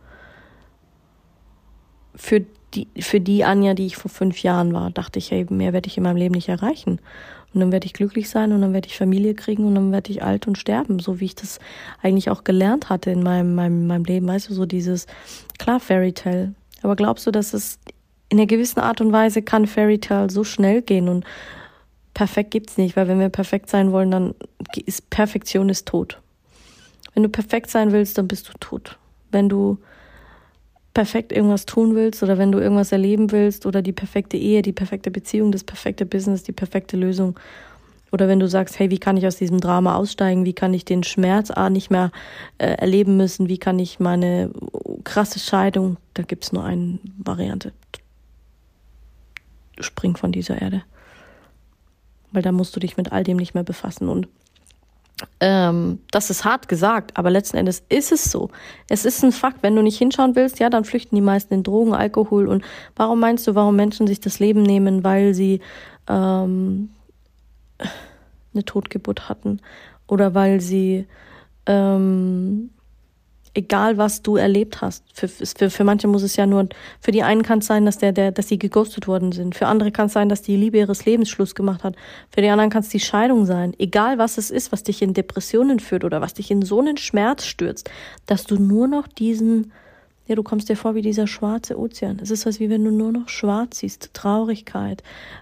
Für 2.15 2.45
die, 2.73 2.87
für 2.99 3.19
die 3.19 3.43
Anja, 3.43 3.73
die 3.73 3.87
ich 3.87 3.97
vor 3.97 4.11
fünf 4.11 4.43
Jahren 4.43 4.73
war, 4.73 4.91
dachte 4.91 5.19
ich, 5.19 5.31
hey, 5.31 5.45
mehr 5.49 5.73
werde 5.73 5.87
ich 5.87 5.97
in 5.97 6.03
meinem 6.03 6.17
Leben 6.17 6.35
nicht 6.35 6.49
erreichen. 6.49 6.99
Und 7.53 7.61
dann 7.61 7.71
werde 7.71 7.87
ich 7.87 7.93
glücklich 7.93 8.29
sein 8.29 8.51
und 8.51 8.61
dann 8.61 8.73
werde 8.73 8.87
ich 8.87 8.97
Familie 8.97 9.33
kriegen 9.33 9.65
und 9.65 9.73
dann 9.73 9.91
werde 9.91 10.11
ich 10.11 10.21
alt 10.21 10.47
und 10.47 10.57
sterben, 10.57 10.99
so 10.99 11.19
wie 11.19 11.25
ich 11.25 11.35
das 11.35 11.59
eigentlich 12.01 12.29
auch 12.29 12.43
gelernt 12.43 12.89
hatte 12.89 13.09
in 13.09 13.23
meinem, 13.23 13.55
meinem, 13.55 13.87
meinem 13.87 14.05
Leben. 14.05 14.27
Weißt 14.27 14.49
du, 14.49 14.53
so 14.53 14.67
dieses, 14.67 15.07
klar, 15.57 15.79
Fairy 15.79 16.13
Tale. 16.13 16.53
Aber 16.81 16.95
glaubst 16.95 17.27
du, 17.27 17.31
dass 17.31 17.53
es 17.53 17.79
in 18.29 18.37
einer 18.37 18.47
gewissen 18.47 18.79
Art 18.79 19.01
und 19.01 19.11
Weise 19.11 19.41
kann 19.41 19.67
Fairy 19.67 19.99
Tale 19.99 20.29
so 20.29 20.43
schnell 20.43 20.81
gehen 20.81 21.09
und 21.09 21.25
perfekt 22.13 22.51
gibt's 22.51 22.77
nicht, 22.77 22.95
weil 22.95 23.07
wenn 23.07 23.19
wir 23.19 23.29
perfekt 23.29 23.69
sein 23.69 23.91
wollen, 23.91 24.11
dann 24.11 24.35
ist 24.85 25.09
Perfektion 25.09 25.69
ist 25.69 25.87
tot. 25.87 26.19
Wenn 27.13 27.23
du 27.23 27.29
perfekt 27.29 27.69
sein 27.69 27.91
willst, 27.91 28.17
dann 28.17 28.27
bist 28.27 28.49
du 28.49 28.53
tot. 28.59 28.97
Wenn 29.31 29.49
du 29.49 29.77
perfekt 30.93 31.31
irgendwas 31.31 31.65
tun 31.65 31.95
willst 31.95 32.23
oder 32.23 32.37
wenn 32.37 32.51
du 32.51 32.59
irgendwas 32.59 32.91
erleben 32.91 33.31
willst 33.31 33.65
oder 33.65 33.81
die 33.81 33.91
perfekte 33.91 34.37
Ehe, 34.37 34.61
die 34.61 34.73
perfekte 34.73 35.11
Beziehung, 35.11 35.51
das 35.51 35.63
perfekte 35.63 36.05
Business, 36.05 36.43
die 36.43 36.51
perfekte 36.51 36.97
Lösung. 36.97 37.39
Oder 38.11 38.27
wenn 38.27 38.39
du 38.39 38.47
sagst, 38.47 38.79
hey, 38.79 38.89
wie 38.89 38.97
kann 38.97 39.17
ich 39.17 39.27
aus 39.27 39.37
diesem 39.37 39.59
Drama 39.59 39.95
aussteigen? 39.95 40.43
Wie 40.43 40.53
kann 40.53 40.73
ich 40.73 40.83
den 40.83 41.03
Schmerz 41.03 41.51
A 41.51 41.69
nicht 41.69 41.91
mehr 41.91 42.11
äh, 42.57 42.71
erleben 42.71 43.17
müssen? 43.17 43.49
Wie 43.49 43.59
kann 43.59 43.77
ich 43.79 43.99
meine 43.99 44.51
krasse 45.09 45.39
Scheidung, 45.39 45.97
da 46.13 46.21
gibt's 46.21 46.51
nur 46.51 46.63
eine 46.63 46.99
Variante. 47.17 47.73
Spring 49.79 50.15
von 50.15 50.31
dieser 50.31 50.61
Erde. 50.61 50.83
Weil 52.31 52.43
da 52.43 52.51
musst 52.51 52.75
du 52.75 52.79
dich 52.79 52.95
mit 52.95 53.11
all 53.11 53.23
dem 53.23 53.37
nicht 53.37 53.55
mehr 53.55 53.63
befassen. 53.63 54.07
Und 54.07 54.27
ähm, 55.39 55.99
das 56.11 56.29
ist 56.29 56.45
hart 56.45 56.67
gesagt, 56.67 57.17
aber 57.17 57.31
letzten 57.31 57.57
Endes 57.57 57.81
ist 57.89 58.11
es 58.11 58.25
so. 58.25 58.51
Es 58.87 59.03
ist 59.03 59.23
ein 59.23 59.31
Fakt. 59.31 59.63
Wenn 59.63 59.75
du 59.75 59.81
nicht 59.81 59.97
hinschauen 59.97 60.35
willst, 60.35 60.59
ja, 60.59 60.69
dann 60.69 60.85
flüchten 60.85 61.15
die 61.15 61.23
meisten 61.23 61.55
in 61.55 61.63
Drogen, 61.63 61.95
Alkohol. 61.95 62.47
Und 62.47 62.63
warum 62.95 63.19
meinst 63.19 63.47
du, 63.47 63.55
warum 63.55 63.75
Menschen 63.75 64.05
sich 64.05 64.19
das 64.19 64.37
Leben 64.37 64.61
nehmen, 64.61 65.03
weil 65.03 65.33
sie 65.33 65.59
ähm, 66.07 66.91
eine 68.53 68.63
Totgeburt 68.63 69.27
hatten 69.27 69.59
oder 70.05 70.35
weil 70.35 70.61
sie 70.61 71.07
ähm, 71.65 72.69
egal 73.53 73.97
was 73.97 74.21
du 74.21 74.35
erlebt 74.35 74.81
hast. 74.81 75.03
Für, 75.13 75.27
für, 75.27 75.69
für 75.69 75.83
manche 75.83 76.07
muss 76.07 76.23
es 76.23 76.35
ja 76.35 76.45
nur, 76.45 76.67
für 76.99 77.11
die 77.11 77.23
einen 77.23 77.43
kann 77.43 77.59
es 77.59 77.67
sein, 77.67 77.85
dass 77.85 77.97
der, 77.97 78.11
der, 78.11 78.31
dass 78.31 78.47
sie 78.47 78.59
geghostet 78.59 79.07
worden 79.07 79.31
sind. 79.31 79.55
Für 79.55 79.67
andere 79.67 79.91
kann 79.91 80.07
es 80.07 80.13
sein, 80.13 80.29
dass 80.29 80.41
die 80.41 80.55
Liebe 80.55 80.77
ihres 80.77 81.05
Lebens 81.05 81.29
Schluss 81.29 81.55
gemacht 81.55 81.83
hat. 81.83 81.95
Für 82.31 82.41
die 82.41 82.49
anderen 82.49 82.69
kann 82.69 82.81
es 82.81 82.89
die 82.89 82.99
Scheidung 82.99 83.45
sein. 83.45 83.73
Egal 83.77 84.17
was 84.17 84.37
es 84.37 84.51
ist, 84.51 84.71
was 84.71 84.83
dich 84.83 85.01
in 85.01 85.13
Depressionen 85.13 85.79
führt 85.79 86.03
oder 86.03 86.21
was 86.21 86.33
dich 86.33 86.51
in 86.51 86.61
so 86.61 86.79
einen 86.79 86.97
Schmerz 86.97 87.45
stürzt, 87.45 87.89
dass 88.25 88.45
du 88.45 88.55
nur 88.55 88.87
noch 88.87 89.07
diesen 89.07 89.71
ja, 90.29 90.35
du 90.35 90.43
kommst 90.43 90.69
dir 90.69 90.75
vor 90.75 90.93
wie 90.93 91.01
dieser 91.01 91.25
schwarze 91.25 91.77
Ozean. 91.77 92.19
Es 92.21 92.29
ist 92.29 92.45
was 92.45 92.59
wie 92.59 92.69
wenn 92.69 92.85
du 92.85 92.91
nur 92.91 93.11
noch 93.11 93.29
schwarz 93.29 93.79
siehst, 93.79 94.11
Traurigkeit, 94.13 95.01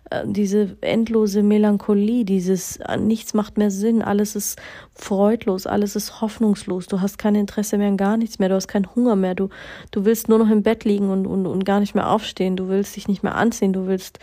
äh, 0.10 0.24
diese 0.26 0.78
endlose 0.80 1.44
Melancholie, 1.44 2.24
dieses 2.24 2.78
äh, 2.78 2.96
nichts 2.96 3.34
macht 3.34 3.58
mehr 3.58 3.70
Sinn, 3.70 4.02
alles 4.02 4.38
ist 4.38 4.58
freudlos, 4.96 5.68
alles 5.68 5.98
ist 5.98 6.22
hoffnungslos. 6.22 6.88
Du 6.88 7.02
hast 7.02 7.18
kein 7.18 7.36
Interesse 7.36 7.78
mehr 7.78 7.90
an 7.90 7.98
gar 7.98 8.16
nichts 8.16 8.40
mehr, 8.40 8.48
du 8.48 8.56
hast 8.56 8.70
keinen 8.70 8.96
Hunger 8.96 9.18
mehr, 9.18 9.36
du 9.36 9.50
du 9.92 10.06
willst 10.06 10.30
nur 10.30 10.40
noch 10.40 10.50
im 10.50 10.64
Bett 10.64 10.86
liegen 10.86 11.10
und 11.10 11.28
und, 11.28 11.46
und 11.46 11.66
gar 11.66 11.82
nicht 11.82 11.94
mehr 11.94 12.10
aufstehen, 12.10 12.56
du 12.56 12.70
willst 12.70 12.96
dich 12.96 13.10
nicht 13.10 13.24
mehr 13.24 13.36
anziehen, 13.36 13.74
du 13.74 13.88
willst 13.88 14.20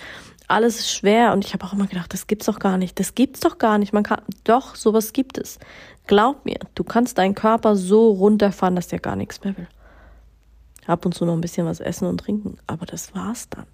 alles 0.49 0.79
ist 0.81 0.93
schwer 0.93 1.33
und 1.33 1.45
ich 1.45 1.53
habe 1.53 1.65
auch 1.65 1.73
immer 1.73 1.87
gedacht, 1.87 2.13
das 2.13 2.27
gibt's 2.27 2.47
doch 2.47 2.59
gar 2.59 2.77
nicht. 2.77 2.99
Das 3.01 3.15
gibt's 3.15 3.41
doch 3.41 3.59
gar 3.59 3.79
nicht. 3.79 3.93
Man 3.93 4.03
kann 4.03 4.21
doch 4.45 4.75
sowas 4.75 5.13
gibt 5.13 5.39
es. 5.39 5.59
Glaub 6.07 6.45
mir, 6.45 6.59
du 6.75 6.85
kannst 6.85 7.17
deinen 7.19 7.35
Körper 7.35 7.77
so 7.77 8.11
runterfahren, 8.11 8.77
dass 8.77 8.89
der 8.89 8.99
gar 8.99 9.17
nichts 9.17 9.43
mehr 9.43 9.57
will. 9.57 9.69
Ab 10.87 11.07
und 11.07 11.15
zu 11.15 11.25
noch 11.25 11.33
ein 11.33 11.41
bisschen 11.41 11.67
was 11.67 11.81
essen 11.81 12.07
und 12.07 12.19
trinken, 12.19 12.59
aber 12.67 12.87
das 12.87 13.15
war's 13.15 13.49
dann. 13.49 13.67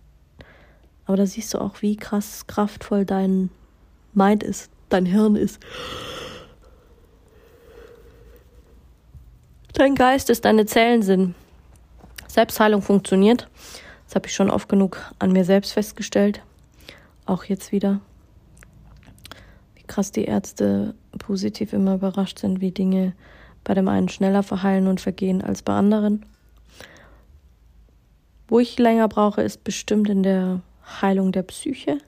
Aber 1.06 1.16
da 1.16 1.26
siehst 1.26 1.52
du 1.54 1.58
auch, 1.58 1.82
wie 1.82 1.96
krass 1.96 2.46
kraftvoll 2.46 3.04
dein 3.04 3.50
Mind 4.12 4.42
ist, 4.42 4.70
dein 4.88 5.06
Hirn 5.06 5.34
ist. 5.34 5.58
Dein 9.72 9.94
Geist 9.94 10.30
ist, 10.30 10.44
deine 10.44 10.66
Zellen 10.66 11.02
sind. 11.02 11.34
Selbstheilung 12.28 12.82
funktioniert. 12.82 13.48
Das 14.06 14.14
habe 14.14 14.26
ich 14.26 14.34
schon 14.34 14.50
oft 14.50 14.68
genug 14.68 14.98
an 15.18 15.32
mir 15.32 15.44
selbst 15.44 15.72
festgestellt. 15.72 16.42
Auch 17.26 17.44
jetzt 17.44 17.72
wieder. 17.72 18.00
Wie 19.74 19.82
krass 19.84 20.12
die 20.12 20.24
Ärzte 20.24 20.94
positiv 21.18 21.72
immer 21.72 21.94
überrascht 21.94 22.38
sind, 22.38 22.60
wie 22.60 22.70
Dinge 22.70 23.14
bei 23.64 23.74
dem 23.74 23.88
einen 23.88 24.08
schneller 24.08 24.42
verheilen 24.42 24.86
und 24.86 25.00
vergehen 25.00 25.42
als 25.42 25.62
bei 25.62 25.72
anderen. 25.72 26.24
Wo 28.50 28.58
ich 28.58 28.76
länger 28.80 29.06
brauche, 29.06 29.42
ist 29.42 29.62
bestimmt 29.62 30.10
in 30.10 30.24
der 30.24 30.60
Heilung 31.00 31.30
der 31.30 31.44
Psyche. 31.44 31.98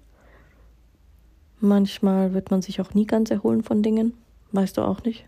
Manchmal 1.60 2.34
wird 2.34 2.50
man 2.50 2.62
sich 2.62 2.80
auch 2.80 2.94
nie 2.94 3.06
ganz 3.06 3.30
erholen 3.30 3.62
von 3.62 3.84
Dingen. 3.84 4.14
Weißt 4.50 4.76
du 4.76 4.82
auch 4.82 5.04
nicht. 5.04 5.24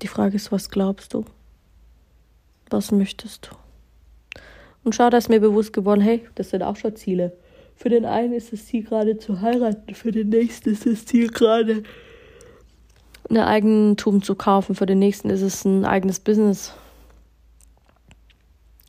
Die 0.00 0.08
Frage 0.08 0.36
ist, 0.36 0.50
was 0.50 0.70
glaubst 0.70 1.12
du? 1.12 1.26
Was 2.70 2.90
möchtest 2.90 3.50
du? 3.50 4.40
Und 4.82 4.94
schau, 4.94 5.10
da 5.10 5.18
ist 5.18 5.28
mir 5.28 5.40
bewusst 5.40 5.74
geworden, 5.74 6.00
hey, 6.00 6.26
das 6.36 6.50
sind 6.50 6.62
auch 6.62 6.76
schon 6.76 6.96
Ziele. 6.96 7.36
Für 7.76 7.90
den 7.90 8.06
einen 8.06 8.32
ist 8.32 8.50
das 8.50 8.64
Ziel 8.64 8.84
gerade 8.84 9.18
zu 9.18 9.42
heiraten, 9.42 9.94
für 9.94 10.10
den 10.10 10.30
nächsten 10.30 10.70
ist 10.70 10.86
das 10.86 11.04
Ziel 11.04 11.28
gerade 11.28 11.82
ein 13.28 13.36
Eigentum 13.36 14.22
zu 14.22 14.36
kaufen, 14.36 14.74
für 14.74 14.86
den 14.86 15.00
nächsten 15.00 15.28
ist 15.28 15.42
es 15.42 15.66
ein 15.66 15.84
eigenes 15.84 16.18
Business 16.18 16.72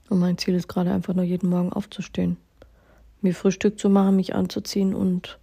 und 0.10 0.20
mein 0.20 0.38
Ziel 0.38 0.56
ist 0.56 0.68
gerade 0.68 0.92
einfach 0.92 1.14
nur 1.14 1.26
jeden 1.26 1.50
Morgen 1.50 1.74
aufzustehen, 1.74 2.38
mir 3.22 3.34
Frühstück 3.34 3.80
zu 3.80 3.90
machen, 3.90 4.16
mich 4.16 4.36
anzuziehen 4.36 4.94
und 4.94 5.40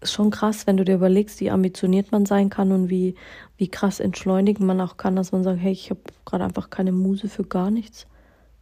ist 0.00 0.12
schon 0.12 0.30
krass, 0.30 0.66
wenn 0.66 0.76
du 0.76 0.84
dir 0.84 0.94
überlegst, 0.94 1.40
wie 1.40 1.50
ambitioniert 1.50 2.10
man 2.10 2.24
sein 2.26 2.48
kann 2.48 2.72
und 2.72 2.88
wie, 2.88 3.14
wie 3.58 3.68
krass 3.68 4.00
entschleunigen 4.00 4.66
man 4.66 4.80
auch 4.80 4.96
kann, 4.96 5.16
dass 5.16 5.32
man 5.32 5.44
sagt, 5.44 5.60
hey, 5.60 5.72
ich 5.72 5.90
habe 5.90 6.00
gerade 6.24 6.44
einfach 6.44 6.70
keine 6.70 6.92
Muse 6.92 7.28
für 7.28 7.44
gar 7.44 7.70
nichts. 7.70 8.06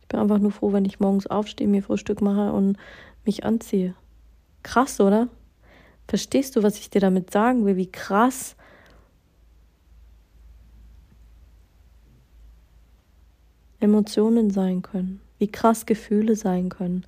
Ich 0.01 0.09
bin 0.09 0.21
einfach 0.21 0.39
nur 0.39 0.51
froh, 0.51 0.73
wenn 0.73 0.85
ich 0.85 1.01
morgens 1.01 1.27
aufstehe, 1.27 1.69
mir 1.69 1.83
Frühstück 1.83 2.21
mache 2.21 2.53
und 2.53 2.77
mich 3.25 3.45
anziehe. 3.45 3.95
Krass, 4.63 5.01
oder? 5.01 5.29
Verstehst 6.09 6.57
du, 6.57 6.63
was 6.63 6.79
ich 6.79 6.91
dir 6.91 7.01
damit 7.01 7.31
sagen 7.31 7.65
will? 7.67 7.77
Wie 7.77 7.91
krass 7.91 8.57
Emotionen 13.81 14.51
sein 14.51 14.83
können, 14.83 15.21
wie 15.39 15.49
krass 15.49 15.87
Gefühle 15.87 16.37
sein 16.37 16.69
können. 16.69 17.05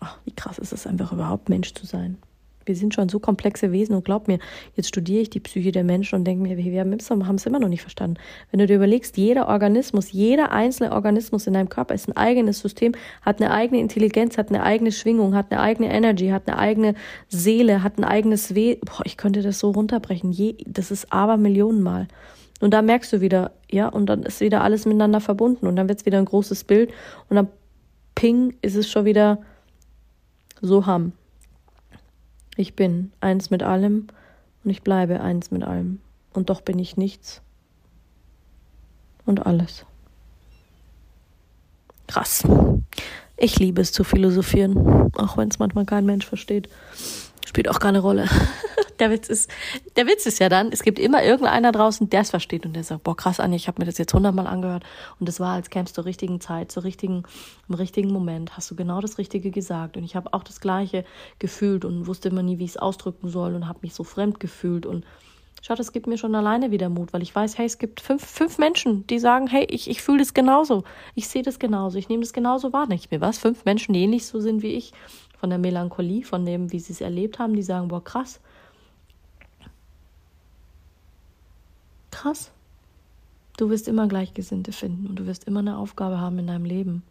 Ach, 0.00 0.18
wie 0.24 0.32
krass 0.32 0.58
ist 0.58 0.72
es 0.72 0.86
einfach 0.86 1.12
überhaupt, 1.12 1.48
Mensch 1.48 1.74
zu 1.74 1.86
sein. 1.86 2.18
Wir 2.66 2.76
sind 2.76 2.92
schon 2.92 3.08
so 3.08 3.18
komplexe 3.18 3.72
Wesen 3.72 3.94
und 3.94 4.04
glaub 4.04 4.28
mir, 4.28 4.38
jetzt 4.76 4.88
studiere 4.88 5.22
ich 5.22 5.30
die 5.30 5.40
Psyche 5.40 5.72
der 5.72 5.84
Menschen 5.84 6.16
und 6.16 6.26
denke 6.26 6.42
mir, 6.42 6.58
wir 6.58 6.80
haben 6.80 6.92
es 7.36 7.46
immer 7.46 7.58
noch 7.58 7.70
nicht 7.70 7.80
verstanden. 7.80 8.18
Wenn 8.50 8.60
du 8.60 8.66
dir 8.66 8.76
überlegst, 8.76 9.16
jeder 9.16 9.48
Organismus, 9.48 10.12
jeder 10.12 10.52
einzelne 10.52 10.92
Organismus 10.92 11.46
in 11.46 11.54
deinem 11.54 11.70
Körper 11.70 11.94
ist 11.94 12.08
ein 12.08 12.16
eigenes 12.18 12.58
System, 12.58 12.92
hat 13.22 13.40
eine 13.40 13.52
eigene 13.52 13.80
Intelligenz, 13.80 14.36
hat 14.36 14.50
eine 14.50 14.62
eigene 14.62 14.92
Schwingung, 14.92 15.34
hat 15.34 15.50
eine 15.50 15.62
eigene 15.62 15.90
Energy, 15.90 16.28
hat 16.28 16.46
eine 16.46 16.58
eigene 16.58 16.94
Seele, 17.28 17.82
hat 17.82 17.96
ein 17.96 18.04
eigenes 18.04 18.54
Weh. 18.54 18.76
Boah, 18.84 19.00
ich 19.06 19.16
könnte 19.16 19.40
das 19.40 19.58
so 19.60 19.70
runterbrechen. 19.70 20.30
Je, 20.30 20.56
das 20.66 20.90
ist 20.90 21.10
aber 21.10 21.38
Millionenmal. 21.38 22.06
Und 22.60 22.72
da 22.72 22.82
merkst 22.82 23.12
du 23.12 23.20
wieder, 23.20 23.52
ja, 23.70 23.88
und 23.88 24.06
dann 24.06 24.22
ist 24.22 24.40
wieder 24.40 24.62
alles 24.62 24.84
miteinander 24.84 25.20
verbunden 25.20 25.66
und 25.66 25.76
dann 25.76 25.88
wird 25.88 26.00
es 26.00 26.06
wieder 26.06 26.18
ein 26.18 26.24
großes 26.24 26.64
Bild 26.64 26.90
und 27.28 27.36
dann 27.36 27.48
ping 28.14 28.56
ist 28.62 28.74
es 28.74 28.90
schon 28.90 29.04
wieder 29.04 29.38
so 30.60 30.86
ham. 30.86 31.12
Ich 32.56 32.74
bin 32.74 33.12
eins 33.20 33.50
mit 33.50 33.62
allem 33.62 34.08
und 34.64 34.70
ich 34.70 34.82
bleibe 34.82 35.20
eins 35.20 35.52
mit 35.52 35.62
allem. 35.62 36.00
Und 36.32 36.50
doch 36.50 36.60
bin 36.60 36.78
ich 36.80 36.96
nichts 36.96 37.40
und 39.24 39.46
alles. 39.46 39.86
Krass. 42.08 42.42
Ich 43.36 43.58
liebe 43.60 43.80
es 43.80 43.92
zu 43.92 44.02
philosophieren, 44.02 45.12
auch 45.16 45.36
wenn 45.36 45.48
es 45.48 45.60
manchmal 45.60 45.84
kein 45.84 46.06
Mensch 46.06 46.26
versteht. 46.26 46.68
Spielt 47.46 47.68
auch 47.68 47.78
keine 47.78 48.00
Rolle. 48.00 48.28
der 48.98 49.10
Witz 49.10 49.28
ist, 49.28 49.50
der 49.96 50.06
Witz 50.06 50.26
ist 50.26 50.38
ja 50.38 50.48
dann, 50.48 50.70
es 50.72 50.82
gibt 50.82 50.98
immer 50.98 51.24
irgendeiner 51.24 51.72
draußen, 51.72 52.08
der 52.10 52.22
es 52.22 52.30
versteht 52.30 52.66
und 52.66 52.74
der 52.74 52.84
sagt, 52.84 53.04
boah, 53.04 53.16
krass, 53.16 53.40
Anja, 53.40 53.56
ich 53.56 53.68
habe 53.68 53.80
mir 53.80 53.86
das 53.86 53.98
jetzt 53.98 54.14
hundertmal 54.14 54.46
angehört 54.46 54.84
und 55.20 55.28
das 55.28 55.40
war, 55.40 55.54
als 55.54 55.70
kämst 55.70 55.94
zur 55.94 56.04
richtigen 56.04 56.40
Zeit, 56.40 56.72
zur 56.72 56.84
richtigen, 56.84 57.24
im 57.68 57.74
richtigen 57.74 58.12
Moment, 58.12 58.56
hast 58.56 58.70
du 58.70 58.76
genau 58.76 59.00
das 59.00 59.18
Richtige 59.18 59.50
gesagt 59.50 59.96
und 59.96 60.04
ich 60.04 60.16
habe 60.16 60.32
auch 60.34 60.44
das 60.44 60.60
Gleiche 60.60 61.04
gefühlt 61.38 61.84
und 61.84 62.06
wusste 62.06 62.28
immer 62.28 62.42
nie, 62.42 62.58
wie 62.58 62.64
ich 62.64 62.72
es 62.72 62.76
ausdrücken 62.76 63.28
soll 63.28 63.54
und 63.54 63.68
habe 63.68 63.80
mich 63.82 63.94
so 63.94 64.04
fremd 64.04 64.40
gefühlt 64.40 64.86
und 64.86 65.04
Schau, 65.60 65.74
das 65.74 65.92
gibt 65.92 66.06
mir 66.06 66.18
schon 66.18 66.34
alleine 66.34 66.70
wieder 66.70 66.88
Mut, 66.88 67.12
weil 67.12 67.22
ich 67.22 67.34
weiß, 67.34 67.58
hey, 67.58 67.66
es 67.66 67.78
gibt 67.78 68.00
fünf, 68.00 68.24
fünf 68.24 68.58
Menschen, 68.58 69.06
die 69.08 69.18
sagen, 69.18 69.48
hey, 69.48 69.66
ich, 69.68 69.90
ich 69.90 70.02
fühle 70.02 70.18
das 70.18 70.32
genauso, 70.34 70.84
ich 71.14 71.28
sehe 71.28 71.42
das 71.42 71.58
genauso, 71.58 71.98
ich 71.98 72.08
nehme 72.08 72.22
das 72.22 72.32
genauso 72.32 72.72
wahr. 72.72 72.86
Nicht 72.86 73.10
mir 73.10 73.20
was? 73.20 73.38
Fünf 73.38 73.64
Menschen, 73.64 73.92
die 73.92 74.02
ähnlich 74.02 74.26
so 74.26 74.40
sind 74.40 74.62
wie 74.62 74.74
ich, 74.74 74.92
von 75.38 75.50
der 75.50 75.58
Melancholie, 75.58 76.24
von 76.24 76.44
dem, 76.44 76.72
wie 76.72 76.78
sie 76.78 76.92
es 76.92 77.00
erlebt 77.00 77.38
haben, 77.38 77.54
die 77.54 77.62
sagen, 77.62 77.88
boah, 77.88 78.02
krass. 78.02 78.40
Krass. 82.18 82.50
Du 83.58 83.70
wirst 83.70 83.86
immer 83.86 84.08
Gleichgesinnte 84.08 84.72
finden 84.72 85.06
und 85.06 85.20
du 85.20 85.26
wirst 85.26 85.44
immer 85.44 85.60
eine 85.60 85.78
Aufgabe 85.78 86.20
haben 86.20 86.36
in 86.40 86.48
deinem 86.48 86.64
Leben. 86.64 87.04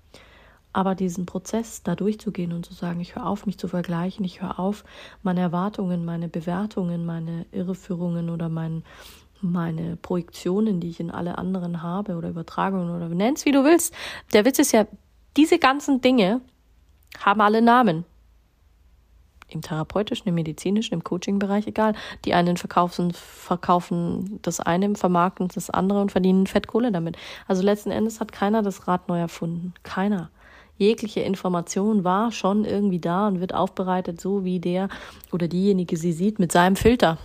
Aber 0.74 0.96
diesen 0.96 1.26
Prozess 1.26 1.82
da 1.82 1.96
durchzugehen 1.96 2.52
und 2.52 2.66
zu 2.66 2.74
sagen, 2.74 3.00
ich 3.00 3.16
höre 3.16 3.26
auf, 3.26 3.46
mich 3.46 3.58
zu 3.58 3.70
vergleichen, 3.70 4.26
ich 4.26 4.42
höre 4.42 4.60
auf, 4.60 4.84
meine 5.24 5.40
Erwartungen, 5.40 6.04
meine 6.04 6.28
Bewertungen, 6.28 7.06
meine 7.06 7.46
Irreführungen 7.54 8.30
oder 8.30 8.50
mein, 8.50 8.84
meine 9.40 9.96
Projektionen, 9.96 10.82
die 10.82 10.90
ich 10.90 11.00
in 11.00 11.10
alle 11.10 11.38
anderen 11.38 11.82
habe 11.82 12.18
oder 12.18 12.28
Übertragungen 12.28 12.94
oder 12.94 13.08
nenn's 13.08 13.46
wie 13.46 13.54
du 13.54 13.64
willst. 13.64 13.94
Der 14.34 14.44
Witz 14.44 14.60
ist 14.60 14.74
ja, 14.74 14.88
diese 15.38 15.58
ganzen 15.58 16.02
Dinge 16.02 16.42
haben 17.22 17.40
alle 17.40 17.62
Namen 17.62 18.04
im 19.50 19.62
therapeutischen, 19.62 20.28
im 20.28 20.36
medizinischen, 20.36 20.94
im 20.94 21.04
Coaching-Bereich, 21.04 21.68
egal. 21.68 21.94
Die 22.26 22.34
einen 22.34 22.58
verkaufen, 22.58 23.14
verkaufen 23.14 24.40
das 24.42 24.60
eine, 24.60 24.96
vermarkten 24.96 25.48
das 25.54 25.70
andere 25.70 26.02
und 26.02 26.12
verdienen 26.12 26.48
Fettkohle 26.48 26.92
damit. 26.92 27.18
Also 27.48 27.64
letzten 27.64 27.92
Endes 27.92 28.20
hat 28.20 28.32
keiner 28.32 28.62
das 28.62 28.88
Rad 28.88 29.08
neu 29.08 29.20
erfunden. 29.20 29.74
Keiner. 29.84 30.30
Jegliche 30.78 31.22
Information 31.22 32.04
war 32.04 32.32
schon 32.32 32.64
irgendwie 32.64 33.00
da 33.00 33.28
und 33.28 33.40
wird 33.40 33.54
aufbereitet, 33.54 34.22
so 34.22 34.44
wie 34.44 34.60
der 34.60 34.90
oder 35.32 35.48
diejenige 35.48 35.98
sie 35.98 36.12
sieht, 36.12 36.38
mit 36.38 36.52
seinem 36.52 36.76
Filter. 36.76 37.18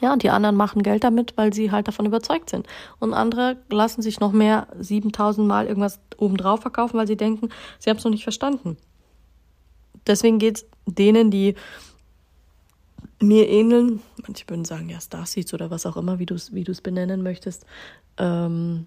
Ja, 0.00 0.12
und 0.12 0.22
die 0.22 0.30
anderen 0.30 0.56
machen 0.56 0.82
Geld 0.82 1.04
damit, 1.04 1.36
weil 1.36 1.52
sie 1.52 1.70
halt 1.70 1.86
davon 1.88 2.06
überzeugt 2.06 2.50
sind. 2.50 2.66
Und 2.98 3.14
andere 3.14 3.56
lassen 3.70 4.02
sich 4.02 4.20
noch 4.20 4.32
mehr 4.32 4.66
7000 4.78 5.46
Mal 5.46 5.66
irgendwas 5.66 6.00
obendrauf 6.18 6.60
verkaufen, 6.60 6.98
weil 6.98 7.06
sie 7.06 7.16
denken, 7.16 7.50
sie 7.78 7.88
haben 7.88 7.98
es 7.98 8.04
noch 8.04 8.10
nicht 8.10 8.24
verstanden 8.24 8.76
deswegen 10.06 10.38
geht 10.38 10.58
es 10.58 10.66
denen, 10.86 11.30
die 11.30 11.54
mir 13.20 13.48
ähneln, 13.48 14.02
manche 14.26 14.48
würden 14.48 14.64
sagen, 14.64 14.88
ja, 14.88 15.00
Starseeds 15.00 15.54
oder 15.54 15.70
was 15.70 15.86
auch 15.86 15.96
immer, 15.96 16.18
wie 16.18 16.26
du 16.26 16.34
es 16.34 16.54
wie 16.54 16.64
benennen 16.64 17.22
möchtest. 17.22 17.64
Ähm, 18.18 18.86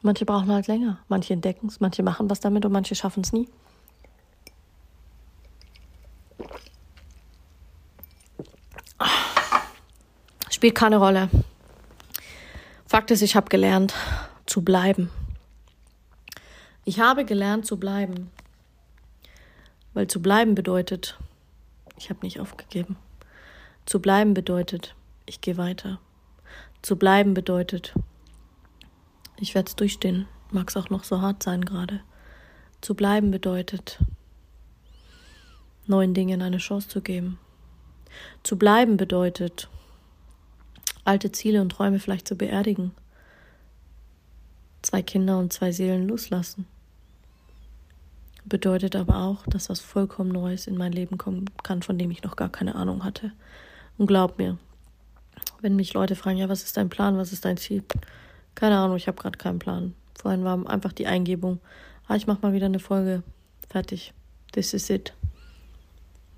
manche 0.00 0.24
brauchen 0.24 0.50
halt 0.50 0.66
länger, 0.66 0.98
manche 1.08 1.34
entdecken 1.34 1.68
es, 1.68 1.80
manche 1.80 2.02
machen 2.02 2.30
was 2.30 2.40
damit 2.40 2.64
und 2.64 2.72
manche 2.72 2.94
schaffen 2.94 3.22
es 3.22 3.32
nie. 3.32 3.48
Spielt 10.50 10.74
keine 10.74 10.98
Rolle. 10.98 11.28
Fakt 12.86 13.10
ist, 13.10 13.22
ich 13.22 13.36
habe 13.36 13.48
gelernt 13.48 13.94
zu 14.46 14.62
bleiben. 14.62 15.10
Ich 16.84 17.00
habe 17.00 17.24
gelernt 17.24 17.66
zu 17.66 17.78
bleiben. 17.78 18.30
Weil 19.94 20.06
zu 20.06 20.22
bleiben 20.22 20.54
bedeutet, 20.54 21.18
ich 21.98 22.08
habe 22.08 22.20
nicht 22.22 22.40
aufgegeben. 22.40 22.96
Zu 23.84 24.00
bleiben 24.00 24.34
bedeutet, 24.34 24.94
ich 25.26 25.40
gehe 25.40 25.56
weiter. 25.56 26.00
Zu 26.80 26.96
bleiben 26.96 27.34
bedeutet, 27.34 27.94
ich 29.36 29.54
werde 29.54 29.68
es 29.68 29.76
durchstehen, 29.76 30.26
mag 30.50 30.70
es 30.70 30.76
auch 30.76 30.88
noch 30.88 31.04
so 31.04 31.20
hart 31.20 31.42
sein 31.42 31.64
gerade. 31.64 32.00
Zu 32.80 32.94
bleiben 32.94 33.30
bedeutet, 33.30 33.98
neuen 35.86 36.14
Dingen 36.14 36.42
eine 36.42 36.58
Chance 36.58 36.88
zu 36.88 37.00
geben. 37.00 37.38
Zu 38.42 38.56
bleiben 38.56 38.96
bedeutet, 38.96 39.68
alte 41.04 41.32
Ziele 41.32 41.60
und 41.60 41.70
Träume 41.70 41.98
vielleicht 41.98 42.28
zu 42.28 42.36
beerdigen. 42.36 42.92
Zwei 44.80 45.02
Kinder 45.02 45.38
und 45.38 45.52
zwei 45.52 45.70
Seelen 45.70 46.08
loslassen 46.08 46.66
bedeutet 48.44 48.96
aber 48.96 49.16
auch, 49.18 49.46
dass 49.46 49.68
was 49.68 49.80
vollkommen 49.80 50.30
Neues 50.30 50.66
in 50.66 50.76
mein 50.76 50.92
Leben 50.92 51.18
kommen 51.18 51.46
kann, 51.62 51.82
von 51.82 51.98
dem 51.98 52.10
ich 52.10 52.22
noch 52.22 52.36
gar 52.36 52.48
keine 52.48 52.74
Ahnung 52.74 53.04
hatte. 53.04 53.32
Und 53.98 54.06
glaub 54.06 54.38
mir, 54.38 54.58
wenn 55.60 55.76
mich 55.76 55.94
Leute 55.94 56.16
fragen, 56.16 56.38
ja, 56.38 56.48
was 56.48 56.62
ist 56.62 56.76
dein 56.76 56.88
Plan, 56.88 57.16
was 57.16 57.32
ist 57.32 57.44
dein 57.44 57.56
Ziel? 57.56 57.84
Keine 58.54 58.78
Ahnung, 58.78 58.96
ich 58.96 59.06
habe 59.06 59.20
gerade 59.20 59.38
keinen 59.38 59.58
Plan. 59.58 59.94
Vorhin 60.14 60.44
war 60.44 60.66
einfach 60.68 60.92
die 60.92 61.06
Eingebung, 61.06 61.60
ah, 62.08 62.16
ich 62.16 62.26
mache 62.26 62.42
mal 62.42 62.52
wieder 62.52 62.66
eine 62.66 62.78
Folge. 62.78 63.22
Fertig. 63.68 64.12
This 64.52 64.74
is 64.74 64.90
it. 64.90 65.14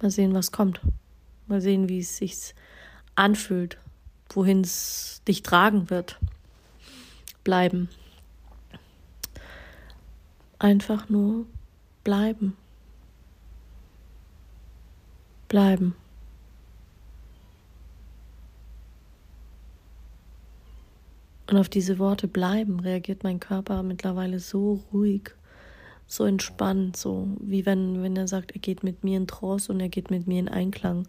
Mal 0.00 0.10
sehen, 0.10 0.34
was 0.34 0.52
kommt. 0.52 0.80
Mal 1.46 1.60
sehen, 1.60 1.88
wie 1.88 1.98
es 1.98 2.16
sich 2.16 2.54
anfühlt, 3.16 3.78
wohin 4.30 4.60
es 4.60 5.22
dich 5.26 5.42
tragen 5.42 5.90
wird. 5.90 6.18
Bleiben. 7.42 7.88
Einfach 10.58 11.08
nur 11.08 11.46
bleiben. 12.04 12.56
Bleiben. 15.48 15.94
Und 21.50 21.58
auf 21.58 21.68
diese 21.68 21.98
Worte 21.98 22.26
bleiben 22.26 22.80
reagiert 22.80 23.22
mein 23.22 23.38
Körper 23.40 23.82
mittlerweile 23.82 24.38
so 24.40 24.80
ruhig, 24.92 25.30
so 26.06 26.24
entspannt, 26.24 26.96
so 26.96 27.28
wie 27.38 27.66
wenn, 27.66 28.02
wenn 28.02 28.16
er 28.16 28.28
sagt, 28.28 28.52
er 28.52 28.60
geht 28.60 28.82
mit 28.82 29.04
mir 29.04 29.16
in 29.18 29.26
Trance 29.26 29.70
und 29.70 29.80
er 29.80 29.88
geht 29.88 30.10
mit 30.10 30.26
mir 30.26 30.40
in 30.40 30.48
Einklang. 30.48 31.06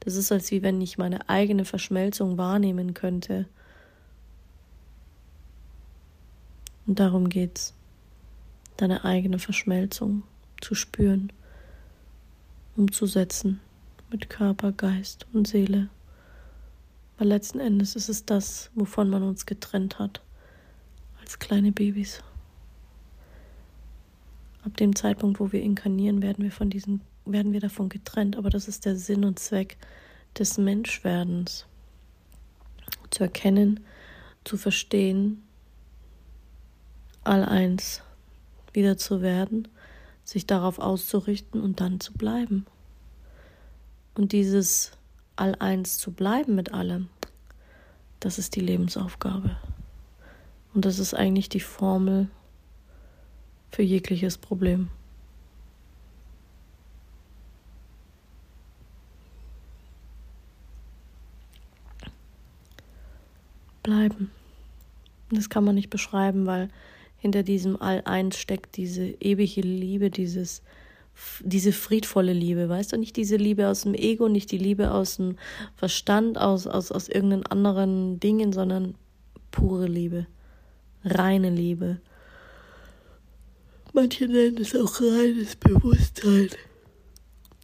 Das 0.00 0.16
ist 0.16 0.32
als 0.32 0.50
wie 0.50 0.62
wenn 0.62 0.80
ich 0.80 0.98
meine 0.98 1.28
eigene 1.28 1.64
Verschmelzung 1.64 2.36
wahrnehmen 2.36 2.94
könnte. 2.94 3.46
Und 6.86 6.98
darum 6.98 7.28
geht's. 7.28 7.72
Deine 8.76 9.04
eigene 9.04 9.38
Verschmelzung 9.38 10.22
zu 10.60 10.74
spüren, 10.74 11.32
umzusetzen 12.76 13.60
mit 14.10 14.30
Körper, 14.30 14.72
Geist 14.72 15.26
und 15.32 15.48
Seele. 15.48 15.88
Weil 17.18 17.28
letzten 17.28 17.60
Endes 17.60 17.96
ist 17.96 18.08
es 18.08 18.24
das, 18.24 18.70
wovon 18.74 19.08
man 19.08 19.22
uns 19.22 19.46
getrennt 19.46 19.98
hat, 19.98 20.20
als 21.20 21.38
kleine 21.38 21.72
Babys. 21.72 22.22
Ab 24.64 24.76
dem 24.76 24.94
Zeitpunkt, 24.94 25.40
wo 25.40 25.52
wir 25.52 25.62
inkarnieren, 25.62 26.22
werden 26.22 26.44
wir 26.44 26.52
von 26.52 26.70
diesen, 26.70 27.00
werden 27.24 27.52
wir 27.52 27.60
davon 27.60 27.88
getrennt, 27.88 28.36
aber 28.36 28.50
das 28.50 28.68
ist 28.68 28.84
der 28.84 28.96
Sinn 28.96 29.24
und 29.24 29.38
Zweck 29.38 29.76
des 30.38 30.58
Menschwerdens. 30.58 31.66
Zu 33.10 33.22
erkennen, 33.22 33.80
zu 34.44 34.56
verstehen, 34.56 35.42
all 37.24 37.44
eins 37.44 38.02
wieder 38.72 38.98
zu 38.98 39.22
werden 39.22 39.68
sich 40.26 40.44
darauf 40.44 40.80
auszurichten 40.80 41.62
und 41.62 41.80
dann 41.80 42.00
zu 42.00 42.12
bleiben. 42.12 42.66
Und 44.14 44.32
dieses 44.32 44.90
All-Eins 45.36 45.98
zu 45.98 46.10
bleiben 46.10 46.56
mit 46.56 46.74
allem, 46.74 47.08
das 48.18 48.38
ist 48.38 48.56
die 48.56 48.60
Lebensaufgabe. 48.60 49.56
Und 50.74 50.84
das 50.84 50.98
ist 50.98 51.14
eigentlich 51.14 51.48
die 51.48 51.60
Formel 51.60 52.28
für 53.70 53.82
jegliches 53.82 54.36
Problem. 54.36 54.90
Bleiben. 63.84 64.32
Das 65.30 65.48
kann 65.48 65.62
man 65.62 65.76
nicht 65.76 65.90
beschreiben, 65.90 66.46
weil 66.46 66.68
hinter 67.18 67.42
diesem 67.42 67.80
All-Eins 67.80 68.38
steckt 68.38 68.76
diese 68.76 69.06
ewige 69.20 69.62
Liebe, 69.62 70.10
dieses, 70.10 70.62
diese 71.40 71.72
friedvolle 71.72 72.32
Liebe, 72.32 72.68
weißt 72.68 72.92
du, 72.92 72.98
nicht 72.98 73.16
diese 73.16 73.36
Liebe 73.36 73.68
aus 73.68 73.82
dem 73.82 73.94
Ego, 73.94 74.28
nicht 74.28 74.50
die 74.52 74.58
Liebe 74.58 74.92
aus 74.92 75.16
dem 75.16 75.36
Verstand, 75.74 76.38
aus, 76.38 76.66
aus, 76.66 76.92
aus 76.92 77.08
irgendeinen 77.08 77.46
anderen 77.46 78.20
Dingen, 78.20 78.52
sondern 78.52 78.94
pure 79.50 79.86
Liebe, 79.86 80.26
reine 81.04 81.50
Liebe. 81.50 82.00
Manche 83.92 84.26
nennen 84.28 84.58
es 84.58 84.76
auch 84.76 85.00
reines 85.00 85.56
Bewusstsein. 85.56 86.50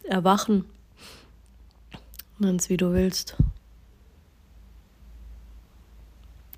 Erwachen. 0.03 0.65
Nenn 2.39 2.55
es 2.55 2.69
wie 2.69 2.77
du 2.77 2.91
willst. 2.91 3.35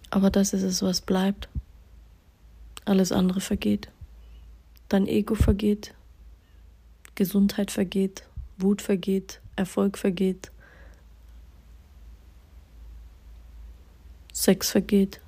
Aber 0.10 0.30
das 0.30 0.54
ist 0.54 0.64
es, 0.64 0.82
was 0.82 1.02
bleibt. 1.02 1.50
Alles 2.86 3.12
andere 3.12 3.42
vergeht. 3.42 3.90
Dein 4.90 5.08
Ego 5.08 5.36
vergeht. 5.36 5.94
Gesundheit 7.16 7.72
vergeht. 7.72 8.28
Wut 8.58 8.82
vergeht. 8.82 9.42
Erfolg 9.56 9.98
vergeht, 9.98 10.52
Sex 14.34 14.70
vergeht, 14.72 15.22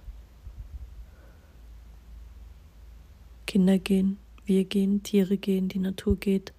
Kinder 3.45 3.80
gehen, 3.80 4.18
wir 4.45 4.66
gehen, 4.66 5.01
Tiere 5.03 5.38
gehen, 5.38 5.70
die 5.70 5.80
Natur 5.80 6.18
geht, 6.18 6.51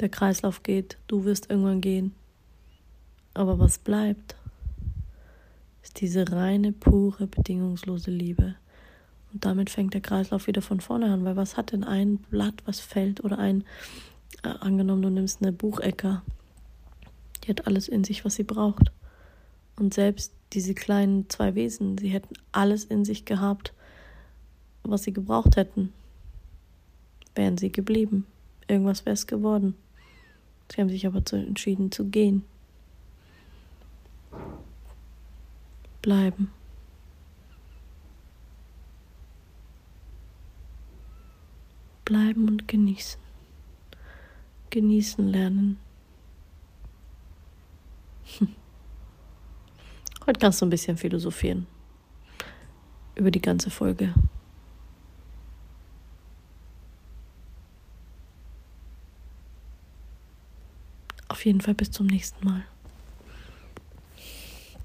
der 0.00 0.08
Kreislauf 0.08 0.62
geht, 0.62 0.96
du 1.08 1.24
wirst 1.24 1.50
irgendwann 1.50 1.82
gehen. 1.82 2.14
Aber 3.34 3.58
was 3.58 3.78
bleibt, 3.78 4.36
ist 5.82 6.00
diese 6.00 6.32
reine, 6.32 6.72
pure, 6.72 7.26
bedingungslose 7.26 8.10
Liebe. 8.10 8.56
Und 9.34 9.44
damit 9.44 9.68
fängt 9.68 9.94
der 9.94 10.00
Kreislauf 10.00 10.46
wieder 10.46 10.62
von 10.62 10.80
vorne 10.80 11.12
an, 11.12 11.24
weil 11.24 11.34
was 11.34 11.56
hat 11.56 11.72
denn 11.72 11.82
ein 11.82 12.18
Blatt, 12.18 12.54
was 12.66 12.78
fällt 12.78 13.22
oder 13.24 13.36
ein, 13.36 13.64
äh, 14.44 14.48
angenommen, 14.48 15.02
du 15.02 15.10
nimmst 15.10 15.42
eine 15.42 15.52
Buchecker, 15.52 16.22
die 17.42 17.50
hat 17.50 17.66
alles 17.66 17.88
in 17.88 18.04
sich, 18.04 18.24
was 18.24 18.36
sie 18.36 18.44
braucht. 18.44 18.92
Und 19.76 19.92
selbst 19.92 20.32
diese 20.52 20.72
kleinen 20.72 21.28
zwei 21.28 21.56
Wesen, 21.56 21.98
sie 21.98 22.08
hätten 22.08 22.34
alles 22.52 22.84
in 22.84 23.04
sich 23.04 23.24
gehabt, 23.24 23.74
was 24.84 25.02
sie 25.02 25.12
gebraucht 25.12 25.56
hätten, 25.56 25.92
wären 27.34 27.58
sie 27.58 27.72
geblieben. 27.72 28.24
Irgendwas 28.68 29.04
wäre 29.04 29.14
es 29.14 29.26
geworden. 29.26 29.74
Sie 30.72 30.80
haben 30.80 30.90
sich 30.90 31.08
aber 31.08 31.22
entschieden 31.32 31.90
zu 31.90 32.04
gehen. 32.04 32.44
Bleiben. 36.02 36.52
Bleiben 42.04 42.48
und 42.48 42.68
genießen. 42.68 43.20
Genießen 44.70 45.26
lernen. 45.26 45.78
Heute 50.26 50.40
kannst 50.40 50.60
du 50.60 50.66
ein 50.66 50.70
bisschen 50.70 50.96
philosophieren. 50.96 51.66
Über 53.14 53.30
die 53.30 53.42
ganze 53.42 53.70
Folge. 53.70 54.12
Auf 61.28 61.44
jeden 61.44 61.60
Fall 61.60 61.74
bis 61.74 61.90
zum 61.90 62.06
nächsten 62.06 62.44
Mal. 62.44 62.64